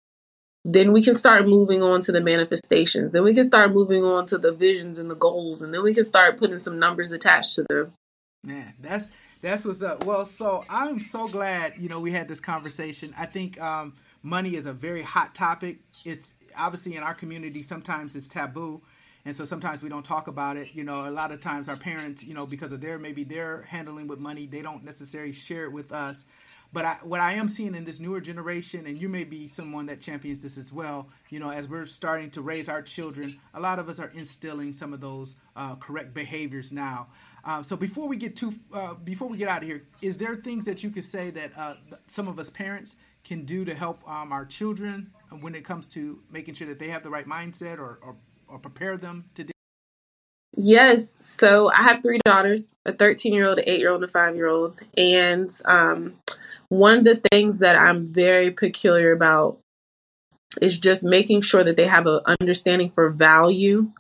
then 0.64 0.92
we 0.92 1.04
can 1.04 1.14
start 1.14 1.48
moving 1.48 1.84
on 1.84 2.02
to 2.02 2.12
the 2.12 2.22
manifestations. 2.22 3.12
Then 3.12 3.24
we 3.24 3.36
can 3.36 3.44
start 3.44 3.72
moving 3.72 4.04
on 4.04 4.26
to 4.28 4.38
the 4.40 4.52
visions 4.52 4.98
and 4.98 5.10
the 5.10 5.16
goals, 5.16 5.62
and 5.62 5.72
then 5.72 5.84
we 5.84 5.94
can 5.94 6.04
start 6.04 6.38
putting 6.38 6.58
some 6.58 6.80
numbers 6.80 7.12
attached 7.12 7.56
to 7.56 7.66
them. 7.70 7.94
Man, 8.44 8.74
that's 8.80 9.10
that's 9.42 9.64
what's 9.64 9.84
up. 9.84 10.06
Well, 10.06 10.26
so 10.26 10.66
I'm 10.68 11.02
so 11.02 11.28
glad 11.28 11.74
you 11.78 11.88
know 11.88 12.00
we 12.00 12.12
had 12.12 12.28
this 12.28 12.40
conversation. 12.40 13.14
I 13.18 13.28
think 13.28 13.62
um, 13.62 13.94
money 14.26 14.56
is 14.56 14.66
a 14.66 14.74
very 14.74 15.04
hot 15.04 15.36
topic. 15.36 15.78
It's 16.04 16.34
obviously 16.58 16.96
in 16.96 17.04
our 17.04 17.14
community 17.14 17.62
sometimes 17.62 18.16
it's 18.16 18.28
taboo, 18.28 18.82
and 19.24 19.36
so 19.36 19.46
sometimes 19.46 19.84
we 19.84 19.90
don't 19.90 20.04
talk 20.04 20.28
about 20.28 20.58
it. 20.58 20.74
You 20.74 20.84
know, 20.84 21.08
a 21.08 21.12
lot 21.12 21.32
of 21.32 21.40
times 21.40 21.70
our 21.70 21.78
parents, 21.78 22.24
you 22.24 22.34
know, 22.34 22.46
because 22.48 22.72
of 22.72 22.82
their 22.82 22.98
maybe 22.98 23.24
their 23.24 23.62
handling 23.62 24.08
with 24.08 24.20
money, 24.20 24.48
they 24.48 24.64
don't 24.64 24.84
necessarily 24.84 25.32
share 25.32 25.66
it 25.66 25.72
with 25.72 25.92
us. 25.92 26.26
But 26.74 26.86
I, 26.86 26.98
what 27.04 27.22
I 27.22 27.34
am 27.34 27.48
seeing 27.48 27.76
in 27.76 27.86
this 27.86 28.00
newer 28.00 28.20
generation, 28.20 28.88
and 28.88 28.98
you 28.98 29.08
may 29.08 29.24
be 29.24 29.48
someone 29.48 29.86
that 29.86 30.02
champions 30.02 30.40
this 30.40 30.58
as 30.58 30.74
well, 30.74 31.08
you 31.30 31.40
know, 31.40 31.52
as 31.52 31.70
we're 31.70 31.86
starting 31.86 32.32
to 32.32 32.42
raise 32.42 32.68
our 32.68 32.82
children, 32.82 33.40
a 33.54 33.62
lot 33.62 33.78
of 33.78 33.88
us 33.88 34.00
are 34.00 34.10
instilling 34.16 34.74
some 34.74 34.92
of 34.92 35.00
those 35.02 35.38
uh, 35.56 35.76
correct 35.76 36.14
behaviors 36.14 36.74
now. 36.74 37.08
Uh, 37.46 37.62
so 37.62 37.78
before 37.78 38.08
we 38.08 38.18
get 38.18 38.36
too 38.36 38.52
uh, 38.74 38.96
before 38.96 39.28
we 39.28 39.38
get 39.38 39.48
out 39.48 39.62
of 39.62 39.68
here, 39.68 39.84
is 40.02 40.18
there 40.18 40.36
things 40.36 40.66
that 40.66 40.84
you 40.84 40.90
could 40.90 41.04
say 41.04 41.30
that 41.30 41.52
uh, 41.56 41.76
some 42.08 42.28
of 42.28 42.40
us 42.40 42.50
parents 42.50 42.96
can 43.26 43.44
do 43.44 43.66
to 43.66 43.74
help 43.74 44.08
um, 44.10 44.32
our 44.32 44.46
children 44.46 45.12
when 45.42 45.56
it 45.56 45.66
comes 45.66 45.88
to 45.88 46.22
making 46.32 46.54
sure 46.54 46.68
that 46.68 46.80
they 46.80 46.88
have 46.90 47.04
the 47.04 47.10
right 47.10 47.26
mindset 47.26 47.78
or, 47.78 48.00
or, 48.02 48.16
or 48.48 48.60
prepare 48.60 48.96
them 48.96 49.26
to? 49.34 49.44
Do? 49.44 49.52
Yes. 50.56 51.10
So 51.10 51.70
I 51.70 51.84
have 51.84 52.02
three 52.02 52.20
daughters: 52.24 52.74
a 52.86 52.94
13 52.94 53.34
year 53.34 53.46
old, 53.46 53.60
an 53.60 53.66
eight 53.68 53.80
year 53.80 53.90
old, 53.90 54.02
and 54.02 54.10
a 54.10 54.12
five 54.12 54.36
year 54.36 54.48
old. 54.48 54.80
And 54.96 55.50
um, 55.66 56.16
one 56.70 57.00
of 57.00 57.04
the 57.04 57.22
things 57.32 57.60
that 57.60 57.78
I'm 57.78 58.08
very 58.08 58.52
peculiar 58.52 59.12
about 59.12 59.58
is 60.62 60.80
just 60.80 61.04
making 61.04 61.42
sure 61.42 61.64
that 61.64 61.76
they 61.76 61.88
have 61.88 62.08
an 62.08 62.22
understanding 62.40 62.90
for 62.92 63.10
value 63.10 63.92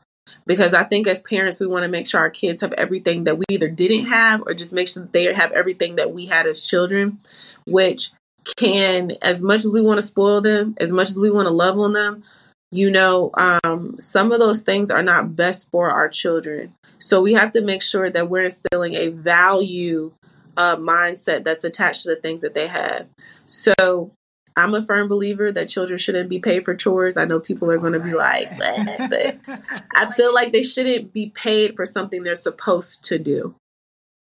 because 0.45 0.73
I 0.73 0.83
think 0.83 1.07
as 1.07 1.21
parents, 1.21 1.59
we 1.59 1.67
want 1.67 1.83
to 1.83 1.89
make 1.89 2.07
sure 2.07 2.19
our 2.19 2.29
kids 2.29 2.61
have 2.61 2.73
everything 2.73 3.25
that 3.25 3.37
we 3.37 3.45
either 3.49 3.69
didn't 3.69 4.05
have 4.05 4.41
or 4.45 4.53
just 4.53 4.73
make 4.73 4.87
sure 4.87 5.07
they 5.11 5.31
have 5.33 5.51
everything 5.51 5.97
that 5.97 6.13
we 6.13 6.25
had 6.25 6.47
as 6.47 6.65
children, 6.65 7.19
which 7.65 8.11
can, 8.57 9.11
as 9.21 9.41
much 9.41 9.65
as 9.65 9.71
we 9.71 9.81
want 9.81 9.99
to 9.99 10.05
spoil 10.05 10.41
them, 10.41 10.75
as 10.79 10.91
much 10.91 11.09
as 11.09 11.19
we 11.19 11.31
want 11.31 11.47
to 11.47 11.53
love 11.53 11.79
on 11.79 11.93
them, 11.93 12.23
you 12.71 12.91
know, 12.91 13.31
um, 13.35 13.95
some 13.99 14.31
of 14.31 14.39
those 14.39 14.61
things 14.61 14.91
are 14.91 15.03
not 15.03 15.35
best 15.35 15.69
for 15.71 15.89
our 15.89 16.09
children. 16.09 16.73
So 16.99 17.21
we 17.21 17.33
have 17.33 17.51
to 17.51 17.61
make 17.61 17.81
sure 17.81 18.09
that 18.09 18.29
we're 18.29 18.45
instilling 18.45 18.93
a 18.95 19.09
value 19.09 20.11
uh, 20.57 20.75
mindset 20.75 21.43
that's 21.43 21.63
attached 21.63 22.03
to 22.03 22.09
the 22.09 22.15
things 22.15 22.41
that 22.41 22.53
they 22.53 22.67
have. 22.67 23.07
So 23.45 24.11
I'm 24.55 24.73
a 24.73 24.83
firm 24.83 25.07
believer 25.07 25.51
that 25.51 25.67
children 25.67 25.99
shouldn't 25.99 26.29
be 26.29 26.39
paid 26.39 26.63
for 26.63 26.75
chores. 26.75 27.17
I 27.17 27.25
know 27.25 27.39
people 27.39 27.69
are 27.71 27.77
going 27.77 27.93
to 27.93 27.99
be 27.99 28.13
like, 28.13 28.57
but 28.57 29.37
I 29.93 30.13
feel 30.15 30.33
like 30.33 30.51
they 30.51 30.63
shouldn't 30.63 31.11
be 31.11 31.29
paid 31.29 31.75
for 31.75 31.85
something 31.85 32.23
they're 32.23 32.35
supposed 32.35 33.05
to 33.05 33.19
do. 33.19 33.55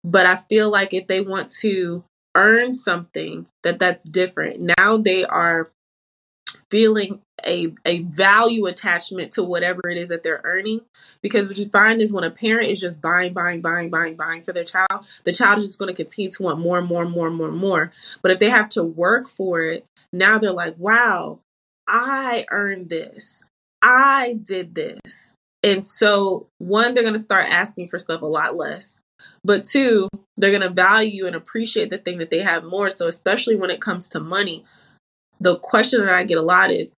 But 0.03 0.25
I 0.25 0.35
feel 0.35 0.69
like 0.69 0.93
if 0.93 1.07
they 1.07 1.21
want 1.21 1.49
to 1.61 2.03
earn 2.35 2.73
something, 2.73 3.47
that 3.63 3.79
that's 3.79 4.03
different. 4.03 4.73
Now 4.77 4.97
they 4.97 5.25
are 5.25 5.69
feeling 6.69 7.21
a 7.45 7.73
a 7.85 8.01
value 8.03 8.65
attachment 8.65 9.33
to 9.33 9.43
whatever 9.43 9.81
it 9.89 9.97
is 9.97 10.09
that 10.09 10.23
they're 10.23 10.41
earning 10.45 10.79
because 11.21 11.47
what 11.47 11.57
you 11.57 11.67
find 11.67 12.01
is 12.01 12.13
when 12.13 12.23
a 12.23 12.31
parent 12.31 12.69
is 12.69 12.79
just 12.79 13.01
buying 13.01 13.33
buying 13.33 13.61
buying 13.61 13.89
buying 13.89 14.15
buying 14.15 14.41
for 14.41 14.53
their 14.53 14.63
child 14.63 15.05
the 15.25 15.33
child 15.33 15.59
is 15.59 15.65
just 15.65 15.79
going 15.79 15.93
to 15.93 16.03
continue 16.03 16.31
to 16.31 16.43
want 16.43 16.59
more 16.59 16.79
and 16.79 16.87
more 16.87 17.03
and 17.03 17.11
more 17.11 17.27
and 17.27 17.35
more 17.35 17.49
and 17.49 17.57
more. 17.57 17.91
But 18.21 18.31
if 18.31 18.39
they 18.39 18.49
have 18.49 18.69
to 18.69 18.83
work 18.83 19.27
for 19.27 19.61
it 19.61 19.85
now 20.13 20.37
they're 20.37 20.51
like 20.51 20.75
wow 20.77 21.39
i 21.87 22.45
earned 22.49 22.89
this. 22.89 23.43
I 23.81 24.37
did 24.41 24.75
this. 24.75 25.33
And 25.63 25.85
so 25.85 26.47
one 26.59 26.93
they're 26.93 27.03
going 27.03 27.13
to 27.13 27.19
start 27.19 27.49
asking 27.49 27.89
for 27.89 27.99
stuff 27.99 28.21
a 28.21 28.27
lot 28.27 28.55
less 28.55 29.00
but 29.43 29.65
two 29.65 30.07
they're 30.37 30.51
going 30.51 30.61
to 30.61 30.69
value 30.69 31.25
and 31.25 31.35
appreciate 31.35 31.89
the 31.89 31.97
thing 31.97 32.17
that 32.17 32.29
they 32.29 32.41
have 32.41 32.63
more 32.63 32.89
so 32.89 33.07
especially 33.07 33.55
when 33.55 33.69
it 33.69 33.81
comes 33.81 34.09
to 34.09 34.19
money 34.19 34.63
the 35.41 35.57
question 35.57 36.05
that 36.05 36.13
I 36.13 36.23
get 36.23 36.37
a 36.37 36.43
lot 36.43 36.71
is 36.71 36.91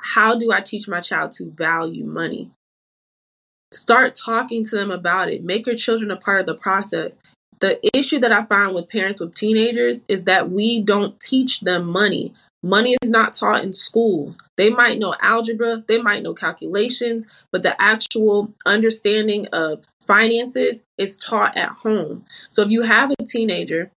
how 0.00 0.36
do 0.36 0.52
I 0.52 0.60
teach 0.60 0.86
my 0.86 1.00
child 1.00 1.32
to 1.32 1.50
value 1.50 2.04
money? 2.04 2.50
Start 3.72 4.14
talking 4.14 4.64
to 4.64 4.76
them 4.76 4.90
about 4.90 5.30
it. 5.30 5.42
Make 5.42 5.66
your 5.66 5.74
children 5.74 6.10
a 6.10 6.16
part 6.16 6.40
of 6.40 6.46
the 6.46 6.54
process. 6.54 7.18
The 7.58 7.80
issue 7.96 8.20
that 8.20 8.32
I 8.32 8.44
find 8.44 8.74
with 8.74 8.90
parents 8.90 9.18
with 9.18 9.34
teenagers 9.34 10.04
is 10.08 10.24
that 10.24 10.50
we 10.50 10.82
don't 10.82 11.18
teach 11.18 11.60
them 11.60 11.86
money. 11.86 12.34
Money 12.62 12.96
is 13.02 13.08
not 13.10 13.32
taught 13.32 13.64
in 13.64 13.72
schools. 13.72 14.42
They 14.56 14.70
might 14.70 14.98
know 14.98 15.14
algebra, 15.20 15.82
they 15.86 16.00
might 16.00 16.22
know 16.22 16.34
calculations, 16.34 17.26
but 17.50 17.62
the 17.62 17.80
actual 17.80 18.52
understanding 18.66 19.46
of 19.48 19.82
finances 20.06 20.82
is 20.98 21.18
taught 21.18 21.56
at 21.56 21.70
home. 21.70 22.24
So 22.48 22.62
if 22.62 22.70
you 22.70 22.82
have 22.82 23.10
a 23.10 23.24
teenager, 23.24 23.90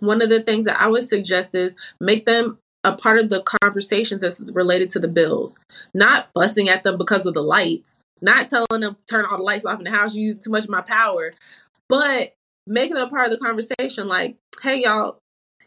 one 0.00 0.22
of 0.22 0.28
the 0.28 0.42
things 0.42 0.64
that 0.64 0.80
I 0.80 0.88
would 0.88 1.02
suggest 1.02 1.54
is 1.54 1.74
make 2.00 2.24
them 2.24 2.58
a 2.82 2.96
part 2.96 3.18
of 3.18 3.28
the 3.28 3.42
conversations 3.42 4.22
that's 4.22 4.52
related 4.54 4.90
to 4.90 4.98
the 4.98 5.08
bills, 5.08 5.60
not 5.92 6.28
fussing 6.34 6.68
at 6.68 6.82
them 6.82 6.96
because 6.96 7.26
of 7.26 7.34
the 7.34 7.42
lights, 7.42 8.00
not 8.22 8.48
telling 8.48 8.80
them 8.80 8.96
turn 9.08 9.26
all 9.26 9.36
the 9.36 9.42
lights 9.42 9.66
off 9.66 9.78
in 9.78 9.84
the 9.84 9.90
house, 9.90 10.14
you're 10.14 10.24
using 10.24 10.42
too 10.42 10.50
much 10.50 10.64
of 10.64 10.70
my 10.70 10.80
power, 10.80 11.34
but 11.88 12.32
making 12.66 12.94
them 12.94 13.06
a 13.06 13.10
part 13.10 13.26
of 13.26 13.32
the 13.32 13.44
conversation 13.44 14.08
like, 14.08 14.36
hey, 14.62 14.82
y'all, 14.82 15.18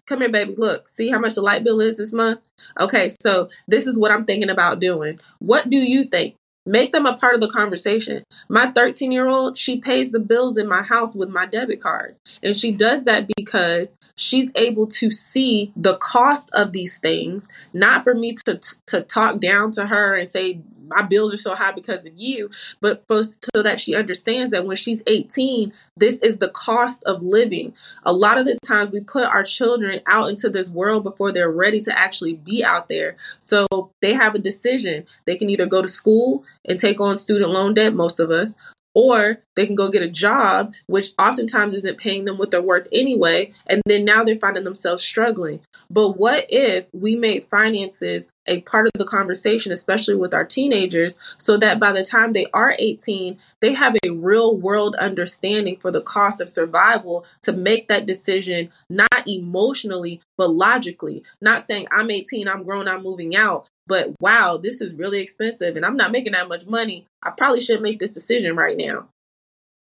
come 0.08 0.22
here, 0.22 0.30
baby, 0.30 0.56
look, 0.58 0.88
see 0.88 1.10
how 1.10 1.20
much 1.20 1.36
the 1.36 1.42
light 1.42 1.64
bill 1.64 1.82
is 1.82 1.98
this 1.98 2.14
month? 2.14 2.40
Okay, 2.80 3.10
so 3.22 3.50
this 3.68 3.88
is 3.88 3.98
what 3.98 4.12
I'm 4.12 4.26
thinking 4.26 4.50
about 4.50 4.80
doing. 4.80 5.20
What 5.40 5.70
do 5.70 5.78
you 5.78 6.06
think? 6.06 6.36
Make 6.66 6.94
them 6.94 7.06
a 7.06 7.18
part 7.18 7.36
of 7.36 7.42
the 7.42 7.50
conversation. 7.50 8.24
My 8.48 8.72
13 8.72 9.12
year 9.12 9.28
old, 9.28 9.58
she 9.58 9.82
pays 9.82 10.12
the 10.12 10.20
bills 10.20 10.58
in 10.58 10.68
my 10.68 10.82
house 10.82 11.14
with 11.14 11.30
my 11.30 11.46
debit 11.46 11.82
card. 11.82 12.16
And 12.42 12.56
she 12.58 12.72
does 12.72 13.04
that 13.04 13.30
because 13.36 13.94
she's 14.16 14.50
able 14.56 14.88
to 14.88 15.12
see 15.12 15.74
the 15.76 15.98
cost 15.98 16.50
of 16.54 16.72
these 16.72 16.98
things, 16.98 17.48
not 17.74 18.04
for 18.04 18.14
me 18.14 18.36
to 18.46 18.62
to 18.88 19.02
talk 19.02 19.40
down 19.40 19.72
to 19.74 19.88
her 19.88 20.16
and 20.16 20.28
say 20.28 20.62
my 20.88 21.02
bills 21.02 21.34
are 21.34 21.38
so 21.38 21.56
high 21.56 21.72
because 21.72 22.06
of 22.06 22.14
you, 22.16 22.50
but 22.82 23.04
so 23.10 23.62
that 23.62 23.80
she 23.80 23.96
understands 23.96 24.52
that 24.52 24.66
when 24.66 24.76
she's 24.76 25.02
18, 25.08 25.74
this 25.98 26.20
is 26.20 26.38
the 26.38 26.50
cost 26.50 27.04
of 27.04 27.22
living. 27.22 27.74
A 28.04 28.14
lot 28.14 28.38
of 28.38 28.46
the 28.46 28.58
times 28.66 28.92
we 28.92 29.02
put 29.02 29.26
our 29.26 29.44
children 29.44 30.02
out 30.08 30.30
into 30.30 30.50
this 30.50 30.70
world 30.70 31.04
before 31.04 31.32
they're 31.32 31.52
ready 31.52 31.80
to 31.82 31.98
actually 31.98 32.34
be 32.34 32.64
out 32.64 32.88
there. 32.88 33.16
So 33.40 33.68
they 34.02 34.14
have 34.14 34.36
a 34.36 34.40
decision. 34.40 35.06
They 35.26 35.36
can 35.36 35.50
either 35.50 35.66
go 35.66 35.82
to 35.82 35.88
school 35.88 36.44
and 36.66 36.80
take 36.80 37.00
on 37.00 37.18
student 37.18 37.52
loan 37.52 37.74
debt, 37.74 37.94
most 37.94 38.20
of 38.20 38.32
us, 38.32 38.56
or 38.96 39.40
they 39.56 39.66
can 39.66 39.76
go 39.76 39.90
get 39.90 40.04
a 40.04 40.10
job, 40.10 40.74
which 40.88 41.12
oftentimes 41.18 41.74
isn't 41.76 41.98
paying 41.98 42.26
them 42.26 42.38
what 42.38 42.52
they're 42.52 42.62
worth 42.62 42.88
anyway. 42.92 43.52
And 43.68 43.82
then 43.86 44.06
now 44.06 44.24
they're 44.24 44.36
finding 44.36 44.64
themselves 44.64 45.04
struggling. 45.04 45.62
But 45.90 46.18
what 46.18 46.46
if 46.50 46.88
we 46.94 47.16
made 47.16 47.46
finances 47.46 48.28
a 48.46 48.62
part 48.62 48.88
of 48.88 48.92
the 48.96 49.06
conversation, 49.06 49.72
especially 49.72 50.16
with 50.16 50.34
our 50.34 50.44
teenagers, 50.44 51.18
so 51.38 51.56
that 51.58 51.80
by 51.80 51.92
the 51.92 52.04
time 52.04 52.34
they 52.34 52.48
are 52.54 52.76
18, 52.78 53.38
they 53.62 53.74
have 53.74 53.96
a 54.04 54.10
real 54.10 54.58
world 54.58 54.96
understanding 54.96 55.78
for 55.78 55.92
the 55.92 56.02
cost 56.02 56.42
of 56.42 56.50
survival 56.50 57.26
to 57.44 57.54
make 57.54 57.88
that 57.88 58.06
decision, 58.06 58.70
not 58.90 59.28
emotionally, 59.28 60.20
but 60.38 60.50
logically. 60.50 61.24
Not 61.42 61.62
saying, 61.62 61.88
I'm 61.92 62.12
18, 62.12 62.48
I'm 62.48 62.64
grown, 62.64 62.88
I'm 62.88 63.04
moving 63.04 63.36
out, 63.36 63.68
but 63.88 64.14
wow, 64.20 64.58
this 64.58 64.82
is 64.82 64.94
really 64.94 65.22
expensive 65.22 65.76
and 65.76 65.86
I'm 65.86 65.98
not 65.98 66.12
making 66.12 66.34
that 66.34 66.48
much 66.48 66.66
money. 66.66 67.06
I 67.22 67.32
probably 67.32 67.60
shouldn't 67.60 67.84
make 67.84 68.00
this 68.00 68.14
decision 68.14 68.56
right 68.56 68.78
now. 68.78 69.08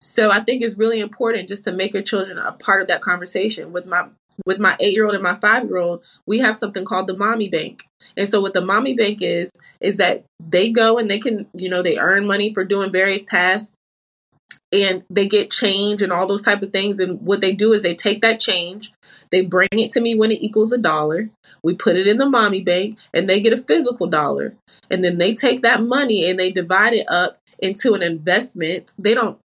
So 0.00 0.30
I 0.30 0.40
think 0.40 0.62
it's 0.62 0.76
really 0.76 1.00
important 1.00 1.48
just 1.48 1.64
to 1.64 1.72
make 1.72 1.94
your 1.94 2.02
children 2.02 2.38
a 2.38 2.52
part 2.52 2.82
of 2.82 2.88
that 2.88 3.02
conversation. 3.02 3.72
With 3.72 3.86
my 3.86 4.06
with 4.46 4.58
my 4.58 4.76
eight 4.80 4.94
year 4.94 5.04
old 5.04 5.14
and 5.14 5.22
my 5.22 5.36
five 5.36 5.64
year 5.64 5.76
old, 5.76 6.02
we 6.26 6.40
have 6.40 6.56
something 6.56 6.84
called 6.84 7.06
the 7.06 7.16
mommy 7.16 7.48
bank. 7.48 7.84
And 8.16 8.28
so 8.28 8.40
what 8.40 8.54
the 8.54 8.60
mommy 8.60 8.94
bank 8.94 9.22
is, 9.22 9.52
is 9.80 9.98
that 9.98 10.24
they 10.40 10.70
go 10.70 10.98
and 10.98 11.08
they 11.08 11.18
can, 11.18 11.46
you 11.54 11.68
know, 11.68 11.82
they 11.82 11.98
earn 11.98 12.26
money 12.26 12.52
for 12.52 12.64
doing 12.64 12.90
various 12.90 13.24
tasks 13.24 13.74
and 14.72 15.04
they 15.10 15.26
get 15.26 15.50
change 15.50 16.02
and 16.02 16.12
all 16.12 16.26
those 16.26 16.42
type 16.42 16.62
of 16.62 16.72
things. 16.72 16.98
And 16.98 17.20
what 17.20 17.40
they 17.40 17.52
do 17.52 17.72
is 17.72 17.82
they 17.82 17.94
take 17.94 18.22
that 18.22 18.40
change, 18.40 18.92
they 19.32 19.40
bring 19.40 19.68
it 19.72 19.90
to 19.92 20.00
me 20.00 20.14
when 20.14 20.30
it 20.30 20.42
equals 20.42 20.72
a 20.72 20.78
dollar. 20.78 21.30
We 21.64 21.74
put 21.74 21.96
it 21.96 22.06
in 22.06 22.18
the 22.18 22.28
mommy 22.28 22.60
bank 22.60 22.98
and 23.12 23.26
they 23.26 23.40
get 23.40 23.52
a 23.52 23.56
physical 23.56 24.06
dollar. 24.06 24.54
And 24.90 25.02
then 25.02 25.18
they 25.18 25.34
take 25.34 25.62
that 25.62 25.82
money 25.82 26.28
and 26.28 26.38
they 26.38 26.52
divide 26.52 26.92
it 26.92 27.06
up 27.08 27.38
into 27.58 27.94
an 27.94 28.02
investment. 28.02 28.92
They 28.98 29.14
don't 29.14 29.38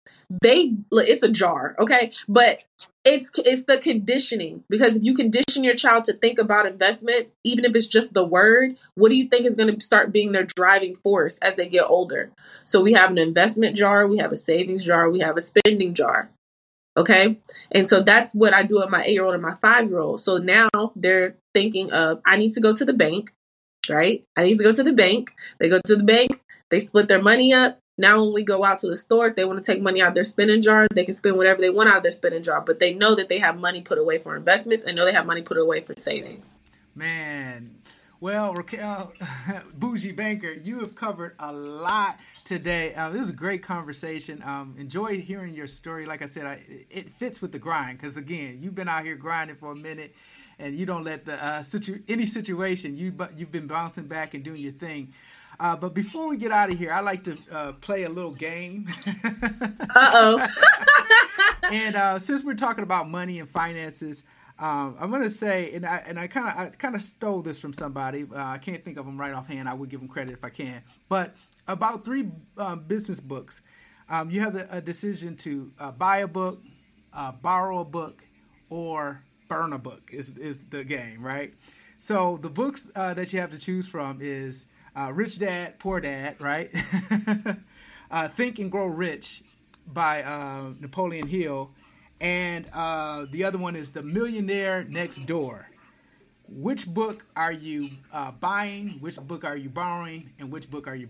they 0.42 0.74
it's 0.92 1.24
a 1.24 1.32
jar, 1.32 1.76
okay? 1.80 2.12
But 2.28 2.60
it's 3.04 3.30
it's 3.38 3.66
the 3.66 3.78
conditioning 3.78 4.64
because 4.68 4.98
if 4.98 5.04
you 5.04 5.14
condition 5.14 5.64
your 5.64 5.76
child 5.76 6.06
to 6.06 6.14
think 6.14 6.40
about 6.40 6.66
investments, 6.66 7.32
even 7.44 7.64
if 7.64 7.76
it's 7.76 7.86
just 7.86 8.14
the 8.14 8.26
word, 8.26 8.76
what 8.96 9.12
do 9.12 9.18
you 9.18 9.28
think 9.28 9.46
is 9.46 9.56
going 9.56 9.74
to 9.74 9.86
start 9.86 10.12
being 10.12 10.32
their 10.32 10.44
driving 10.44 10.96
force 10.96 11.38
as 11.38 11.56
they 11.56 11.68
get 11.68 11.86
older? 11.86 12.32
So 12.64 12.82
we 12.82 12.94
have 12.94 13.12
an 13.12 13.20
investment 13.20 13.78
jar, 13.78 14.08
we 14.08 14.18
have 14.18 14.32
a 14.32 14.38
savings 14.38 14.84
jar, 14.84 15.10
we 15.10 15.20
have 15.20 15.38
a 15.38 15.42
spending 15.42 15.94
jar. 15.94 16.30
Okay. 16.98 17.40
And 17.72 17.88
so 17.88 18.04
that's 18.04 18.34
what 18.34 18.54
I 18.54 18.64
do 18.64 18.76
with 18.76 18.90
my 18.90 19.04
eight 19.04 19.14
year 19.14 19.26
old 19.26 19.34
and 19.34 19.44
my 19.44 19.56
five 19.56 19.90
year 19.90 20.00
old. 20.00 20.22
So 20.22 20.38
now 20.38 20.70
they're 20.96 21.36
thinking 21.54 21.92
of, 21.92 22.22
I 22.26 22.38
need 22.38 22.54
to 22.54 22.62
go 22.62 22.74
to 22.74 22.86
the 22.86 22.94
bank, 22.94 23.32
right? 23.90 24.24
I 24.36 24.44
need 24.44 24.58
to 24.58 24.64
go 24.64 24.74
to 24.74 24.84
the 24.84 24.94
bank. 24.94 25.32
They 25.60 25.70
go 25.70 25.82
to 25.86 25.96
the 25.96 26.04
bank, 26.04 26.40
they 26.70 26.80
split 26.80 27.08
their 27.08 27.22
money 27.22 27.54
up. 27.54 27.80
Now, 27.98 28.22
when 28.22 28.34
we 28.34 28.44
go 28.44 28.66
out 28.66 28.80
to 28.80 28.88
the 28.88 28.98
store, 28.98 29.28
if 29.28 29.36
they 29.36 29.46
want 29.46 29.64
to 29.64 29.72
take 29.72 29.82
money 29.82 30.02
out 30.02 30.10
of 30.10 30.16
their 30.16 30.26
spending 30.26 30.62
jar, 30.62 30.86
they 30.94 31.06
can 31.06 31.14
spend 31.14 31.38
whatever 31.38 31.62
they 31.62 31.70
want 31.70 31.88
out 31.88 31.98
of 31.98 32.04
their 32.04 32.12
spending 32.12 32.44
jar. 32.44 32.60
But 32.60 32.80
they 32.80 32.94
know 32.94 33.16
that 33.16 33.30
they 33.30 33.40
have 33.40 33.58
money 33.58 33.82
put 33.82 33.98
away 33.98 34.18
for 34.18 34.36
investments 34.36 34.84
and 34.84 34.98
know 34.98 35.06
they 35.06 35.14
have 35.14 35.26
money 35.26 35.42
put 35.42 35.58
away 35.58 35.80
for 35.80 35.94
savings. 35.98 36.58
Man, 36.94 37.78
well, 38.20 38.54
Raquel, 38.54 39.14
Boujee 39.80 40.16
Banker, 40.16 40.52
you 40.52 40.80
have 40.80 40.96
covered 40.96 41.36
a 41.40 41.54
lot 41.54 42.18
today. 42.46 42.94
Uh, 42.96 43.10
this 43.10 43.24
is 43.24 43.30
a 43.32 43.34
great 43.34 43.62
conversation. 43.62 44.42
Um, 44.46 44.76
enjoyed 44.78 45.20
hearing 45.20 45.54
your 45.54 45.68
story. 45.68 46.06
Like 46.06 46.22
I 46.22 46.28
said, 46.28 46.46
I, 46.46 46.62
it 46.90 47.10
fits 47.10 47.42
with 47.42 47.52
the 47.52 47.60
grind 47.60 47.98
because 47.98 48.16
again, 48.16 48.60
you've 48.62 48.76
been 48.76 48.88
out 48.88 49.04
here 49.04 49.16
grinding 49.16 49.58
for 49.58 49.72
a 49.72 49.76
minute, 49.76 50.16
and 50.58 50.74
you 50.76 50.86
don't 50.86 51.04
let 51.04 51.26
the 51.26 51.44
uh, 51.44 51.62
situ- 51.62 52.04
any 52.08 52.26
situation 52.26 52.96
you 52.96 53.12
but 53.12 53.38
you've 53.38 53.52
been 53.52 53.68
bouncing 53.68 54.06
back 54.06 54.34
and 54.34 54.44
doing 54.44 54.62
your 54.62 54.72
thing. 54.72 55.12
Uh, 55.60 55.76
but 55.76 55.94
before 55.94 56.30
we 56.30 56.38
get 56.38 56.52
out 56.52 56.70
of 56.70 56.78
here, 56.78 56.92
I 56.92 57.02
like 57.02 57.24
to 57.26 57.38
uh, 57.52 57.72
play 57.74 58.04
a 58.04 58.10
little 58.10 58.32
game. 58.32 58.88
uh 59.96 60.12
oh. 60.14 60.48
and 61.72 61.96
uh, 61.96 62.20
since 62.20 62.44
we're 62.44 62.56
talking 62.56 62.84
about 62.84 63.10
money 63.10 63.40
and 63.40 63.50
finances, 63.50 64.24
um, 64.58 64.96
I'm 65.00 65.12
gonna 65.12 65.30
say, 65.30 65.74
and 65.74 65.86
I 65.86 65.98
and 66.08 66.18
I 66.18 66.28
kind 66.28 66.48
of 66.48 66.58
I 66.58 66.66
kind 66.70 66.96
of 66.96 67.02
stole 67.02 67.42
this 67.42 67.60
from 67.60 67.74
somebody. 67.74 68.24
Uh, 68.24 68.38
I 68.38 68.58
can't 68.58 68.84
think 68.86 68.98
of 68.98 69.06
them 69.06 69.20
right 69.20 69.34
offhand. 69.34 69.68
I 69.68 69.74
would 69.74 69.90
give 69.90 70.00
them 70.00 70.08
credit 70.08 70.34
if 70.34 70.46
I 70.46 70.50
can. 70.50 70.82
But 71.10 71.36
about 71.68 72.06
three 72.06 72.30
um, 72.58 72.82
business 72.82 73.20
books, 73.20 73.62
um, 74.10 74.30
you 74.30 74.42
have 74.42 74.56
a, 74.56 74.68
a 74.72 74.82
decision 74.82 75.36
to 75.38 75.72
uh, 75.80 75.92
buy 75.92 76.18
a 76.18 76.28
book, 76.28 76.62
uh, 77.14 77.32
borrow 77.32 77.80
a 77.80 77.86
book, 77.86 78.26
or 78.70 79.24
burn 79.48 79.74
a 79.74 79.80
book. 79.80 80.10
Is 80.12 80.38
is 80.38 80.66
the 80.66 80.84
game 80.84 81.22
right? 81.24 81.54
So 81.98 82.38
the 82.38 82.50
books 82.50 82.90
uh, 82.96 83.14
that 83.14 83.34
you 83.34 83.40
have 83.40 83.52
to 83.52 83.60
choose 83.60 83.88
from 83.88 84.20
is 84.22 84.66
uh, 84.96 85.12
Rich 85.14 85.40
Dad 85.40 85.80
Poor 85.80 86.00
Dad, 86.00 86.40
right? 86.40 86.72
Uh, 88.12 88.28
Think 88.28 88.60
and 88.60 88.72
Grow 88.72 88.86
Rich 88.86 89.44
by 89.88 90.22
Napoleon 90.80 91.28
Hill 91.28 91.72
and 92.22 92.70
uh, 92.74 93.26
the 93.30 93.44
other 93.44 93.58
one 93.58 93.76
is 93.76 93.92
The 93.92 94.04
Millionaire 94.04 94.84
Next 94.86 95.26
Door. 95.26 95.70
Which 96.48 96.88
book 96.88 97.26
are 97.36 97.52
you 97.52 97.90
uh, 98.12 98.32
buying? 98.32 98.98
Which 99.00 99.20
book 99.20 99.44
are 99.44 99.58
you 99.58 99.70
borrowing? 99.70 100.32
And 100.40 100.52
which 100.52 100.70
book 100.70 100.88
are 100.88 100.96
you? 100.96 101.10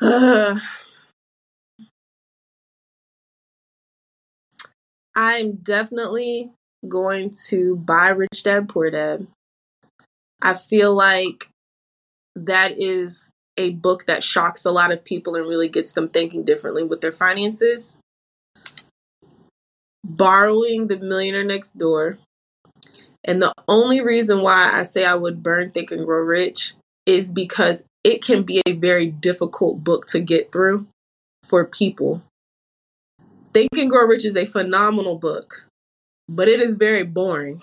Uh, 0.00 0.58
I'm 5.14 5.56
definitely 5.56 6.52
going 6.86 7.32
to 7.48 7.74
buy 7.76 8.08
Rich 8.08 8.44
Dad 8.44 8.68
Poor 8.68 8.90
Dad. 8.90 9.26
I 10.40 10.54
feel 10.54 10.94
like 10.94 11.48
that 12.36 12.78
is 12.78 13.28
a 13.56 13.70
book 13.70 14.06
that 14.06 14.22
shocks 14.22 14.64
a 14.64 14.70
lot 14.70 14.92
of 14.92 15.04
people 15.04 15.34
and 15.34 15.44
really 15.48 15.68
gets 15.68 15.92
them 15.92 16.08
thinking 16.08 16.44
differently 16.44 16.84
with 16.84 17.00
their 17.00 17.12
finances 17.12 17.98
borrowing 20.08 20.88
the 20.88 20.98
millionaire 20.98 21.44
next 21.44 21.78
door. 21.78 22.18
And 23.24 23.42
the 23.42 23.52
only 23.66 24.00
reason 24.00 24.42
why 24.42 24.70
I 24.72 24.82
say 24.84 25.04
I 25.04 25.14
would 25.14 25.42
burn 25.42 25.70
Think 25.70 25.92
and 25.92 26.06
Grow 26.06 26.22
Rich 26.22 26.74
is 27.04 27.30
because 27.30 27.84
it 28.04 28.22
can 28.22 28.42
be 28.42 28.62
a 28.66 28.72
very 28.72 29.06
difficult 29.06 29.82
book 29.84 30.06
to 30.08 30.20
get 30.20 30.52
through 30.52 30.86
for 31.44 31.64
people. 31.64 32.22
Think 33.52 33.70
and 33.76 33.90
Grow 33.90 34.06
Rich 34.06 34.24
is 34.24 34.36
a 34.36 34.44
phenomenal 34.44 35.16
book, 35.16 35.66
but 36.28 36.48
it 36.48 36.60
is 36.60 36.76
very 36.76 37.02
boring. 37.02 37.62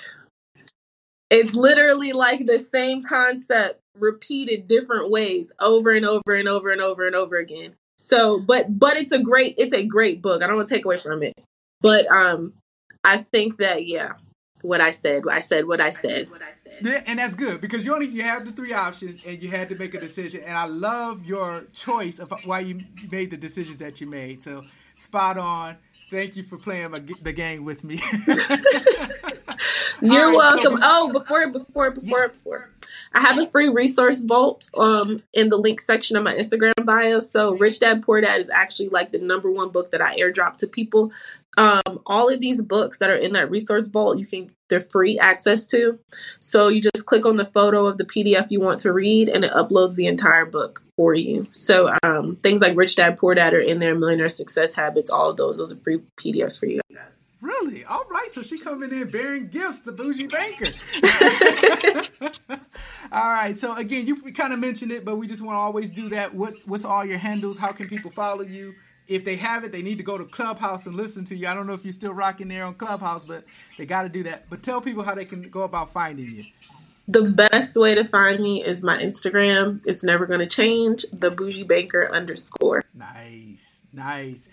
It's 1.29 1.55
literally 1.55 2.13
like 2.13 2.45
the 2.45 2.59
same 2.59 3.03
concept 3.03 3.79
repeated 3.97 4.67
different 4.67 5.09
ways 5.09 5.51
over 5.59 5.91
and 5.91 6.05
over 6.05 6.35
and 6.35 6.47
over 6.47 6.71
and 6.71 6.81
over 6.81 7.07
and 7.07 7.15
over 7.15 7.37
again. 7.37 7.75
So, 7.97 8.39
but 8.39 8.77
but 8.77 8.97
it's 8.97 9.13
a 9.13 9.19
great 9.19 9.55
it's 9.57 9.73
a 9.73 9.85
great 9.85 10.21
book. 10.21 10.43
I 10.43 10.47
don't 10.47 10.57
want 10.57 10.67
to 10.67 10.75
take 10.75 10.85
away 10.85 10.99
from 10.99 11.23
it. 11.23 11.33
But 11.81 12.07
um, 12.07 12.53
I 13.03 13.25
think 13.31 13.57
that 13.57 13.85
yeah, 13.85 14.13
what 14.65 14.81
I 14.81 14.91
said, 14.91 15.23
I 15.29 15.39
said 15.39 15.67
what 15.67 15.79
I 15.79 15.91
said. 15.91 16.29
Yeah, 16.81 17.03
and 17.05 17.19
that's 17.19 17.35
good 17.35 17.61
because 17.61 17.85
you 17.85 17.93
only 17.93 18.07
you 18.07 18.23
have 18.23 18.45
the 18.45 18.51
three 18.51 18.73
options 18.73 19.17
and 19.25 19.41
you 19.41 19.49
had 19.49 19.69
to 19.69 19.75
make 19.75 19.93
a 19.93 19.99
decision. 19.99 20.41
And 20.45 20.57
I 20.57 20.65
love 20.65 21.23
your 21.25 21.63
choice 21.73 22.19
of 22.19 22.33
why 22.43 22.59
you 22.59 22.81
made 23.11 23.31
the 23.31 23.37
decisions 23.37 23.77
that 23.77 24.01
you 24.01 24.07
made. 24.07 24.43
So 24.43 24.65
spot 24.95 25.37
on. 25.37 25.77
Thank 26.11 26.35
you 26.35 26.43
for 26.43 26.57
playing 26.57 26.91
my, 26.91 26.99
the 26.99 27.33
game 27.33 27.65
with 27.65 27.83
me. 27.83 27.99
You're 30.01 30.27
right, 30.27 30.37
welcome. 30.37 30.73
So 30.73 30.79
oh, 30.83 31.11
before 31.11 31.47
before 31.49 31.91
before 31.91 32.19
yeah. 32.19 32.27
before. 32.27 32.69
I 33.15 33.21
have 33.21 33.39
a 33.39 33.47
free 33.47 33.69
resource 33.69 34.21
vault 34.21 34.69
um 34.77 35.23
in 35.33 35.49
the 35.49 35.57
link 35.57 35.79
section 35.79 36.17
of 36.17 36.23
my 36.23 36.35
Instagram 36.35 36.73
bio. 36.83 37.21
So 37.21 37.55
Rich 37.55 37.79
Dad 37.79 38.03
Poor 38.03 38.21
Dad 38.21 38.41
is 38.41 38.49
actually 38.49 38.89
like 38.89 39.11
the 39.11 39.19
number 39.19 39.49
one 39.49 39.69
book 39.69 39.91
that 39.91 40.01
I 40.01 40.17
airdrop 40.17 40.57
to 40.57 40.67
people. 40.67 41.11
Um, 41.57 42.01
all 42.05 42.29
of 42.29 42.41
these 42.41 42.61
books 42.61 42.97
that 42.99 43.09
are 43.09 43.15
in 43.15 43.31
that 43.33 43.49
resource 43.49 43.87
vault, 43.87 44.17
you 44.17 44.25
can 44.25 44.51
they're 44.67 44.81
free 44.91 45.17
access 45.17 45.65
to. 45.67 45.99
So 46.39 46.67
you 46.67 46.81
just 46.81 47.05
click 47.05 47.25
on 47.25 47.37
the 47.37 47.45
photo 47.45 47.85
of 47.85 47.97
the 47.97 48.03
PDF 48.03 48.51
you 48.51 48.59
want 48.59 48.81
to 48.81 48.91
read, 48.91 49.29
and 49.29 49.45
it 49.45 49.51
uploads 49.51 49.95
the 49.95 50.07
entire 50.07 50.45
book 50.45 50.83
for 50.97 51.13
you. 51.13 51.47
So 51.51 51.95
um, 52.03 52.35
things 52.35 52.61
like 52.61 52.75
Rich 52.75 52.97
Dad 52.97 53.17
Poor 53.17 53.33
Dad 53.35 53.53
are 53.53 53.59
in 53.59 53.79
there, 53.79 53.95
Millionaire 53.95 54.27
Success 54.27 54.73
Habits, 54.73 55.09
all 55.09 55.29
of 55.29 55.37
those. 55.37 55.57
Those 55.57 55.71
are 55.71 55.77
free 55.77 56.01
PDFs 56.19 56.59
for 56.59 56.65
you 56.65 56.81
guys. 56.93 57.24
Really? 57.45 57.85
All 57.85 58.05
right. 58.09 58.33
So 58.33 58.41
she 58.41 58.57
coming 58.57 58.91
in 58.91 59.11
bearing 59.11 59.49
gifts, 59.49 59.81
the 59.81 59.93
boujee 59.93 60.27
banker. 60.31 60.65
all 63.11 63.29
right. 63.29 63.55
So 63.55 63.77
again, 63.77 64.07
you 64.07 64.15
kind 64.33 64.51
of 64.51 64.57
mentioned 64.57 64.91
it, 64.91 65.05
but 65.05 65.17
we 65.17 65.27
just 65.27 65.43
want 65.43 65.55
to 65.55 65.59
always 65.59 65.91
do 65.91 66.09
that. 66.09 66.33
What 66.33 66.55
What's 66.65 66.85
all 66.85 67.05
your 67.05 67.19
handles? 67.19 67.57
How 67.57 67.71
can 67.71 67.87
people 67.87 68.09
follow 68.09 68.41
you? 68.41 68.73
If 69.07 69.25
they 69.25 69.35
have 69.35 69.63
it, 69.63 69.71
they 69.71 69.83
need 69.83 69.99
to 69.99 70.03
go 70.03 70.17
to 70.17 70.25
Clubhouse 70.25 70.87
and 70.87 70.95
listen 70.95 71.23
to 71.25 71.35
you. 71.35 71.47
I 71.47 71.53
don't 71.53 71.67
know 71.67 71.73
if 71.73 71.85
you're 71.85 71.93
still 71.93 72.13
rocking 72.13 72.47
there 72.47 72.65
on 72.65 72.73
Clubhouse, 72.73 73.23
but 73.23 73.43
they 73.77 73.85
got 73.85 74.01
to 74.01 74.09
do 74.09 74.23
that. 74.23 74.49
But 74.49 74.63
tell 74.63 74.81
people 74.81 75.03
how 75.03 75.13
they 75.13 75.25
can 75.25 75.43
go 75.43 75.61
about 75.61 75.93
finding 75.93 76.31
you. 76.31 76.45
The 77.07 77.21
best 77.21 77.75
way 77.75 77.93
to 77.93 78.03
find 78.03 78.39
me 78.39 78.63
is 78.63 78.81
my 78.81 78.97
Instagram. 78.97 79.85
It's 79.85 80.03
never 80.03 80.25
going 80.25 80.39
to 80.39 80.47
change. 80.47 81.05
The 81.11 81.29
boujee 81.29 81.67
banker 81.67 82.11
underscore. 82.11 82.83
Nice, 82.95 83.83
nice. 83.93 84.49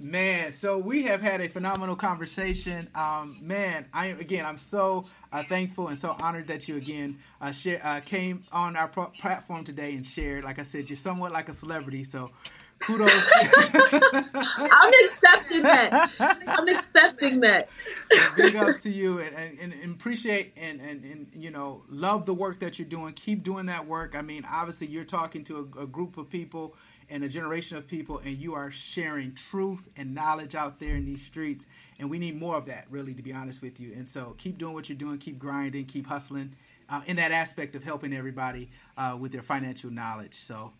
Man, 0.00 0.52
so 0.52 0.76
we 0.76 1.04
have 1.04 1.22
had 1.22 1.40
a 1.40 1.48
phenomenal 1.48 1.94
conversation. 1.94 2.88
Um, 2.96 3.38
man, 3.40 3.86
I 3.92 4.06
am 4.06 4.18
again, 4.18 4.44
I'm 4.44 4.56
so 4.56 5.06
uh, 5.32 5.44
thankful 5.44 5.86
and 5.86 5.96
so 5.96 6.16
honored 6.20 6.48
that 6.48 6.68
you 6.68 6.76
again 6.76 7.18
uh, 7.40 7.52
share, 7.52 7.80
uh, 7.84 8.00
came 8.00 8.42
on 8.50 8.74
our 8.76 8.88
pro- 8.88 9.12
platform 9.18 9.62
today 9.62 9.94
and 9.94 10.04
shared. 10.04 10.42
Like 10.42 10.58
I 10.58 10.64
said, 10.64 10.90
you're 10.90 10.96
somewhat 10.96 11.30
like 11.30 11.48
a 11.48 11.52
celebrity, 11.52 12.02
so 12.02 12.32
kudos. 12.80 13.10
I'm 13.32 14.92
accepting 15.06 15.62
that. 15.62 16.10
I'm 16.46 16.68
accepting 16.68 17.40
that. 17.40 17.68
So 18.06 18.18
big 18.36 18.56
ups 18.56 18.82
to 18.82 18.90
you 18.90 19.20
and, 19.20 19.34
and, 19.60 19.72
and 19.72 19.94
appreciate 19.94 20.54
and, 20.56 20.80
and, 20.80 21.04
and, 21.04 21.28
you 21.32 21.50
know, 21.50 21.82
love 21.88 22.26
the 22.26 22.34
work 22.34 22.60
that 22.60 22.78
you're 22.78 22.88
doing. 22.88 23.12
Keep 23.14 23.42
doing 23.44 23.66
that 23.66 23.86
work. 23.86 24.14
I 24.16 24.22
mean, 24.22 24.44
obviously, 24.50 24.88
you're 24.88 25.04
talking 25.04 25.44
to 25.44 25.70
a, 25.76 25.82
a 25.82 25.86
group 25.86 26.18
of 26.18 26.28
people 26.28 26.74
and 27.08 27.24
a 27.24 27.28
generation 27.28 27.76
of 27.76 27.86
people, 27.86 28.18
and 28.18 28.36
you 28.36 28.54
are 28.54 28.70
sharing 28.70 29.34
truth 29.34 29.88
and 29.96 30.14
knowledge 30.14 30.54
out 30.54 30.78
there 30.80 30.96
in 30.96 31.04
these 31.04 31.24
streets. 31.24 31.66
And 31.98 32.10
we 32.10 32.18
need 32.18 32.36
more 32.38 32.56
of 32.56 32.66
that, 32.66 32.86
really, 32.90 33.14
to 33.14 33.22
be 33.22 33.32
honest 33.32 33.62
with 33.62 33.80
you. 33.80 33.92
And 33.94 34.08
so 34.08 34.34
keep 34.38 34.58
doing 34.58 34.74
what 34.74 34.88
you're 34.88 34.98
doing, 34.98 35.18
keep 35.18 35.38
grinding, 35.38 35.86
keep 35.86 36.06
hustling 36.06 36.52
uh, 36.88 37.02
in 37.06 37.16
that 37.16 37.32
aspect 37.32 37.74
of 37.76 37.84
helping 37.84 38.12
everybody 38.12 38.70
uh, 38.96 39.16
with 39.18 39.32
their 39.32 39.42
financial 39.42 39.90
knowledge. 39.90 40.34
So 40.34 40.72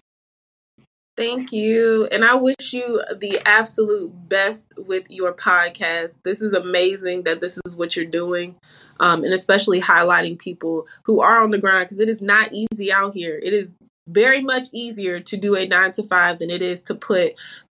Thank 1.17 1.53
you. 1.53 2.09
And 2.11 2.25
I 2.25 2.35
wish 2.35 2.73
you 2.73 3.01
the 3.17 3.41
absolute 3.47 4.11
best 4.29 4.73
with 4.77 5.09
your 5.11 5.33
podcast. 5.33 6.19
This 6.25 6.43
is 6.43 6.53
amazing 6.53 7.23
that 7.23 7.41
this 7.41 7.59
is 7.65 7.77
what 7.77 7.95
you're 7.95 8.05
doing. 8.05 8.57
Um, 8.99 9.23
and 9.23 9.33
especially 9.33 9.81
highlighting 9.81 10.39
people 10.39 10.87
who 11.05 11.21
are 11.21 11.41
on 11.41 11.51
the 11.51 11.59
grind 11.59 11.87
because 11.87 12.01
it 12.01 12.09
is 12.09 12.21
not 12.21 12.51
easy 12.53 12.93
out 12.93 13.15
here. 13.15 13.39
It 13.41 13.53
is 13.53 13.75
very 14.09 14.41
much 14.41 14.69
easier 14.73 15.21
to 15.21 15.37
do 15.37 15.57
a 15.57 15.67
nine 15.67 15.93
to 15.93 16.03
five 16.03 16.39
than 16.39 16.51
it 16.51 16.63
is 16.63 16.83
to 16.85 16.95
put 16.95 17.35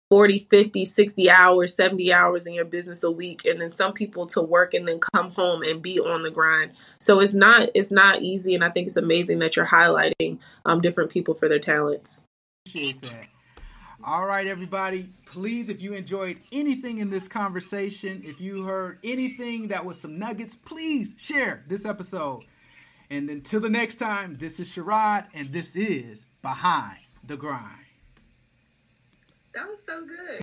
40, 0.09 0.39
50, 0.39 0.86
60 0.86 1.30
hours, 1.30 1.75
70 1.75 2.11
hours 2.11 2.47
in 2.47 2.53
your 2.53 2.65
business 2.65 3.03
a 3.03 3.11
week 3.11 3.45
and 3.45 3.61
then 3.61 3.71
some 3.71 3.93
people 3.93 4.25
to 4.27 4.41
work 4.41 4.73
and 4.73 4.88
then 4.88 4.99
come 5.13 5.30
home 5.30 5.61
and 5.61 5.82
be 5.82 5.99
on 5.99 6.23
the 6.23 6.32
grind. 6.32 6.73
So 6.99 7.19
it's 7.19 7.34
not 7.34 7.69
it's 7.75 7.91
not 7.91 8.21
easy 8.21 8.55
and 8.55 8.63
I 8.63 8.69
think 8.69 8.88
it's 8.88 8.97
amazing 8.97 9.39
that 9.39 9.55
you're 9.55 9.67
highlighting 9.67 10.39
um, 10.65 10.82
different 10.82 11.11
people 11.11 11.36
for 11.36 11.47
their 11.47 11.59
talents. 11.59 12.23
Appreciate 12.65 13.01
that. 13.03 13.27
All 14.03 14.25
right, 14.25 14.47
everybody. 14.47 15.09
Please, 15.25 15.69
if 15.69 15.82
you 15.82 15.93
enjoyed 15.93 16.39
anything 16.53 16.99
in 16.99 17.09
this 17.09 17.27
conversation, 17.27 18.21
if 18.23 18.39
you 18.39 18.63
heard 18.63 18.97
anything 19.03 19.67
that 19.67 19.84
was 19.84 19.99
some 19.99 20.17
nuggets, 20.17 20.55
please 20.55 21.15
share 21.17 21.65
this 21.67 21.86
episode. 21.86 22.45
And 23.12 23.28
until 23.30 23.60
the 23.60 23.70
next 23.70 23.95
time, 23.95 24.36
this 24.38 24.60
is 24.60 24.70
Sherrod, 24.70 25.26
and 25.34 25.51
this 25.51 25.76
is 25.76 26.28
Behind 26.43 26.99
the 27.26 27.38
Grind. 27.38 27.64
That 29.53 29.68
was 29.68 29.80
so 29.84 30.05
good. 30.05 30.41